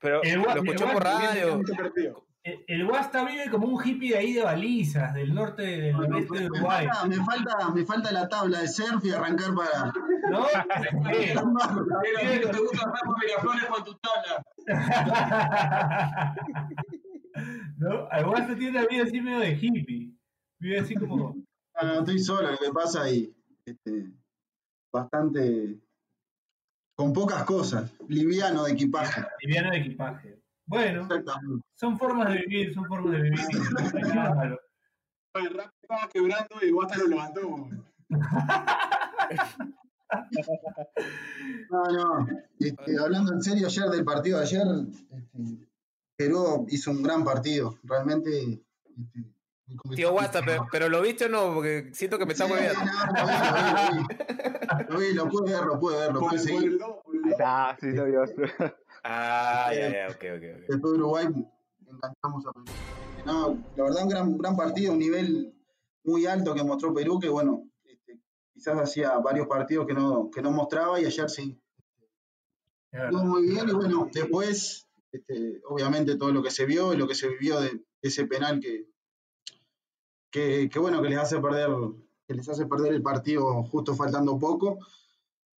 Pero 0.00 0.20
lo 0.22 0.54
escuchó 0.62 0.92
por 0.92 1.04
radio. 1.04 1.62
El, 2.44 2.62
el 2.68 2.86
Guasta 2.86 3.24
vive 3.24 3.48
como 3.50 3.66
un 3.68 3.82
hippie 3.82 4.10
de 4.12 4.18
ahí 4.18 4.32
de 4.34 4.42
balizas, 4.44 5.14
del 5.14 5.34
norte 5.34 5.62
del 5.62 5.96
Bueno, 5.96 6.10
noreste 6.10 6.34
de 6.40 6.50
me, 6.50 6.58
Uruguay. 6.58 6.86
falta, 6.86 7.06
me, 7.06 7.16
falta, 7.24 7.70
me 7.70 7.84
falta 7.86 8.12
la 8.12 8.28
tabla 8.28 8.58
de 8.60 8.68
surf 8.68 9.02
y 9.04 9.10
arrancar 9.12 9.54
para. 9.54 9.92
¿No? 10.30 10.44
Sí. 11.14 11.32
Pero 11.34 12.50
te 12.50 12.58
gusta 12.58 12.92
Miraflores 13.20 13.64
con 13.66 13.84
tu 13.84 13.94
tabla. 13.98 14.44
¿No? 17.78 18.08
Al 18.10 18.24
Guasta 18.26 18.54
tiene 18.56 18.78
una 18.78 18.86
vida 18.86 19.04
así 19.04 19.20
medio 19.20 19.40
de 19.40 19.52
hippie. 19.60 20.12
Vive 20.60 20.78
así 20.80 20.94
como. 20.94 21.34
No, 21.80 21.82
no, 21.82 21.98
estoy 22.00 22.18
solo, 22.18 22.50
lo 22.52 22.58
que 22.58 22.70
pasa 22.72 23.10
y 23.10 23.34
este, 23.66 24.12
bastante. 24.92 25.80
con 26.96 27.12
pocas 27.12 27.42
cosas, 27.44 27.92
liviano 28.08 28.64
de 28.64 28.72
equipaje. 28.72 29.24
liviano 29.40 29.70
de 29.70 29.78
equipaje. 29.78 30.40
Bueno, 30.66 31.06
son 31.74 31.98
formas 31.98 32.32
de 32.32 32.38
vivir, 32.46 32.72
son 32.74 32.86
formas 32.86 33.12
de 33.12 33.20
vivir. 33.22 33.40
Malo. 34.14 34.58
El 35.34 35.52
rap 35.54 35.70
estaba 35.82 36.08
quebrando 36.08 36.56
y 36.62 36.70
Guasta 36.70 36.96
lo 36.98 37.06
levantó. 37.08 37.68
No, 41.70 41.82
no. 41.90 42.26
este, 42.60 42.98
hablando 43.00 43.32
en 43.32 43.42
serio, 43.42 43.66
ayer 43.66 43.86
del 43.86 44.04
partido 44.04 44.38
de 44.38 44.44
ayer, 44.44 44.62
este, 45.16 45.66
Perú 46.16 46.66
hizo 46.68 46.92
un 46.92 47.02
gran 47.02 47.24
partido. 47.24 47.76
Realmente. 47.82 48.62
este. 48.96 49.24
Tío 49.96 50.12
Guasta, 50.12 50.40
pero, 50.44 50.68
pero 50.70 50.88
¿lo 50.88 51.02
viste 51.02 51.24
o 51.24 51.28
no? 51.28 51.54
Porque 51.54 51.90
siento 51.92 52.16
que 52.18 52.26
me 52.26 52.32
está 52.32 52.46
Sí, 52.46 52.52
moviendo. 52.52 52.78
no, 52.84 54.06
lo 54.88 54.98
vi, 54.98 54.98
lo 54.98 54.98
vi, 54.98 54.98
lo 54.98 54.98
vi. 54.98 55.12
Lo 55.14 55.28
pude 55.28 55.52
ver, 55.52 55.64
lo 55.64 55.80
pude 55.80 55.96
ver, 55.98 56.12
lo 56.12 56.20
pude 56.20 56.38
seguir. 56.38 56.78
está, 57.30 57.76
sí, 57.80 57.90
lo 57.90 58.04
vio. 58.04 58.22
Ah, 59.04 59.70
ya, 59.74 59.92
ya, 59.92 60.06
ok, 60.08 60.16
ok, 60.16 60.44
ok. 60.56 60.66
Después 60.68 60.92
de 60.92 60.98
Uruguay 60.98 61.26
encantamos 61.86 62.46
a 62.46 62.52
Perú. 62.52 62.64
No, 63.26 63.64
la 63.76 63.84
verdad 63.84 64.02
un 64.02 64.08
gran, 64.08 64.38
gran 64.38 64.56
partido, 64.56 64.92
un 64.92 64.98
nivel 64.98 65.54
muy 66.04 66.26
alto 66.26 66.54
que 66.54 66.64
mostró 66.64 66.94
Perú, 66.94 67.18
que 67.18 67.28
bueno, 67.28 67.68
este, 67.84 68.18
quizás 68.52 68.78
hacía 68.78 69.18
varios 69.18 69.46
partidos 69.46 69.86
que 69.86 69.94
no, 69.94 70.30
que 70.30 70.42
no 70.42 70.50
mostraba 70.50 71.00
y 71.00 71.04
ayer 71.04 71.28
sí. 71.28 71.60
Estuvo 72.92 73.24
muy 73.24 73.48
bien 73.48 73.68
y 73.68 73.72
bueno, 73.72 74.08
después, 74.12 74.88
este, 75.10 75.60
obviamente 75.68 76.16
todo 76.16 76.32
lo 76.32 76.42
que 76.42 76.50
se 76.50 76.64
vio 76.64 76.92
y 76.92 76.96
lo 76.96 77.08
que 77.08 77.14
se 77.14 77.28
vivió 77.28 77.60
de 77.60 77.84
ese 78.00 78.26
penal 78.26 78.60
que, 78.60 78.88
que, 80.30 80.68
que, 80.70 80.78
bueno, 80.78 81.02
que 81.02 81.08
les 81.08 81.18
hace 81.18 81.40
perder, 81.40 81.70
que 82.26 82.34
les 82.34 82.48
hace 82.48 82.66
perder 82.66 82.92
el 82.92 83.02
partido 83.02 83.64
justo 83.64 83.94
faltando 83.94 84.38
poco. 84.38 84.78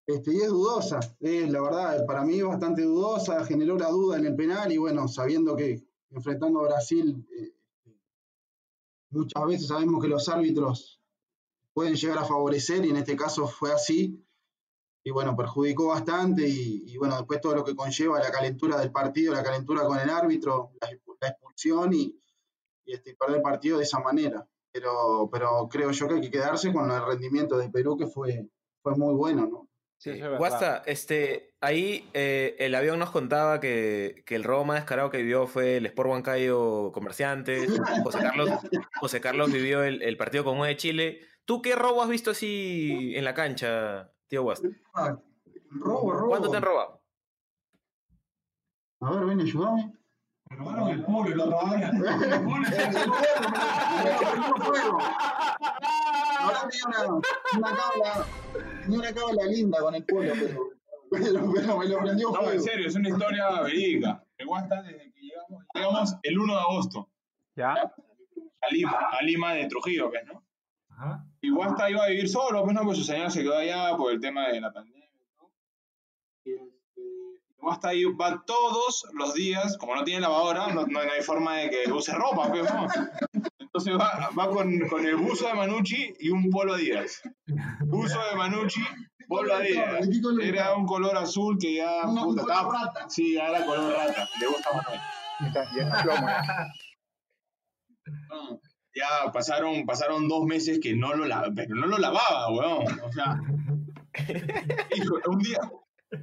Este, 0.06 0.34
y 0.34 0.36
es 0.36 0.48
dudosa, 0.48 1.00
la 1.18 1.60
verdad, 1.60 2.06
para 2.06 2.22
mí 2.24 2.38
es 2.38 2.44
bastante 2.44 2.82
dudosa, 2.82 3.44
generó 3.44 3.76
la 3.76 3.90
duda 3.90 4.18
en 4.18 4.26
el 4.26 4.36
penal 4.36 4.70
y 4.70 4.76
bueno, 4.76 5.08
sabiendo 5.08 5.56
que 5.56 5.82
enfrentando 6.10 6.60
a 6.60 6.68
Brasil, 6.68 7.26
eh, 7.36 7.52
muchas 9.10 9.44
veces 9.46 9.66
sabemos 9.66 10.00
que 10.00 10.08
los 10.08 10.28
árbitros 10.28 11.00
pueden 11.72 11.94
llegar 11.96 12.18
a 12.18 12.24
favorecer 12.24 12.84
y 12.84 12.90
en 12.90 12.96
este 12.98 13.16
caso 13.16 13.48
fue 13.48 13.72
así. 13.72 14.22
Y 15.02 15.10
bueno, 15.10 15.36
perjudicó 15.36 15.88
bastante 15.88 16.48
y, 16.48 16.96
bueno, 16.96 17.16
después 17.16 17.40
todo 17.40 17.54
lo 17.54 17.64
que 17.64 17.76
conlleva 17.76 18.18
la 18.18 18.32
calentura 18.32 18.76
del 18.78 18.90
partido, 18.90 19.34
la 19.34 19.42
calentura 19.42 19.84
con 19.84 19.98
el 20.00 20.10
árbitro, 20.10 20.72
la, 20.80 20.90
expu- 20.90 21.16
la 21.20 21.28
expulsión 21.28 21.92
y, 21.94 22.18
y, 22.84 22.92
este, 22.92 23.14
perder 23.14 23.36
el 23.36 23.42
partido 23.42 23.78
de 23.78 23.84
esa 23.84 24.00
manera. 24.00 24.48
Pero, 24.72 25.28
pero 25.30 25.68
creo 25.68 25.92
yo 25.92 26.08
que 26.08 26.14
hay 26.14 26.20
que 26.22 26.30
quedarse 26.30 26.72
con 26.72 26.90
el 26.90 27.04
rendimiento 27.06 27.56
de 27.56 27.70
Perú 27.70 27.96
que 27.96 28.08
fue, 28.08 28.48
fue 28.82 28.96
muy 28.96 29.14
bueno, 29.14 29.46
¿no? 29.46 29.68
Sí, 29.98 30.10
es. 30.10 30.38
Guasta, 30.38 30.82
este, 30.86 31.54
ahí 31.60 32.08
eh, 32.12 32.54
el 32.58 32.74
avión 32.74 32.98
nos 32.98 33.10
contaba 33.10 33.60
que, 33.60 34.22
que 34.26 34.36
el 34.36 34.44
robo 34.44 34.64
más 34.64 34.76
descarado 34.76 35.10
que 35.10 35.18
vivió 35.18 35.46
fue 35.46 35.78
el 35.78 35.86
Sport 35.86 36.10
Huancayo 36.10 36.92
Comerciantes. 36.92 37.80
José 38.04 38.18
Carlos, 38.18 38.50
José 39.00 39.20
Carlos 39.20 39.52
vivió 39.52 39.82
el, 39.82 40.02
el 40.02 40.16
partido 40.16 40.44
con 40.44 40.60
de 40.60 40.76
Chile. 40.76 41.20
¿Tú 41.44 41.62
qué 41.62 41.74
robo 41.74 42.02
has 42.02 42.08
visto 42.08 42.32
así 42.32 43.14
en 43.16 43.24
la 43.24 43.32
cancha, 43.32 44.12
tío 44.28 44.42
Guasta? 44.42 44.68
Robo, 45.70 46.12
robo. 46.12 46.28
¿Cuánto 46.28 46.50
te 46.50 46.56
han 46.58 46.62
robado? 46.62 47.02
A 49.00 49.10
ver, 49.12 49.24
ven, 49.26 49.40
ayúdame. 49.40 49.92
Me 50.48 50.56
robaron 50.56 50.88
el 50.90 51.04
polo, 51.04 51.34
lo 51.34 51.50
robaron. 51.50 51.82
El 51.82 52.42
polo, 52.44 52.64
fuego. 54.64 54.98
Ahora 56.38 56.68
tenía 56.68 56.84
una, 56.86 57.20
una 57.56 57.70
tenía 58.86 58.98
una 59.00 59.14
cábala 59.14 59.44
linda 59.44 59.80
con 59.80 59.94
el 59.94 60.04
polo, 60.04 60.32
pero, 60.34 60.70
pero, 61.10 61.52
pero 61.52 61.78
me 61.78 61.88
lo 61.88 61.98
prendió 61.98 62.30
No, 62.30 62.50
en 62.50 62.62
serio, 62.62 62.86
es 62.86 62.94
una 62.94 63.08
historia 63.08 63.60
verídica. 63.62 64.24
El 64.38 64.46
Guasta, 64.46 64.82
desde 64.82 65.12
que 65.12 65.20
llegaba 65.20 65.64
llegamos 65.74 66.16
el 66.22 66.38
1 66.38 66.54
de 66.54 66.60
agosto 66.60 67.10
¿Ya? 67.56 67.72
a 67.72 68.70
Lima, 68.70 68.98
a 69.12 69.22
Lima 69.22 69.54
de 69.54 69.66
Trujillo, 69.66 70.10
pues, 70.10 70.24
¿no? 70.26 70.42
Ajá. 70.90 71.24
Y 71.40 71.50
Guasta 71.50 71.90
iba 71.90 72.04
a 72.04 72.08
vivir 72.08 72.28
solo, 72.28 72.62
pues 72.64 72.74
no, 72.74 72.82
pues 72.82 72.98
su 72.98 73.04
señora 73.04 73.30
se 73.30 73.42
quedó 73.42 73.56
allá 73.56 73.96
por 73.96 74.12
el 74.12 74.20
tema 74.20 74.48
de 74.48 74.60
la 74.60 74.72
pandemia. 74.72 75.08
¿no? 75.38 75.50
Y 76.44 76.52
este, 76.52 77.02
Guasta 77.58 77.88
ahí 77.88 78.04
va 78.04 78.42
todos 78.46 79.06
los 79.14 79.34
días, 79.34 79.76
como 79.78 79.94
no 79.94 80.04
tiene 80.04 80.20
lavadora, 80.20 80.68
no, 80.68 80.86
no 80.86 81.00
hay 81.00 81.22
forma 81.22 81.58
de 81.58 81.70
que 81.70 81.92
use 81.92 82.12
ropa, 82.14 82.50
pues, 82.50 82.72
¿no? 82.72 82.86
Entonces 83.76 83.98
va, 84.00 84.30
va 84.38 84.48
con, 84.48 84.78
con 84.88 85.04
el 85.04 85.16
buzo 85.16 85.48
de 85.48 85.54
Manucci 85.54 86.14
y 86.18 86.30
un 86.30 86.48
polo 86.48 86.72
Adidas. 86.74 87.20
Buzo 87.84 88.18
de 88.30 88.36
Manucci, 88.36 88.80
polo 89.28 89.54
Adidas. 89.54 90.08
Era 90.42 90.74
un 90.74 90.86
color 90.86 91.14
azul 91.18 91.58
que 91.60 91.74
ya, 91.74 92.06
un 92.06 92.14
puta, 92.14 92.40
color 92.42 92.56
estaba- 92.56 92.84
rata. 92.86 93.10
Sí, 93.10 93.34
ya 93.34 93.48
era 93.48 93.66
color 93.66 93.92
rata. 93.92 94.26
Le 94.40 94.46
gusta 94.46 94.70
a 94.70 94.76
Manuel. 94.76 95.00
Ya 95.40 95.46
está, 95.48 95.64
ya 95.76 95.82
está 95.82 96.02
plomo, 96.04 96.26
ya. 96.26 96.42
No, 98.30 98.60
ya 98.94 99.30
pasaron, 99.32 99.84
pasaron 99.84 100.26
dos 100.26 100.46
meses 100.46 100.80
que 100.82 100.96
no 100.96 101.12
lo, 101.14 101.26
la- 101.26 101.50
pero 101.54 101.74
no 101.74 101.86
lo 101.86 101.98
lavaba, 101.98 102.50
weón. 102.52 102.86
O 103.02 103.12
sea, 103.12 103.38
hijo, 104.96 105.18
un 105.26 105.38
día, 105.40 105.58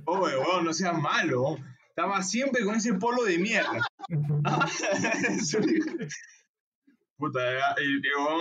oye, 0.05 0.37
weón, 0.37 0.65
no 0.65 0.73
seas 0.73 0.97
malo. 0.99 1.57
Estaba 1.89 2.23
siempre 2.23 2.65
con 2.65 2.73
ese 2.73 2.95
polo 2.95 3.21
de 3.23 3.37
mierda. 3.37 3.85
Puta, 7.23 7.39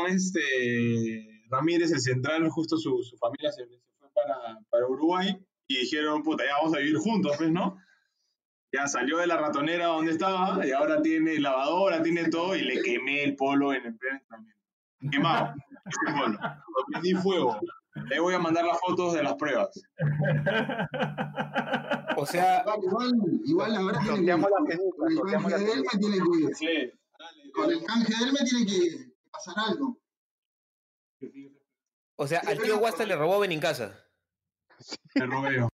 este, 0.09 1.45
Ramírez, 1.49 1.93
el 1.93 2.01
central, 2.01 2.49
justo 2.49 2.77
su, 2.77 3.01
su 3.05 3.17
familia 3.17 3.53
se, 3.53 3.65
se 3.69 3.79
fue 3.97 4.09
para, 4.13 4.59
para 4.71 4.89
Uruguay 4.89 5.39
y 5.69 5.79
dijeron, 5.79 6.25
puta, 6.25 6.45
ya 6.45 6.57
vamos 6.57 6.75
a 6.75 6.79
vivir 6.81 6.97
juntos, 6.97 7.37
pues, 7.39 7.53
¿no? 7.53 7.79
Ya 8.73 8.89
salió 8.89 9.19
de 9.19 9.29
la 9.29 9.37
ratonera 9.37 9.87
donde 9.87 10.11
estaba 10.11 10.67
y 10.67 10.73
ahora 10.73 11.01
tiene 11.01 11.39
lavadora, 11.39 12.03
tiene 12.03 12.29
todo 12.29 12.57
y 12.57 12.63
le 12.63 12.83
quemé 12.83 13.23
el 13.23 13.37
polo 13.37 13.73
en 13.73 13.87
el 13.87 13.97
pleno 13.97 14.17
entrenamiento. 14.17 14.61
Quemado, 15.13 15.55
ese 15.87 16.19
polo. 16.19 16.33
Lo 16.33 16.85
prendí 16.91 17.15
fuego. 17.15 17.61
Le 18.09 18.19
voy 18.19 18.35
a 18.35 18.41
mandar 18.41 18.65
las 18.65 18.81
fotos 18.81 19.15
de 19.15 19.23
las 19.23 19.35
pruebas. 19.35 19.69
O 22.17 22.27
sea, 22.27 22.65
Igual, 22.83 23.13
igual 23.45 23.77
ahora 23.77 24.01
que 24.01 24.27
la 24.27 24.39
con 24.39 24.67
peluca, 24.67 25.07
el 25.07 25.17
sorteamos 25.17 25.53
canje 25.53 25.67
la 25.67 25.73
de 25.73 25.79
él 25.79 25.85
me 25.93 25.99
tiene 26.01 26.17
que 26.49 26.55
Sí. 26.55 27.02
Con 27.53 27.71
el 27.71 27.85
canje 27.85 28.15
de 28.17 28.25
él 28.25 28.33
me 28.33 28.41
tiene 28.49 28.67
que 28.67 29.13
pasar 29.31 29.55
algo. 29.69 29.99
o 32.17 32.27
sea, 32.27 32.41
al 32.47 32.59
tío 32.59 32.79
Guasta 32.79 33.05
le 33.05 33.17
robó 33.17 33.39
Benincasa. 33.41 33.93
Yo. 35.15 35.69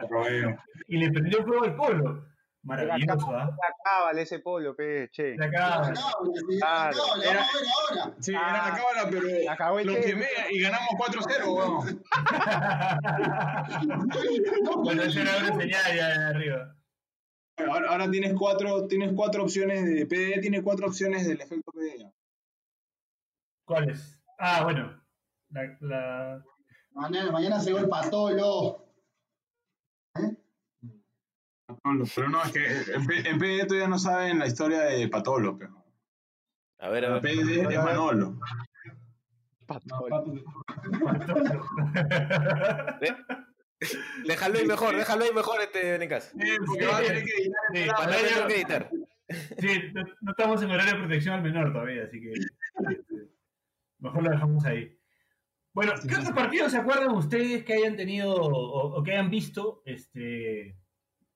Me 0.00 0.08
robé 0.08 0.40
yo. 0.40 0.48
Y 0.88 0.96
le 0.98 1.10
prendió 1.10 1.44
fuego 1.44 1.64
el 1.64 1.74
polo. 1.76 2.26
Era 2.64 2.84
Maravilloso, 2.86 3.26
¿ah? 3.36 3.50
cábala 3.84 4.20
ese 4.20 4.38
polo, 4.38 4.76
pe, 4.76 5.08
che. 5.10 5.34
Se 5.36 5.44
acaba. 5.44 5.88
Acá, 5.88 5.94
sí, 5.96 6.02
Claro. 6.58 6.60
acá, 6.60 6.92
lo 6.96 7.02
vamos 7.02 7.16
a 7.16 7.18
ver 7.28 7.36
ahora. 7.38 8.14
Sí, 8.20 8.32
Ah, 8.36 8.50
era 8.50 8.68
la 8.68 8.74
cábala, 8.76 9.10
pero 9.10 9.26
acabó 9.50 9.78
el 9.80 9.86
lo 9.88 9.94
quemé 10.00 10.28
y 10.50 10.60
ganamos 10.60 10.88
4-0, 10.96 11.56
weón. 11.56 12.02
Bueno, 14.84 15.02
esa 15.02 15.20
era 15.22 15.36
una 15.38 15.54
señal 15.60 15.96
ya 15.96 16.08
de 16.08 16.24
arriba. 16.24 16.76
Ahora, 17.58 17.90
ahora 17.90 18.10
tienes 18.10 18.34
cuatro, 18.34 18.86
tienes 18.86 19.12
cuatro 19.14 19.44
opciones 19.44 19.84
de 19.84 20.06
PDE, 20.06 20.40
tiene 20.40 20.62
cuatro 20.62 20.86
opciones 20.86 21.26
del 21.26 21.40
efecto 21.40 21.72
PDE. 21.72 22.12
¿Cuáles? 23.66 24.22
Ah, 24.38 24.64
bueno. 24.64 25.02
La, 25.50 25.76
la... 25.80 26.44
Mañana, 26.92 27.30
mañana 27.30 27.60
se 27.60 27.72
va 27.72 27.80
el 27.80 27.88
patolo. 27.88 28.86
Patolo, 31.66 32.04
Pero 32.14 32.28
no, 32.28 32.42
es 32.42 32.52
que 32.52 32.66
en, 32.92 33.38
PDE 33.38 33.66
todavía 33.66 33.88
no 33.88 33.98
saben 33.98 34.38
la 34.38 34.46
historia 34.46 34.82
de 34.82 35.08
Patolo, 35.08 35.56
pero. 35.56 35.84
A 36.80 36.88
ver, 36.88 37.04
a 37.06 37.18
ver. 37.18 37.22
PDE 37.22 37.62
es 37.62 37.84
Manolo. 37.84 38.38
Patolo. 39.66 40.34
Déjalo 44.26 44.58
ahí 44.58 44.66
mejor, 44.66 44.96
déjalo 44.96 45.24
ahí 45.24 45.32
mejor 45.32 45.60
este. 45.60 45.94
Eh, 45.96 46.56
porque 46.66 46.86
va 46.86 46.98
a 46.98 47.02
tener 47.02 47.24
que 47.24 47.30
editar 47.32 47.62
Sí, 47.72 47.78
el 47.78 47.90
tener 48.16 48.46
que 48.46 48.54
editar. 48.54 48.90
Sí, 49.58 49.68
no, 49.94 50.02
no 50.20 50.30
estamos 50.32 50.62
en 50.62 50.70
horario 50.70 50.92
de 50.94 50.98
protección 51.00 51.34
al 51.34 51.42
menor 51.42 51.72
todavía, 51.72 52.04
así 52.04 52.20
que 52.20 52.32
este, 52.32 53.28
mejor 53.98 54.22
lo 54.22 54.30
dejamos 54.30 54.64
ahí. 54.64 54.98
Bueno, 55.74 55.92
¿qué 56.06 56.14
otros 56.16 56.32
partidos 56.34 56.72
se 56.72 56.78
acuerdan 56.78 57.12
ustedes 57.12 57.64
que 57.64 57.72
hayan 57.72 57.96
tenido 57.96 58.34
o, 58.34 58.98
o 58.98 59.02
que 59.02 59.12
hayan 59.12 59.30
visto, 59.30 59.82
este, 59.86 60.76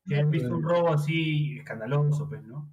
que 0.06 0.14
hayan 0.14 0.30
visto 0.30 0.54
un 0.54 0.62
robo 0.62 0.92
así 0.92 1.58
escandaloso, 1.58 2.28
pues, 2.28 2.42
¿no? 2.42 2.70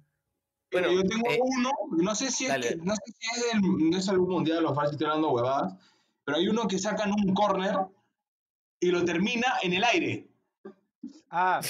Bueno, 0.70 0.92
yo 0.92 1.02
tengo 1.04 1.30
eh, 1.30 1.38
uno, 1.40 1.70
no 2.02 2.14
sé 2.14 2.30
si 2.30 2.46
es, 2.46 2.52
que- 2.54 2.76
no 2.76 2.94
sé 2.96 3.02
si 3.18 3.40
es 3.40 3.52
del, 3.52 3.90
no 3.90 3.96
es 3.96 4.08
algún 4.08 4.28
mundial, 4.28 4.62
los 4.62 4.74
fácil 4.74 4.92
estoy 4.92 5.06
hablando 5.06 5.30
huevadas, 5.30 5.74
pero 6.24 6.36
hay 6.36 6.48
uno 6.48 6.66
que 6.68 6.78
sacan 6.78 7.12
un 7.12 7.32
corner 7.32 7.76
y 8.84 8.90
lo 8.90 9.04
termina 9.04 9.46
en 9.62 9.72
el 9.72 9.84
aire. 9.84 10.26
Ah, 11.30 11.60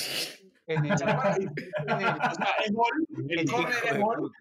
en 0.67 0.85
el, 0.87 0.93
O 0.93 0.99
sea, 0.99 1.37
es 2.65 2.73
gol, 2.73 3.07
el 3.29 3.39
en 3.39 3.47
corner 3.47 3.71
es 3.85 3.93
el- 3.93 4.01
gol 4.03 4.33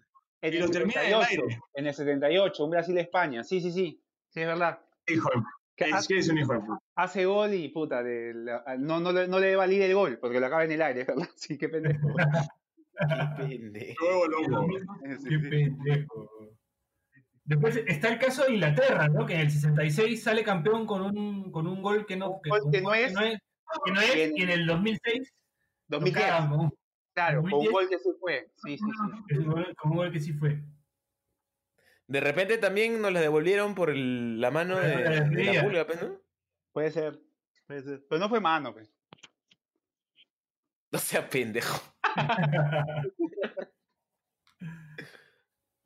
en 0.42 0.54
y 0.54 0.58
lo 0.58 0.68
termina 0.70 1.02
en 1.02 1.14
el 1.14 1.20
78, 1.22 1.42
aire. 1.44 1.60
en 1.74 1.86
el 1.86 1.94
78, 1.94 2.64
un 2.64 2.70
Brasil-España. 2.70 3.44
Sí, 3.44 3.60
sí, 3.60 3.70
sí. 3.70 4.00
Sí, 4.28 4.40
es 4.40 4.46
verdad. 4.46 4.78
Hijo 5.06 5.28
de 5.34 5.42
Que 5.76 5.90
es 5.90 6.06
que 6.08 6.18
es 6.18 6.28
un 6.28 6.38
hijo 6.38 6.52
de 6.52 6.60
puta. 6.60 6.78
hace 6.96 7.24
gol 7.24 7.52
y 7.54 7.68
puta, 7.68 8.02
de 8.02 8.32
la- 8.34 8.64
no, 8.78 9.00
no, 9.00 9.12
le- 9.12 9.28
no 9.28 9.38
le 9.40 9.56
valida 9.56 9.84
el 9.86 9.94
gol 9.94 10.18
porque 10.18 10.40
lo 10.40 10.46
acaba 10.46 10.64
en 10.64 10.72
el 10.72 10.82
aire, 10.82 11.04
¿verdad? 11.04 11.28
Sí, 11.36 11.56
qué 11.58 11.68
pendejo. 11.68 12.08
Pendejo. 13.38 14.26
Loco. 14.28 14.68
Sí, 15.18 15.28
Qué 15.28 15.38
pendejo. 15.38 16.30
Después 17.44 17.76
está 17.86 18.08
el 18.08 18.18
caso 18.18 18.44
de 18.44 18.54
Inglaterra, 18.54 19.08
¿no? 19.08 19.26
Que 19.26 19.34
en 19.34 19.40
el 19.40 19.50
66 19.50 20.22
sale 20.22 20.42
campeón 20.42 20.86
con 20.86 21.02
un, 21.02 21.52
con 21.52 21.66
un 21.66 21.82
gol 21.82 22.06
que 22.06 22.16
no, 22.16 22.30
Un 22.30 22.40
gol 22.48 22.60
que 22.70 22.78
un 22.78 22.82
no 22.84 22.88
gol 22.88 22.98
es. 22.98 23.08
que 23.84 23.92
no 23.92 24.00
es, 24.00 24.16
Y 24.16 24.20
en- 24.20 24.36
y 24.38 24.42
en 24.42 24.50
el 24.50 24.66
2006 24.66 25.32
lo 25.88 25.98
2010, 25.98 26.24
cagan 26.26 26.48
con 26.50 26.60
un- 26.60 26.74
claro, 27.14 27.42
con 27.42 27.44
un 27.44 27.50
2010. 27.64 27.72
gol 27.72 27.88
que 27.90 27.98
se 27.98 28.14
fue. 28.18 28.50
Sí, 28.64 28.78
sí, 28.78 28.84
sí. 29.28 29.34
con 29.36 29.38
un 29.44 29.50
gol- 29.50 29.74
con 29.76 29.90
un 29.90 29.96
gol 29.98 30.12
que 30.12 30.20
sí 30.20 30.32
fue. 30.32 30.62
De 32.06 32.20
repente 32.20 32.58
también 32.58 33.00
nos 33.02 33.12
la 33.12 33.20
devolvieron 33.20 33.74
por 33.74 33.90
el- 33.90 34.40
la 34.40 34.50
mano 34.50 34.78
de, 34.78 34.96
de 35.20 35.44
la 35.54 35.62
pulga, 35.62 35.86
pues, 35.86 36.02
¿no? 36.02 36.20
Puede 36.72 36.90
ser. 36.90 37.20
Puede 37.66 37.82
ser. 37.82 38.06
Pero 38.08 38.18
no 38.20 38.28
fue 38.28 38.40
mano, 38.40 38.72
pues. 38.72 38.90
No 40.92 40.98
sea 40.98 41.28
pendejo. 41.28 41.82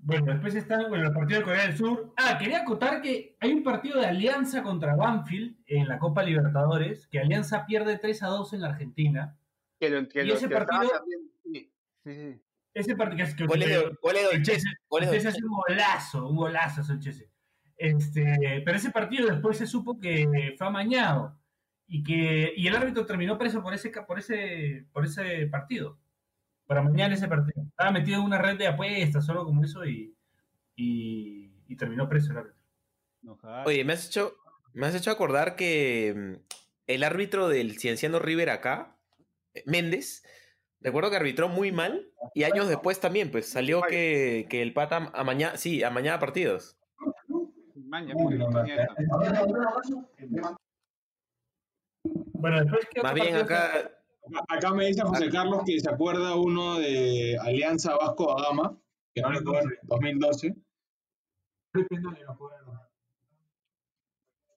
Bueno, 0.00 0.32
después 0.32 0.54
están 0.54 0.88
bueno, 0.88 1.04
los 1.04 1.14
partidos 1.14 1.40
de 1.40 1.44
Corea 1.44 1.66
del 1.66 1.76
Sur. 1.76 2.12
Ah, 2.16 2.38
quería 2.38 2.60
acotar 2.60 3.02
que 3.02 3.36
hay 3.40 3.52
un 3.52 3.62
partido 3.62 4.00
de 4.00 4.06
Alianza 4.06 4.62
contra 4.62 4.94
Banfield 4.94 5.56
en 5.66 5.88
la 5.88 5.98
Copa 5.98 6.22
Libertadores, 6.22 7.06
que 7.08 7.18
Alianza 7.18 7.66
pierde 7.66 7.98
3 7.98 8.22
a 8.22 8.28
2 8.28 8.52
en 8.52 8.60
la 8.62 8.68
Argentina. 8.68 9.36
Que 9.80 9.90
lo, 9.90 10.08
que 10.08 10.24
Y 10.24 10.30
ese 10.30 10.48
que 10.48 10.54
partido- 10.54 10.90
también- 10.90 11.30
Sí, 11.42 11.72
sí, 12.04 12.14
sí. 12.14 12.42
Ese 12.74 12.94
partido 12.96 13.24
que 13.36 13.42
es 13.42 13.48
Goles 13.48 13.66
el 13.68 13.74
el 14.32 14.42
hace 15.28 15.44
un 15.44 15.50
golazo, 15.50 16.28
un 16.28 16.36
golazo 16.36 16.80
hace 16.82 16.92
el 16.92 17.00
Chese. 17.00 17.30
Este, 17.76 18.62
pero 18.64 18.76
ese 18.76 18.90
partido 18.90 19.28
después 19.28 19.56
se 19.58 19.66
supo 19.66 19.98
que 19.98 20.54
fue 20.56 20.66
amañado 20.66 21.38
y 21.86 22.02
que 22.04 22.52
y 22.56 22.66
el 22.68 22.76
árbitro 22.76 23.06
terminó 23.06 23.36
preso 23.38 23.62
por 23.62 23.72
ese 23.74 23.90
ca- 23.90 24.06
por 24.06 24.18
ese 24.18 24.86
por 24.92 25.04
ese 25.04 25.46
partido. 25.46 25.98
Para 26.68 26.80
amañar 26.80 27.12
ese 27.12 27.26
partido. 27.26 27.64
Estaba 27.64 27.90
metido 27.90 28.20
en 28.20 28.26
una 28.26 28.38
red 28.38 28.56
de 28.56 28.68
apuestas, 28.68 29.26
solo 29.26 29.44
como 29.44 29.64
eso 29.64 29.84
y, 29.84 30.14
y, 30.76 31.50
y 31.66 31.76
terminó 31.76 32.08
preso 32.08 32.30
el 32.30 32.38
árbitro. 32.38 32.58
Oye, 33.64 33.84
me 33.84 33.94
has 33.94 34.06
hecho, 34.06 34.34
me 34.72 34.86
has 34.86 34.94
hecho 34.94 35.10
acordar 35.10 35.56
que 35.56 36.14
mm, 36.14 36.54
el 36.86 37.04
árbitro 37.04 37.48
del 37.48 37.78
Cienciano 37.78 38.18
River 38.18 38.50
acá, 38.50 38.96
eh, 39.54 39.62
Méndez, 39.66 40.22
recuerdo 40.80 41.10
que 41.10 41.16
arbitró 41.16 41.48
muy 41.48 41.72
mal 41.72 42.12
y 42.34 42.44
años 42.44 42.68
después 42.68 43.00
también, 43.00 43.30
pues 43.30 43.48
salió 43.48 43.82
que, 43.82 44.46
que 44.48 44.62
el 44.62 44.72
pata 44.72 45.10
amañaba, 45.14 45.56
sí, 45.56 45.82
amañaba 45.82 46.20
partidos. 46.20 46.76
Bueno, 52.32 52.60
después 52.60 52.86
que 52.92 53.02
Más 53.02 53.14
bien 53.14 53.36
acá, 53.36 53.97
Acá 54.48 54.72
me 54.74 54.86
dice 54.86 55.02
José 55.02 55.28
Carlos 55.30 55.62
que 55.64 55.80
se 55.80 55.90
acuerda 55.90 56.36
uno 56.36 56.78
de 56.78 57.38
Alianza 57.40 57.96
Vasco 57.96 58.34
da 58.34 58.48
Gama, 58.48 58.76
que 59.14 59.22
no 59.22 59.30
le 59.32 59.38
jugó 59.40 59.58
en 59.60 59.68
2012. 59.84 60.54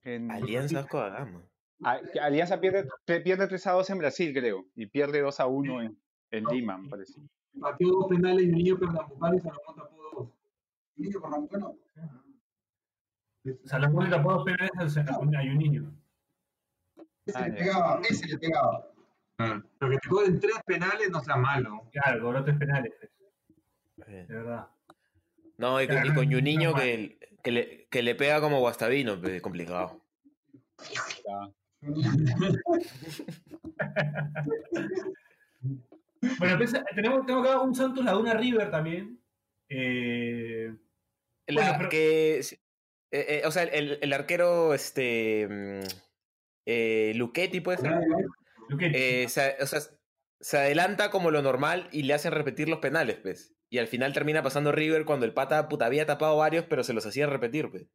En- 0.04 0.30
Alianza 0.30 0.80
Vasco 0.80 0.98
da 0.98 1.08
Gama. 1.10 1.42
Ah, 1.84 1.98
Alianza 2.22 2.60
pierde, 2.60 2.88
pierde 3.04 3.46
3 3.48 3.66
a 3.66 3.72
2 3.72 3.90
en 3.90 3.98
Brasil, 3.98 4.32
creo. 4.32 4.66
Y 4.76 4.86
pierde 4.86 5.20
2 5.20 5.40
a 5.40 5.46
1 5.46 5.82
en, 5.82 5.98
en 6.30 6.44
Lima, 6.44 6.78
me 6.78 6.88
parece. 6.88 7.20
Partió 7.60 7.88
dos 7.88 8.06
penales 8.08 8.44
y 8.44 8.48
un 8.48 8.54
niño 8.54 8.78
pernambucano 8.78 9.36
y 9.36 9.40
Salomón 9.40 9.74
tapó 9.76 9.96
dos. 10.14 10.28
Niño 10.96 11.20
pernambucano. 11.20 11.76
Salomón 13.64 14.04
le 14.04 14.10
tapó 14.10 14.32
dos 14.32 14.44
penales 14.44 14.96
al- 14.96 15.08
a 15.08 15.18
un- 15.18 15.58
niño. 15.58 15.92
Ese 17.26 17.40
le 17.40 17.52
pegaba, 17.52 18.00
ese 18.08 18.26
le 18.26 18.38
pegaba. 18.38 18.91
Lo 19.38 19.90
que 19.90 19.98
te 19.98 20.08
cobren 20.08 20.38
tres 20.40 20.56
penales 20.64 21.10
no 21.10 21.18
está 21.18 21.36
malo. 21.36 21.88
Claro, 21.92 22.22
cobró 22.22 22.44
tres 22.44 22.56
penales. 22.58 22.92
De 23.96 24.24
verdad. 24.28 24.68
No, 25.58 25.80
y, 25.80 25.86
con- 25.88 26.06
y 26.06 26.14
con 26.14 26.30
Juninho 26.32 26.74
que, 26.74 27.18
que, 27.42 27.50
le, 27.52 27.86
que 27.90 28.02
le 28.02 28.14
pega 28.14 28.40
como 28.40 28.60
Guastavino, 28.60 29.20
pues, 29.20 29.40
complicado. 29.42 30.00
Bueno, 36.38 36.56
pues, 36.56 36.72
tenemos, 36.94 37.26
tengo 37.26 37.40
acá 37.40 37.60
un 37.60 37.74
Santos 37.74 38.04
Laguna 38.04 38.34
River 38.34 38.70
también. 38.70 39.18
Eh, 39.68 40.72
La- 41.48 41.62
Bueno, 41.62 41.74
pero- 41.78 41.88
que, 41.90 42.38
eh, 42.38 42.46
eh, 43.10 43.42
o 43.44 43.50
sea, 43.50 43.64
el, 43.64 43.98
el 44.00 44.12
arquero, 44.12 44.72
este, 44.74 45.48
mm, 45.50 45.80
eh, 46.66 47.12
Luchetti, 47.16 47.60
puede 47.60 47.78
ser. 47.78 47.92
Eh, 48.80 49.28
se, 49.28 49.56
o 49.60 49.66
sea, 49.66 49.80
se 50.40 50.58
adelanta 50.58 51.10
como 51.10 51.30
lo 51.30 51.42
normal 51.42 51.88
y 51.92 52.02
le 52.02 52.14
hacen 52.14 52.32
repetir 52.32 52.68
los 52.68 52.78
penales, 52.80 53.16
pues. 53.18 53.54
Y 53.70 53.78
al 53.78 53.86
final 53.88 54.12
termina 54.12 54.42
pasando 54.42 54.70
River 54.72 55.04
cuando 55.04 55.24
el 55.26 55.32
pata 55.32 55.68
puta, 55.68 55.86
había 55.86 56.04
tapado 56.06 56.36
varios, 56.36 56.66
pero 56.66 56.84
se 56.84 56.92
los 56.92 57.06
hacía 57.06 57.26
repetir, 57.26 57.70
pues. 57.70 57.86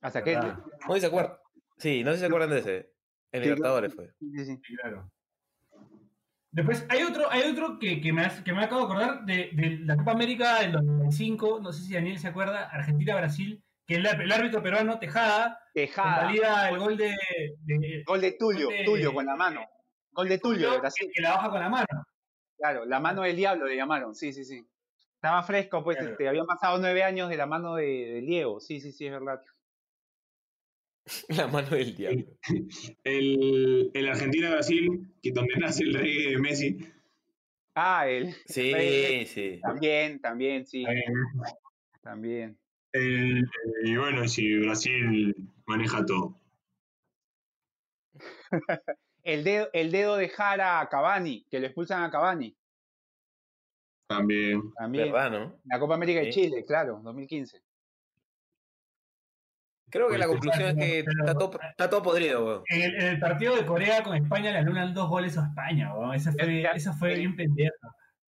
Hasta. 0.00 0.20
¿verdad? 0.22 0.58
No 0.58 0.88
sé 0.88 0.94
si 0.94 1.00
se 1.00 1.06
acuerdan. 1.06 1.36
Sí, 1.78 2.04
no 2.04 2.10
sé 2.10 2.16
si 2.16 2.20
se 2.20 2.26
acuerdan 2.26 2.50
de 2.50 2.58
ese. 2.58 2.76
En 3.32 3.42
Sí, 3.42 3.48
Libertadores 3.48 3.94
fue. 3.94 4.12
Sí, 4.18 4.44
sí. 4.44 4.58
Sí, 4.62 4.76
claro. 4.76 5.10
Después 6.50 6.86
hay 6.88 7.02
otro, 7.02 7.28
hay 7.30 7.50
otro 7.50 7.78
que, 7.80 8.00
que, 8.00 8.12
me, 8.12 8.22
que 8.44 8.52
me 8.52 8.62
acabo 8.64 8.82
de 8.82 8.92
acordar 8.92 9.24
de, 9.24 9.50
de 9.54 9.78
la 9.80 9.96
Copa 9.96 10.12
América 10.12 10.60
del 10.60 10.70
2005, 10.72 11.58
no 11.60 11.72
sé 11.72 11.82
si 11.82 11.94
Daniel 11.94 12.18
se 12.18 12.28
acuerda, 12.28 12.68
Argentina-Brasil, 12.70 13.60
que 13.86 13.96
el, 13.96 14.06
el 14.06 14.30
árbitro 14.32 14.62
peruano 14.62 15.00
Tejada 15.00 15.58
Tejada. 15.74 16.68
el 16.70 16.78
gol 16.78 16.96
de, 16.96 17.12
de- 17.64 18.04
Gol 18.06 18.20
de 18.20 18.32
Tulio, 18.32 18.66
Gol 18.68 18.76
de- 18.76 18.84
Tulio 18.84 19.12
con 19.12 19.26
la 19.26 19.34
mano. 19.34 19.62
Gol 20.14 20.28
de 20.28 20.38
Tulio, 20.38 20.68
de 20.70 20.74
que, 20.76 20.80
Brasil. 20.80 21.10
que 21.14 21.22
la 21.22 21.30
baja 21.34 21.50
con 21.50 21.60
la 21.60 21.68
mano. 21.68 21.86
Claro, 22.56 22.84
la 22.86 23.00
mano 23.00 23.22
del 23.22 23.36
diablo 23.36 23.66
le 23.66 23.76
llamaron, 23.76 24.14
sí, 24.14 24.32
sí, 24.32 24.44
sí. 24.44 24.66
Estaba 25.16 25.42
fresco, 25.42 25.82
pues, 25.82 25.96
Claro. 25.96 26.12
este, 26.12 26.28
habían 26.28 26.46
pasado 26.46 26.78
nueve 26.78 27.02
años 27.02 27.28
de 27.28 27.36
la 27.36 27.46
mano 27.46 27.74
de, 27.76 27.84
de 27.86 28.20
Diego, 28.20 28.60
sí, 28.60 28.80
sí, 28.80 28.92
sí, 28.92 29.06
es 29.06 29.12
verdad. 29.12 29.42
La 31.28 31.46
mano 31.48 31.68
del 31.70 31.94
diablo. 31.96 32.24
El, 33.04 33.90
el 33.92 34.08
Argentina-Brasil, 34.08 35.14
que 35.22 35.32
donde 35.32 35.54
nace 35.56 35.82
el 35.82 35.94
rey 35.94 36.30
de 36.30 36.38
Messi. 36.38 36.78
Ah, 37.74 38.08
él. 38.08 38.34
Sí, 38.46 39.26
sí. 39.26 39.60
También, 39.62 40.20
también, 40.20 40.64
sí, 40.66 40.84
también. 42.00 42.58
El- 42.92 43.44
y 43.84 43.96
bueno, 43.96 44.26
si 44.28 44.58
Brasil 44.60 45.34
maneja 45.66 46.06
todo. 46.06 46.40
El 49.24 49.42
dedo, 49.42 49.68
el 49.72 49.90
dedo 49.90 50.16
de 50.16 50.28
Jara 50.28 50.80
a 50.80 50.88
Cavani, 50.88 51.46
que 51.50 51.58
lo 51.58 51.66
expulsan 51.66 52.02
a 52.02 52.10
Cavani, 52.10 52.54
También. 54.06 54.72
también. 54.74 55.10
¿Verdad, 55.12 55.30
no? 55.30 55.60
La 55.64 55.78
Copa 55.80 55.94
América 55.94 56.20
de. 56.20 56.30
Chile, 56.30 56.64
claro, 56.66 57.00
2015. 57.02 57.62
Creo 59.90 60.08
que 60.08 60.18
la 60.18 60.26
Pues, 60.26 60.38
conclusión 60.40 60.68
es 60.70 60.74
que 60.86 61.04
pero- 61.04 61.24
está 61.24 61.38
todo, 61.38 61.60
está 61.70 61.90
todo 61.90 62.02
podrido, 62.02 62.44
weón. 62.44 62.62
En 62.68 62.82
el, 62.82 62.94
en 62.96 63.06
el 63.14 63.18
partido 63.20 63.54
de 63.56 63.64
Corea 63.64 64.02
con 64.02 64.16
España 64.16 64.50
le 64.50 64.58
anulan 64.58 64.92
dos 64.92 65.08
goles 65.08 65.38
a 65.38 65.46
España, 65.46 65.94
weón. 65.94 66.14
Esa 66.14 66.32
fue, 66.32 66.62
esa 66.74 66.92
fue 66.94 67.12
el- 67.12 67.18
bien 67.20 67.36
pendeja. 67.36 67.72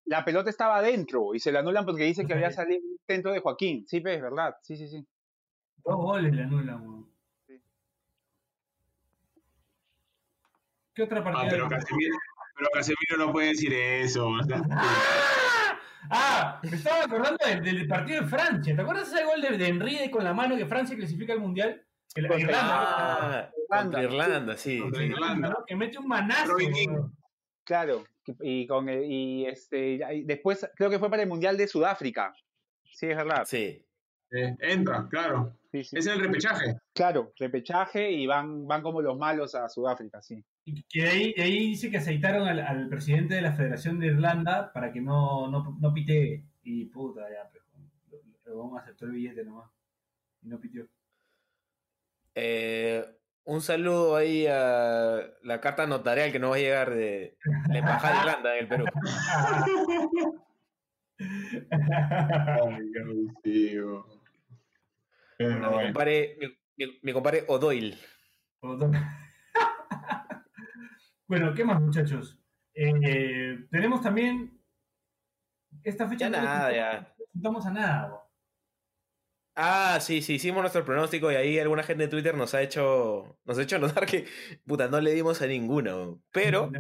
La 0.04 0.24
pelota 0.24 0.48
estaba 0.48 0.76
adentro 0.76 1.34
y 1.34 1.40
se 1.40 1.50
la 1.50 1.58
anulan 1.58 1.84
porque 1.84 2.04
dice 2.04 2.24
que 2.24 2.32
había 2.34 2.52
salido 2.52 2.80
un 2.80 2.96
centro 3.06 3.32
de 3.32 3.40
Joaquín. 3.40 3.84
Sí, 3.88 4.00
pues, 4.00 4.16
es 4.16 4.22
verdad, 4.22 4.54
sí, 4.62 4.76
sí, 4.76 4.86
sí. 4.88 5.04
Dos 5.84 5.96
goles 5.96 6.32
le 6.32 6.42
anulan, 6.42 6.80
weón. 6.86 7.15
¿Qué 10.96 11.02
otra 11.02 11.20
Ah, 11.20 11.24
partida? 11.24 11.48
pero 11.50 11.68
Casemiro, 11.68 12.16
pero 12.56 12.68
Casemiro 12.72 13.16
no 13.18 13.32
puede 13.32 13.48
decir 13.48 13.72
eso. 13.72 14.28
o 14.28 14.42
sea, 14.42 14.62
¡Ah! 14.70 15.78
Ah, 16.08 16.60
me 16.62 16.76
estaba 16.76 17.02
acordando 17.04 17.36
del, 17.46 17.62
del 17.62 17.86
partido 17.88 18.22
de 18.22 18.28
Francia. 18.28 18.74
¿Te 18.74 18.80
acuerdas 18.80 19.12
ese 19.12 19.24
gol 19.24 19.40
de, 19.42 19.58
de 19.58 19.66
Henry 19.68 20.10
con 20.10 20.24
la 20.24 20.32
mano 20.32 20.56
que 20.56 20.64
Francia 20.66 20.96
clasifica 20.96 21.32
al 21.34 21.40
Mundial? 21.40 21.84
Que 22.14 22.22
la- 22.22 22.28
Contra- 22.28 22.46
Irlanda, 22.48 23.50
Ah, 23.70 23.82
contra 23.82 24.02
Irlanda, 24.04 24.56
sí. 24.56 24.80
Contra 24.80 25.00
sí. 25.02 25.06
Irlanda. 25.08 25.48
¿no? 25.50 25.64
Que 25.66 25.76
mete 25.76 25.98
un 25.98 26.06
manazo. 26.08 26.54
Claro, 27.64 28.04
y 28.40 28.66
con 28.68 28.88
el- 28.88 29.04
y 29.04 29.46
este 29.46 29.98
y 30.14 30.24
después 30.24 30.66
creo 30.76 30.88
que 30.88 30.98
fue 31.00 31.10
para 31.10 31.22
el 31.24 31.28
Mundial 31.28 31.56
de 31.58 31.66
Sudáfrica. 31.68 32.32
Sí, 32.84 33.06
es 33.10 33.16
verdad. 33.16 33.44
Sí. 33.44 33.82
eh, 34.30 34.56
entra, 34.60 35.06
claro. 35.10 35.56
Sí, 35.72 35.84
sí. 35.84 35.98
Es 35.98 36.06
el 36.06 36.20
repechaje. 36.20 36.76
Claro, 36.94 37.32
repechaje 37.38 38.10
y 38.10 38.26
van 38.26 38.66
van 38.66 38.82
como 38.82 39.02
los 39.02 39.18
malos 39.18 39.54
a 39.56 39.68
Sudáfrica, 39.68 40.22
sí. 40.22 40.42
Y 40.68 40.82
que 40.82 41.02
de 41.02 41.08
ahí, 41.08 41.32
de 41.32 41.42
ahí 41.44 41.58
dice 41.68 41.90
que 41.92 41.98
aceitaron 41.98 42.48
al, 42.48 42.58
al 42.58 42.88
presidente 42.88 43.36
de 43.36 43.40
la 43.40 43.52
Federación 43.52 44.00
de 44.00 44.08
Irlanda 44.08 44.72
para 44.72 44.92
que 44.92 45.00
no, 45.00 45.48
no, 45.48 45.76
no 45.80 45.94
pitee. 45.94 46.42
Y 46.64 46.86
puta, 46.86 47.20
ya, 47.30 47.48
pero 47.52 47.64
lo- 48.46 48.76
aceptó 48.76 49.04
el 49.06 49.12
billete 49.12 49.44
nomás. 49.44 49.70
Y 50.42 50.48
no 50.48 50.58
pitió. 50.60 50.88
Eh, 52.34 53.04
un 53.44 53.60
saludo 53.60 54.16
ahí 54.16 54.46
a 54.48 55.20
la 55.44 55.60
carta 55.60 55.86
notarial 55.86 56.32
que 56.32 56.40
nos 56.40 56.50
va 56.50 56.56
a 56.56 56.58
llegar 56.58 56.90
de 56.92 57.38
la 57.68 57.78
Embajada 57.78 58.14
de 58.14 58.18
Irlanda 58.20 58.54
en 58.56 58.62
el 58.64 58.68
Perú. 58.68 58.84
Ay, 61.70 62.90
Mi 65.38 65.60
compadre, 65.86 66.36
mi, 66.40 66.46
mi- 66.86 66.98
mi 67.02 67.12
compadre 67.12 67.44
O'Doyle. 67.48 67.96
Bueno, 71.26 71.54
¿qué 71.54 71.64
más, 71.64 71.80
muchachos? 71.80 72.38
Eh, 72.74 73.66
tenemos 73.70 74.02
también 74.02 74.60
esta 75.82 76.08
fecha. 76.08 76.26
Ya 76.26 76.30
no 76.30 76.36
le 76.38 76.44
nada, 76.44 76.72
ya. 76.72 77.14
no 77.34 77.58
a 77.58 77.70
nada. 77.70 78.08
bo. 78.08 78.26
Ah, 79.54 79.98
sí, 80.02 80.20
sí, 80.20 80.34
hicimos 80.34 80.60
nuestro 80.60 80.84
pronóstico 80.84 81.32
y 81.32 81.34
ahí 81.36 81.58
alguna 81.58 81.82
gente 81.82 82.04
de 82.04 82.08
Twitter 82.10 82.36
nos 82.36 82.52
ha 82.54 82.60
hecho, 82.60 83.38
nos 83.46 83.58
ha 83.58 83.62
hecho 83.62 83.78
notar 83.78 84.04
que, 84.04 84.26
puta, 84.66 84.88
no 84.88 85.00
le 85.00 85.12
dimos 85.14 85.40
a 85.40 85.46
ninguna. 85.46 85.94
weón. 85.96 86.22
Pero 86.30 86.70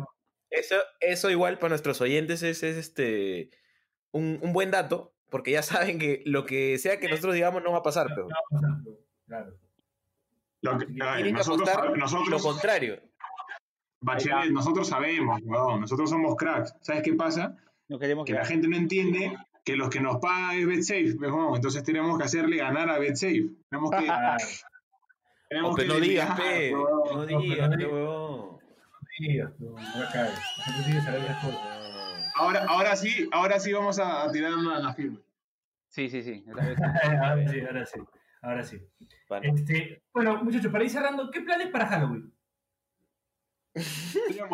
eso, 0.50 0.76
eso 1.00 1.30
igual 1.30 1.58
para 1.58 1.70
nuestros 1.70 2.00
oyentes 2.02 2.42
es, 2.42 2.62
es, 2.62 2.76
este 2.76 3.50
un, 4.12 4.38
un 4.42 4.52
buen 4.52 4.70
dato, 4.70 5.14
porque 5.30 5.52
ya 5.52 5.62
saben 5.62 5.98
que 5.98 6.22
lo 6.26 6.44
que 6.44 6.76
sea 6.78 7.00
que 7.00 7.08
nosotros 7.08 7.34
digamos 7.34 7.62
no 7.62 7.72
va 7.72 7.78
a 7.78 7.82
pasar, 7.82 8.08
pero 8.14 8.28
Claro. 9.26 9.58
Lo 10.60 10.78
que- 10.78 10.86
que 10.86 11.32
nosotros, 11.32 11.68
apostar 11.68 11.90
lo 11.90 11.96
nosotros, 11.96 12.42
contrario. 12.42 13.00
Bachelet, 14.00 14.50
nosotros 14.52 14.88
sabemos, 14.88 15.40
weón, 15.44 15.80
nosotros 15.80 16.10
somos 16.10 16.36
cracks. 16.36 16.74
¿Sabes 16.80 17.02
qué 17.02 17.14
pasa? 17.14 17.56
No 17.88 17.98
queremos 17.98 18.24
Que 18.24 18.32
que 18.32 18.38
la 18.38 18.44
gente 18.44 18.68
no 18.68 18.76
entiende 18.76 19.36
que 19.64 19.76
los 19.76 19.88
que 19.90 20.00
nos 20.00 20.18
pagan 20.18 20.58
es 20.58 20.66
BetSafe, 20.66 21.12
weón. 21.18 21.56
entonces 21.56 21.82
tenemos 21.82 22.16
que 22.18 22.24
hacerle 22.24 22.58
ganar 22.58 22.88
a 22.90 22.98
BetSafe. 22.98 23.50
Tenemos 23.70 23.90
que, 23.90 24.06
tenemos 25.48 25.76
que 25.76 25.84
no 25.86 25.94
digas, 26.00 26.38
pe, 26.38 26.72
no 26.72 27.26
digas, 27.26 27.70
no 27.70 27.76
digas. 29.18 29.52
no, 29.58 29.70
no 29.70 31.02
saber 31.02 31.22
las 31.22 31.44
cosas. 31.44 31.60
Ahora, 32.36 32.66
ahora 32.68 32.96
sí, 32.96 33.28
ahora 33.32 33.58
sí 33.58 33.72
vamos 33.72 33.98
a, 33.98 34.24
a 34.24 34.30
tirar 34.30 34.52
una, 34.54 34.78
la 34.78 34.92
firme. 34.92 35.18
Sí, 35.88 36.10
sí, 36.10 36.22
sí. 36.22 36.44
ahora 36.48 37.48
sí, 37.48 37.60
ahora 37.60 37.86
sí. 37.86 38.00
Ahora 38.42 38.62
sí. 38.62 38.78
Bueno, 39.28 39.54
Este, 39.54 40.02
bueno, 40.12 40.44
muchachos, 40.44 40.70
para 40.70 40.84
ir 40.84 40.90
cerrando, 40.90 41.30
¿qué 41.30 41.40
planes 41.40 41.68
para 41.68 41.86
Halloween? 41.86 42.32
Señor 43.76 44.48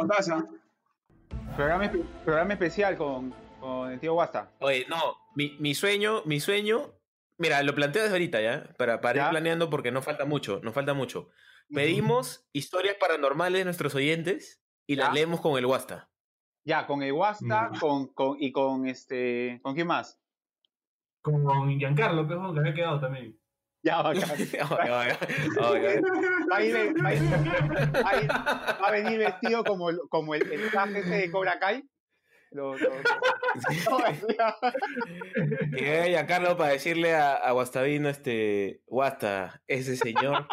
programa, 1.57 1.85
espe- 1.87 2.05
programa 2.25 2.53
especial 2.55 2.97
con, 2.97 3.35
con 3.61 3.91
el 3.93 4.01
tío 4.01 4.14
Guasta. 4.14 4.51
Oye, 4.61 4.87
no, 4.89 5.16
mi, 5.35 5.57
mi 5.61 5.75
sueño, 5.75 6.23
mi 6.25 6.41
sueño, 6.41 6.93
mira, 7.39 7.62
lo 7.62 7.75
planteo 7.75 8.03
desde 8.03 8.14
ahorita 8.14 8.41
ya, 8.41 8.64
para, 8.77 9.01
para 9.01 9.16
Ya. 9.16 9.25
ir 9.25 9.31
planeando 9.31 9.70
porque 9.70 9.91
no 9.93 10.03
falta 10.03 10.25
mucho, 10.25 10.61
no 10.62 10.73
falta 10.73 10.95
mucho. 10.95 11.29
Pedimos 11.73 12.47
historias 12.53 12.97
paranormales 13.01 13.61
de 13.61 13.64
nuestros 13.64 13.95
oyentes 13.95 14.61
y 14.87 14.97
las 14.97 15.14
leemos 15.14 15.41
con 15.41 15.57
el 15.57 15.64
Wasta. 15.66 16.11
Ya, 16.64 16.87
con 16.87 17.03
el 17.03 17.12
Guasta 17.12 17.70
Ya. 17.73 17.81
con, 17.81 18.09
con, 18.09 18.37
y 18.41 18.53
con 18.53 18.87
este. 18.87 19.59
¿Con 19.62 19.75
quién 19.75 19.87
más? 19.87 20.18
Con 21.23 21.79
Giancarlo, 21.79 22.27
que 22.29 22.35
es 22.35 22.41
que 22.53 22.59
había 22.61 22.75
quedado 22.75 23.01
también. 23.01 23.39
Ya, 23.85 24.01
bacán. 24.03 24.30
Va 24.30 24.35
a, 24.97 25.83
ir- 25.89 26.51
va 26.51 26.57
a 26.57 26.62
ir- 26.62 27.03
va 27.03 27.09
a 27.09 27.14
ir- 28.22 28.30
va 28.30 28.87
a 28.87 28.91
venir 28.93 29.18
vestido 29.18 29.64
como, 29.64 29.91
el- 29.91 29.99
como 30.09 30.35
el, 30.37 30.51
el 30.53 30.70
traje 30.70 31.01
ese 31.01 31.11
de 31.11 31.30
Cobra 31.30 31.59
Kai. 31.59 31.83
Lo- 32.53 32.76
lo- 32.76 32.93
Que 35.74 35.83
venga 35.91 36.05
Giancarlo 36.07 36.57
para 36.57 36.72
decirle 36.72 37.14
a, 37.14 37.33
a 37.35 37.51
Guastavino, 37.53 38.09
este, 38.11 38.83
Guasta, 38.87 39.61
ese 39.66 39.97
señor. 39.97 40.47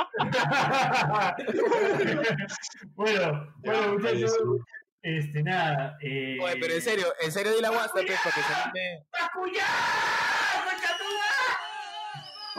bueno, 2.96 3.54
bueno, 3.60 3.94
muchachos, 3.94 4.38
este, 5.02 5.44
nada. 5.44 5.98
Eh... 6.02 6.38
Oye, 6.42 6.58
pero 6.60 6.74
en 6.74 6.82
serio, 6.82 7.06
en 7.22 7.32
serio 7.32 7.54
di 7.54 7.62
la 7.62 7.70
Guasta, 7.70 8.02
pues, 8.06 8.20
para 8.24 8.36
que 8.36 8.42
se 8.42 8.54
anime. 8.54 9.06
¡Bacuyá! 9.12 9.66
¡Concha 10.64 10.98
tu 10.98 11.04
madre! 11.04 11.16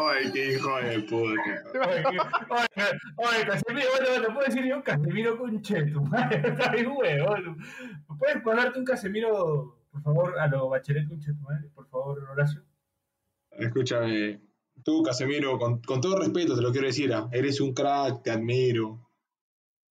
Ay, 0.02 0.32
qué 0.32 0.52
hijo 0.54 0.76
de 0.76 1.00
puta. 1.00 1.42
Oye, 3.16 3.46
Casemiro, 3.46 3.88
bueno, 3.98 4.26
te 4.26 4.32
puedo 4.32 4.46
decir 4.46 4.64
yo 4.64 4.82
Casemiro 4.82 5.38
con 5.38 5.60
cheto, 5.60 6.00
madre, 6.02 6.42
está 6.48 6.72
bien 6.72 6.88
huevón. 6.88 7.58
¿Puedes 8.18 8.42
ponerte 8.42 8.78
un 8.78 8.84
Casemiro, 8.86 9.76
por 9.90 10.02
favor, 10.02 10.38
a 10.38 10.46
lo 10.46 10.70
bachelet 10.70 11.06
con 11.06 11.20
cheto, 11.20 11.38
madre? 11.42 11.68
Por 11.74 11.86
favor, 11.88 12.18
Horacio. 12.30 12.62
Escúchame, 13.50 14.40
tú, 14.82 15.02
Casemiro, 15.02 15.58
con, 15.58 15.82
con 15.82 16.00
todo 16.00 16.18
respeto 16.18 16.56
te 16.56 16.62
lo 16.62 16.72
quiero 16.72 16.86
decir, 16.86 17.12
ah, 17.12 17.28
eres 17.30 17.60
un 17.60 17.74
crack, 17.74 18.22
te 18.22 18.30
admiro. 18.30 19.06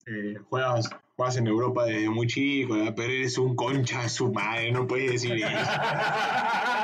Eh, 0.08 0.38
juegas, 0.50 0.90
juegas 1.16 1.38
en 1.38 1.46
Europa 1.46 1.86
desde 1.86 2.10
muy 2.10 2.26
chico, 2.26 2.76
pero 2.96 3.14
eres 3.14 3.38
un 3.38 3.56
concha 3.56 4.02
de 4.02 4.10
su 4.10 4.32
madre, 4.34 4.72
no 4.72 4.88
puedes 4.88 5.12
decir 5.12 5.34
eso. 5.36 5.48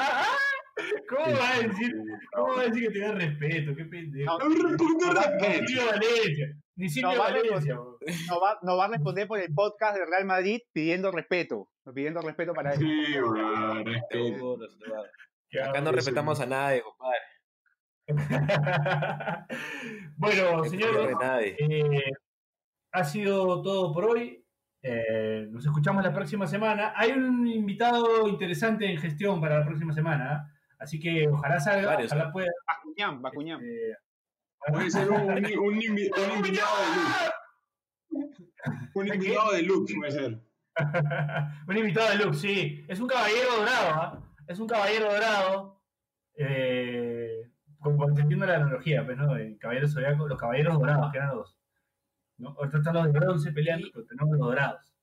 ¿Cómo 1.26 1.38
va 1.38 1.49
a 1.55 1.59
decir, 1.59 1.95
cómo 2.34 2.55
va 2.55 2.61
a 2.61 2.65
decir 2.65 2.84
que 2.88 2.91
te 2.93 2.99
da 2.99 3.11
respeto? 3.13 3.76
Qué 3.76 3.86
pendejo. 3.86 4.38
No, 4.39 4.49
no, 4.49 4.55
respeto. 4.55 5.86
Valencia, 5.91 6.47
ni 6.76 6.88
No, 7.01 7.07
va 7.09 7.13
a 7.13 7.17
Valencia. 7.17 7.76
responder- 7.76 8.28
no 8.30 8.39
va, 8.41 8.59
no 8.61 8.78
va 8.78 8.86
a 8.86 8.88
responder 8.89 9.28
por 9.28 9.39
el 9.39 9.53
podcast 9.53 9.97
de 9.97 10.05
Real 10.05 10.26
Madrid 10.26 10.59
pidiendo 10.71 11.11
respeto. 11.11 11.69
Pidiendo 11.93 12.21
respeto 12.21 12.53
para 12.53 12.73
él. 12.73 12.80
Sí, 12.80 13.17
bro, 13.17 13.84
respeto. 13.84 14.57
Acá 15.63 15.82
no 15.82 15.91
respetamos 15.91 16.39
a 16.39 16.45
nadie, 16.45 16.82
compadre. 16.82 17.19
bueno, 20.17 20.57
No 20.57 20.65
señores, 20.65 21.15
eh, 21.59 22.11
ha 22.91 23.03
sido 23.03 23.61
todo 23.61 23.93
por 23.93 24.05
hoy. 24.05 24.41
Eh, 24.84 25.47
nos 25.49 25.65
escuchamos 25.65 26.03
la 26.03 26.13
próxima 26.13 26.45
semana. 26.45 26.93
Hay 26.95 27.11
un 27.11 27.47
invitado 27.47 28.28
interesante 28.28 28.86
en 28.86 28.97
gestión 28.99 29.41
para 29.41 29.59
la 29.59 29.65
próxima 29.65 29.93
semana. 29.93 30.51
¿Eh? 30.86 30.88
Así 30.88 30.99
que 30.99 31.27
ojalá 31.27 31.59
salga, 31.59 31.88
Varios, 31.95 32.11
ojalá 32.11 32.31
pueda. 32.31 32.51
Bacuñán, 32.67 33.21
Bacuñán. 33.21 33.61
eh, 33.63 33.95
Puede 34.71 34.89
ser 34.91 35.09
un, 35.11 35.21
un, 35.21 35.29
un 35.29 35.79
invi- 35.81 36.11
un 36.15 36.38
invitado 36.38 36.77
de 36.77 36.95
luz. 36.95 37.31
Un 38.95 39.07
invitado 39.07 39.51
de 39.51 39.61
luz, 39.63 39.91
puede 39.95 40.11
ser. 40.11 40.39
un 41.67 41.77
invitado 41.77 42.09
de 42.09 42.25
Lux, 42.25 42.39
sí. 42.41 42.83
Es 42.88 42.99
un 42.99 43.07
caballero 43.07 43.57
dorado, 43.57 43.88
¿ah? 43.93 44.23
Es 44.47 44.59
un 44.59 44.67
caballero 44.67 45.11
dorado. 45.13 45.81
Eh, 46.38 47.51
como 47.79 48.13
se 48.15 48.21
entiende 48.21 48.47
la 48.47 48.55
analogía, 48.55 49.05
pues, 49.05 49.17
¿no? 49.17 49.36
El 49.36 49.57
caballero 49.59 49.88
zodiaco, 49.88 50.27
los 50.27 50.39
caballeros 50.39 50.79
dorados, 50.79 51.11
que 51.11 51.17
eran 51.17 51.29
los 51.29 51.38
dos. 51.38 51.57
¿no? 52.38 52.49
Ahorita 52.57 52.77
están 52.79 52.93
los 52.95 53.05
de 53.05 53.11
bronce 53.11 53.51
peleando, 53.51 53.88
pero 53.93 54.05
tenemos 54.05 54.38
los 54.38 54.47
dorados. 54.47 54.93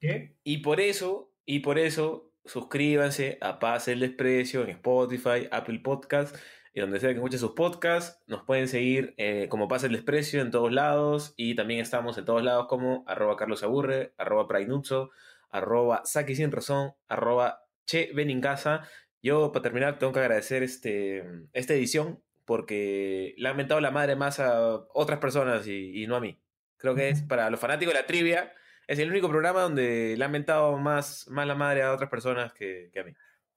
¿Qué? 0.00 0.36
Y 0.42 0.58
por 0.58 0.80
eso, 0.80 1.32
y 1.46 1.60
por 1.60 1.78
eso, 1.78 2.32
suscríbanse 2.44 3.38
a 3.40 3.58
Paz 3.58 3.88
el 3.88 4.00
Desprecio 4.00 4.62
en 4.62 4.70
Spotify, 4.70 5.48
Apple 5.50 5.80
Podcast 5.80 6.36
y 6.72 6.80
donde 6.80 6.98
sea 6.98 7.10
que 7.10 7.16
escuchen 7.16 7.38
sus 7.38 7.52
podcasts. 7.52 8.22
Nos 8.26 8.42
pueden 8.42 8.68
seguir 8.68 9.14
eh, 9.16 9.46
como 9.48 9.68
Paz 9.68 9.84
el 9.84 9.92
Desprecio 9.92 10.42
en 10.42 10.50
todos 10.50 10.72
lados 10.72 11.34
y 11.36 11.54
también 11.54 11.80
estamos 11.80 12.18
en 12.18 12.24
todos 12.24 12.42
lados 12.42 12.66
como 12.68 13.04
arroba 13.06 13.36
Carlos 13.36 13.62
Aburre, 13.62 14.12
arroba 14.18 14.48
Prainutso, 14.48 15.10
arroba 15.50 16.02
Saki 16.04 16.34
Sin 16.34 16.50
Razón, 16.50 16.94
arroba 17.08 17.62
Che 17.86 18.10
Benincasa. 18.12 18.88
Yo, 19.22 19.52
para 19.52 19.62
terminar, 19.62 19.98
tengo 19.98 20.12
que 20.12 20.20
agradecer 20.20 20.62
este, 20.62 21.24
esta 21.52 21.74
edición 21.74 22.22
porque 22.44 23.34
le 23.38 23.48
han 23.48 23.56
mentado 23.56 23.80
la 23.80 23.90
madre 23.90 24.16
más 24.16 24.38
a 24.38 24.84
otras 24.92 25.18
personas 25.18 25.66
y, 25.66 26.02
y 26.02 26.06
no 26.06 26.16
a 26.16 26.20
mí. 26.20 26.40
Creo 26.76 26.94
que 26.94 27.08
es 27.08 27.22
para 27.22 27.48
los 27.48 27.60
fanáticos 27.60 27.94
de 27.94 28.00
la 28.00 28.06
trivia. 28.06 28.52
Es 28.86 28.98
el 28.98 29.10
único 29.10 29.28
programa 29.28 29.62
donde 29.62 30.14
le 30.16 30.24
han 30.24 30.30
mentado 30.32 30.76
más, 30.78 31.26
más 31.28 31.46
la 31.46 31.54
madre 31.54 31.82
a 31.82 31.92
otras 31.92 32.10
personas 32.10 32.52
que, 32.52 32.90
que 32.92 33.00
a 33.00 33.04
mí. 33.04 33.12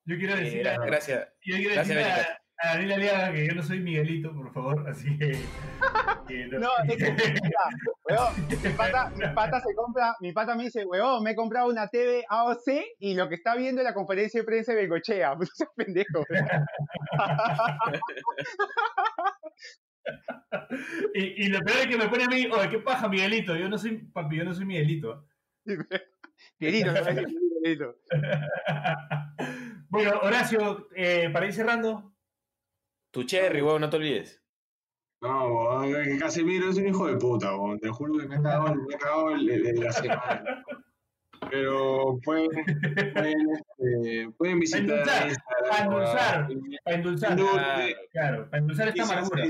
Yo 0.05 0.17
quiero 0.17 0.35
Eh, 0.35 0.41
decir, 0.43 0.63
gra- 0.65 0.81
a, 0.81 0.85
gracias. 0.85 1.27
yo 1.43 1.55
quiero 1.57 1.73
gracias, 1.75 1.97
decir 1.97 2.11
a, 2.13 2.39
a 2.59 2.73
Daniel 2.75 2.93
Aliaga 2.93 3.33
que 3.33 3.45
yo 3.47 3.53
no 3.53 3.61
soy 3.61 3.79
Miguelito, 3.81 4.33
por 4.33 4.51
favor, 4.53 4.87
así 4.89 5.17
que. 5.17 5.31
que 6.27 6.47
No, 6.47 6.69
es 6.87 6.95
que, 6.97 7.13
weón, 8.09 8.33
mi 8.63 8.69
pata, 8.69 9.09
mi 9.15 9.27
pata 9.35 9.59
se 9.59 9.75
compra, 9.75 10.15
mi 10.21 10.31
pata 10.31 10.55
me 10.55 10.63
dice, 10.63 10.85
weón, 10.85 11.21
me 11.23 11.31
he 11.31 11.35
comprado 11.35 11.67
una 11.67 11.87
TV 11.89 12.23
AOC 12.29 12.67
y 12.99 13.15
lo 13.15 13.27
que 13.27 13.35
está 13.35 13.55
viendo 13.55 13.81
es 13.81 13.85
la 13.85 13.93
conferencia 13.93 14.39
de 14.39 14.45
prensa 14.45 14.73
de 14.73 14.81
Bengochea. 14.81 15.35
Pues 15.37 15.51
pendejo. 15.75 16.23
y, 21.13 21.45
y 21.45 21.47
lo 21.49 21.59
peor 21.59 21.77
es 21.79 21.87
que 21.87 21.97
me 21.97 22.07
pone 22.09 22.23
a 22.23 22.27
mí, 22.27 22.47
oye, 22.51 22.69
¿qué 22.69 22.79
paja, 22.79 23.07
Miguelito? 23.09 23.55
Yo 23.55 23.69
no 23.69 23.77
soy, 23.77 23.97
papi, 23.97 24.37
yo 24.37 24.43
no 24.45 24.53
soy 24.53 24.65
Miguelito. 24.65 25.27
Miguelito, 26.59 26.91
Miguelito. 27.61 27.95
bueno, 29.89 30.19
Horacio, 30.21 30.87
eh, 30.95 31.29
para 31.31 31.45
ir 31.47 31.53
cerrando, 31.53 32.13
Tu 33.11 33.23
cherry, 33.23 33.61
huevón, 33.61 33.81
no 33.81 33.89
te 33.89 33.97
olvides. 33.97 34.43
No, 35.21 35.47
weón, 35.47 36.03
que 36.03 36.17
Casemiro 36.19 36.69
es 36.69 36.77
un 36.77 36.87
hijo 36.87 37.07
de 37.07 37.17
puta, 37.17 37.55
weón. 37.55 37.79
Te 37.79 37.89
juro 37.89 38.19
que 38.19 38.27
me 38.27 38.35
ha 38.35 38.41
cagado, 38.41 38.75
me 38.75 38.93
ha 38.95 38.97
cagado 38.99 39.31
el, 39.31 39.49
el- 39.49 39.67
el- 39.67 39.79
la 39.79 39.91
semana. 39.91 40.63
Pero 41.49 42.19
pueden, 42.23 42.49
pueden, 43.13 43.47
este, 43.51 44.29
pueden 44.37 44.59
visitar 44.59 44.83
Endulzar, 44.89 45.27
Instagram, 45.29 45.87
endulzar, 45.87 46.47
para 46.83 46.95
endulzar. 46.97 47.31
Endulce. 47.31 47.95
Claro, 48.11 48.49
para 48.49 48.57
endulzar 48.57 48.87
esta 48.89 49.03
amargura. 49.03 49.45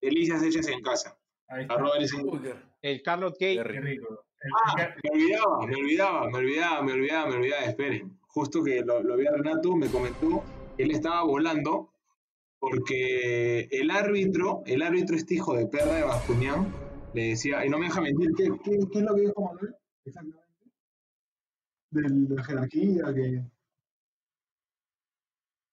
Delicias 0.00 0.42
hechas 0.42 0.68
en 0.68 0.80
casa. 0.82 1.18
Ahí 1.48 1.62
está. 1.62 1.74
El 2.82 3.02
Carrot 3.02 3.32
Cake. 3.38 3.62
Qué 3.62 3.80
rico. 3.80 4.24
Ah, 4.66 4.94
me 5.02 5.10
olvidaba, 5.10 5.66
me 5.66 5.76
olvidaba, 5.76 6.30
me 6.30 6.38
olvidaba, 6.38 6.82
me 6.82 6.92
olvidaba, 6.92 7.30
me 7.30 7.36
olvidaba. 7.36 7.64
Esperen, 7.64 8.18
justo 8.28 8.62
que 8.62 8.82
lo, 8.82 9.02
lo 9.02 9.16
vi 9.16 9.26
a 9.26 9.32
Renato, 9.32 9.74
me 9.74 9.88
comentó 9.88 10.44
que 10.76 10.84
él 10.84 10.92
estaba 10.92 11.24
volando 11.24 11.92
porque 12.60 13.68
el 13.70 13.90
árbitro, 13.90 14.62
el 14.66 14.82
árbitro 14.82 15.16
este 15.16 15.34
hijo 15.34 15.54
de 15.54 15.66
perra 15.66 15.94
de 15.94 16.02
Bascuñán, 16.02 16.72
le 17.14 17.30
decía, 17.30 17.64
y 17.64 17.68
no 17.68 17.78
me 17.78 17.86
deja 17.86 18.00
mentir, 18.00 18.30
¿qué, 18.36 18.48
qué, 18.64 18.78
qué 18.92 18.98
es 18.98 19.04
lo 19.04 19.14
que 19.14 19.20
dijo 19.22 19.42
Manuel? 19.42 19.76
Exactamente. 20.04 20.48
De 21.90 22.34
la 22.34 22.44
jerarquía, 22.44 23.14
que... 23.14 23.44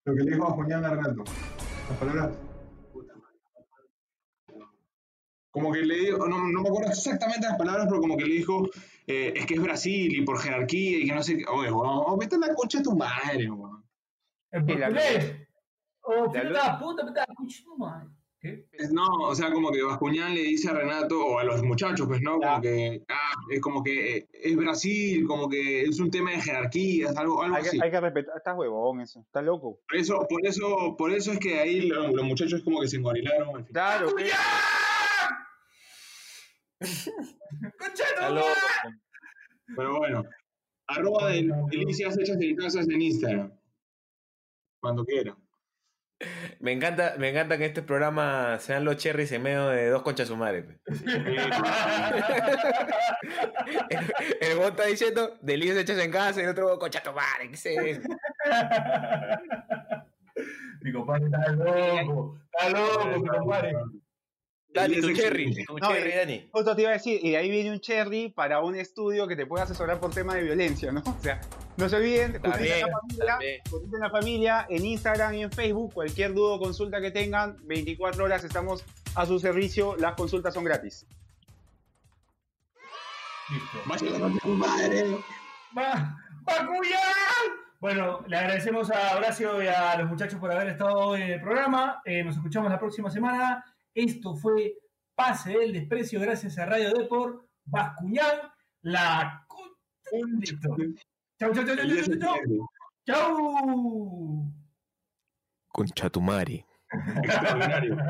Lo 0.04 0.14
que 0.14 0.22
le 0.22 0.30
dijo 0.30 0.44
Bascuñán 0.44 0.84
a 0.84 0.90
Renato. 0.90 1.24
Las 1.88 1.98
palabras... 1.98 2.45
Como 5.56 5.72
que 5.72 5.80
le 5.80 5.94
dijo, 5.96 6.28
no, 6.28 6.36
no 6.48 6.60
me 6.62 6.68
acuerdo 6.68 6.90
exactamente 6.90 7.46
las 7.46 7.56
palabras, 7.56 7.86
pero 7.88 7.98
como 7.98 8.14
que 8.18 8.26
le 8.26 8.34
dijo, 8.34 8.68
eh, 9.06 9.32
es 9.34 9.46
que 9.46 9.54
es 9.54 9.62
Brasil 9.62 10.14
y 10.14 10.20
por 10.22 10.38
jerarquía 10.38 10.98
y 10.98 11.06
que 11.08 11.14
no 11.14 11.22
sé 11.22 11.38
qué. 11.38 11.44
Oye, 11.50 11.72
weón, 11.72 12.18
vete 12.18 12.36
a 12.36 12.38
la 12.40 12.54
concha 12.54 12.76
de 12.78 12.84
tu 12.84 12.94
madre, 12.94 13.50
weón. 13.50 13.82
La- 14.52 14.60
portugués. 14.66 15.48
Oh, 16.02 16.30
La- 16.34 16.50
da 16.52 16.78
puta, 16.78 17.02
me 17.04 17.08
está 17.10 17.24
escuchando 17.26 17.76
mal. 17.78 18.08
¿Qué? 18.38 18.66
Es- 18.72 18.92
No, 18.92 19.06
o 19.22 19.34
sea, 19.34 19.50
como 19.50 19.70
que 19.70 19.82
Bascuñán 19.82 20.34
le 20.34 20.42
dice 20.42 20.68
a 20.68 20.74
Renato, 20.74 21.18
o 21.24 21.38
a 21.38 21.44
los 21.44 21.62
muchachos, 21.62 22.06
pues, 22.06 22.20
¿no? 22.20 22.38
Como 22.38 22.60
que, 22.60 23.02
ah, 23.08 23.32
es 23.50 23.60
como 23.62 23.82
que 23.82 24.18
eh, 24.18 24.28
es 24.30 24.54
Brasil, 24.56 25.26
como 25.26 25.48
que 25.48 25.84
es 25.84 25.98
un 26.00 26.10
tema 26.10 26.32
de 26.32 26.42
jerarquías, 26.42 27.16
algo, 27.16 27.42
algo 27.42 27.56
Hay 27.56 27.62
que, 27.62 27.68
así. 27.70 27.80
hay 27.82 27.90
que 27.90 28.00
respetar. 28.00 28.36
Estás 28.36 28.54
huevón, 28.58 29.00
eso. 29.00 29.20
Estás 29.20 29.42
loco. 29.42 29.80
Por 29.88 29.96
eso, 29.98 30.26
por 30.28 30.46
eso, 30.46 30.94
por 30.98 31.10
eso 31.12 31.32
es 31.32 31.38
que 31.38 31.58
ahí 31.58 31.80
lo- 31.88 32.08
los, 32.08 32.24
muchachos 32.26 32.60
como 32.62 32.78
que 32.80 32.88
se 32.88 32.98
engorilaron 32.98 33.48
al 33.56 33.64
final. 33.64 33.72
Claro, 33.72 34.10
Loco. 38.30 38.46
Pero 39.76 39.98
bueno, 39.98 40.24
arroba 40.86 41.30
de 41.30 41.50
delicias 41.70 42.18
hechas 42.18 42.38
en 42.40 42.56
casas 42.56 42.88
en 42.88 43.02
Instagram. 43.02 43.52
Cuando 44.80 45.04
quieran. 45.04 45.36
Me 46.60 46.72
encanta, 46.72 47.16
me 47.18 47.28
encanta 47.28 47.58
que 47.58 47.66
este 47.66 47.82
programa 47.82 48.58
sean 48.58 48.86
los 48.86 48.96
cherries 48.96 49.30
en 49.32 49.42
medio 49.42 49.68
de 49.68 49.90
dos 49.90 50.02
conchas 50.02 50.28
sumares. 50.28 50.64
el 50.86 51.38
el 54.40 54.56
huevón 54.56 54.70
está 54.70 54.86
diciendo 54.86 55.36
delicias 55.42 55.76
hechas 55.76 55.98
en 55.98 56.10
casa 56.10 56.40
y 56.40 56.44
el 56.44 56.50
otro 56.50 56.78
concha 56.78 57.02
tu 57.02 57.12
madre, 57.12 57.50
¿qué 57.50 57.54
es 57.54 57.66
eso? 57.66 58.00
Mi 60.80 60.92
compadre 60.92 61.26
está 61.26 61.52
loco. 61.52 62.38
Está 62.50 62.70
loco, 62.70 63.06
mi 63.06 63.28
compadre. 63.28 63.74
Dani, 64.76 65.00
tu 65.00 65.12
cherry, 65.12 65.64
tu 65.64 65.74
No, 65.78 65.88
cherry, 65.88 66.10
eh, 66.10 66.16
Dani. 66.16 66.48
Justo 66.52 66.76
te 66.76 66.82
iba 66.82 66.90
a 66.90 66.94
decir, 66.94 67.20
y 67.22 67.30
de 67.30 67.36
ahí 67.36 67.50
viene 67.50 67.70
un 67.72 67.80
cherry 67.80 68.28
para 68.28 68.60
un 68.60 68.76
estudio 68.76 69.26
que 69.26 69.36
te 69.36 69.46
puede 69.46 69.64
asesorar 69.64 69.98
por 69.98 70.12
temas 70.12 70.36
de 70.36 70.42
violencia, 70.42 70.92
¿no? 70.92 71.02
O 71.18 71.22
sea, 71.22 71.40
no 71.76 71.88
se 71.88 71.96
olviden, 71.96 72.36
Está 72.36 72.50
justicia 72.50 72.78
en 72.78 72.86
bien, 72.86 72.90
la 72.90 73.00
familia, 73.00 73.60
en 73.92 74.00
la 74.00 74.10
familia, 74.10 74.66
en 74.68 74.84
Instagram 74.84 75.34
y 75.34 75.42
en 75.42 75.50
Facebook, 75.50 75.94
cualquier 75.94 76.34
duda 76.34 76.54
o 76.54 76.58
consulta 76.58 77.00
que 77.00 77.10
tengan, 77.10 77.56
24 77.64 78.24
horas 78.24 78.44
estamos 78.44 78.84
a 79.14 79.26
su 79.26 79.38
servicio, 79.38 79.96
las 79.96 80.14
consultas 80.14 80.54
son 80.54 80.64
gratis. 80.64 81.06
Listo. 83.48 83.78
Vaya 83.86 84.40
tu 84.42 84.48
madre. 84.48 85.04
¡Va! 85.76 86.16
¡Bacuyán! 86.42 87.66
Bueno, 87.78 88.24
le 88.26 88.36
agradecemos 88.36 88.90
a 88.90 89.16
Horacio 89.16 89.62
y 89.62 89.68
a 89.68 89.96
los 89.98 90.08
muchachos 90.08 90.40
por 90.40 90.50
haber 90.50 90.68
estado 90.68 91.14
en 91.14 91.22
el 91.22 91.40
programa. 91.40 92.00
Eh, 92.04 92.24
nos 92.24 92.36
escuchamos 92.36 92.70
la 92.70 92.78
próxima 92.78 93.10
semana. 93.10 93.64
Esto 93.96 94.36
fue 94.36 94.74
Pase 95.14 95.56
del 95.56 95.72
Desprecio 95.72 96.20
gracias 96.20 96.58
a 96.58 96.66
Radio 96.66 96.92
Deport, 96.92 97.46
Bascuñán, 97.64 98.36
la... 98.82 99.44
con- 99.48 99.70
Listo. 100.38 100.68
Chau, 101.40 101.52
chau, 101.54 101.64
chau, 101.64 101.76
chau, 101.76 101.86
chau, 101.88 102.04
chau, 102.04 102.18
chau. 102.20 102.68
Chau. 103.06 104.52
Concha 105.68 106.10
tu 106.10 106.20
madre. 106.20 106.64
Extraordinario. 107.24 107.96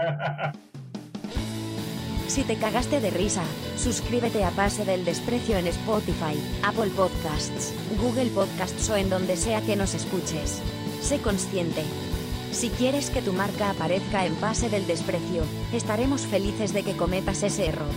Si 2.28 2.42
te 2.42 2.56
cagaste 2.58 3.00
de 3.00 3.10
risa, 3.10 3.44
suscríbete 3.76 4.44
a 4.44 4.50
Pase 4.50 4.84
del 4.84 5.04
Desprecio 5.04 5.56
en 5.56 5.68
Spotify, 5.68 6.36
Apple 6.64 6.90
Podcasts, 6.94 7.72
Google 8.02 8.30
Podcasts 8.30 8.90
o 8.90 8.96
en 8.96 9.08
donde 9.08 9.36
sea 9.36 9.62
que 9.62 9.76
nos 9.76 9.94
escuches. 9.94 10.60
Sé 11.00 11.18
consciente. 11.22 11.82
Si 12.56 12.70
quieres 12.70 13.10
que 13.10 13.20
tu 13.20 13.34
marca 13.34 13.68
aparezca 13.68 14.24
en 14.24 14.34
Pase 14.36 14.70
del 14.70 14.86
Desprecio, 14.86 15.42
estaremos 15.74 16.22
felices 16.22 16.72
de 16.72 16.84
que 16.84 16.96
cometas 16.96 17.42
ese 17.42 17.66
error. 17.66 17.90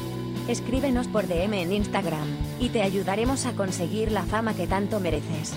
Escríbenos 0.49 1.07
por 1.07 1.27
DM 1.27 1.53
en 1.53 1.71
Instagram, 1.71 2.27
y 2.59 2.67
te 2.67 2.81
ayudaremos 2.81 3.45
a 3.45 3.53
conseguir 3.53 4.11
la 4.11 4.25
fama 4.25 4.53
que 4.53 4.67
tanto 4.67 4.99
mereces. 4.99 5.53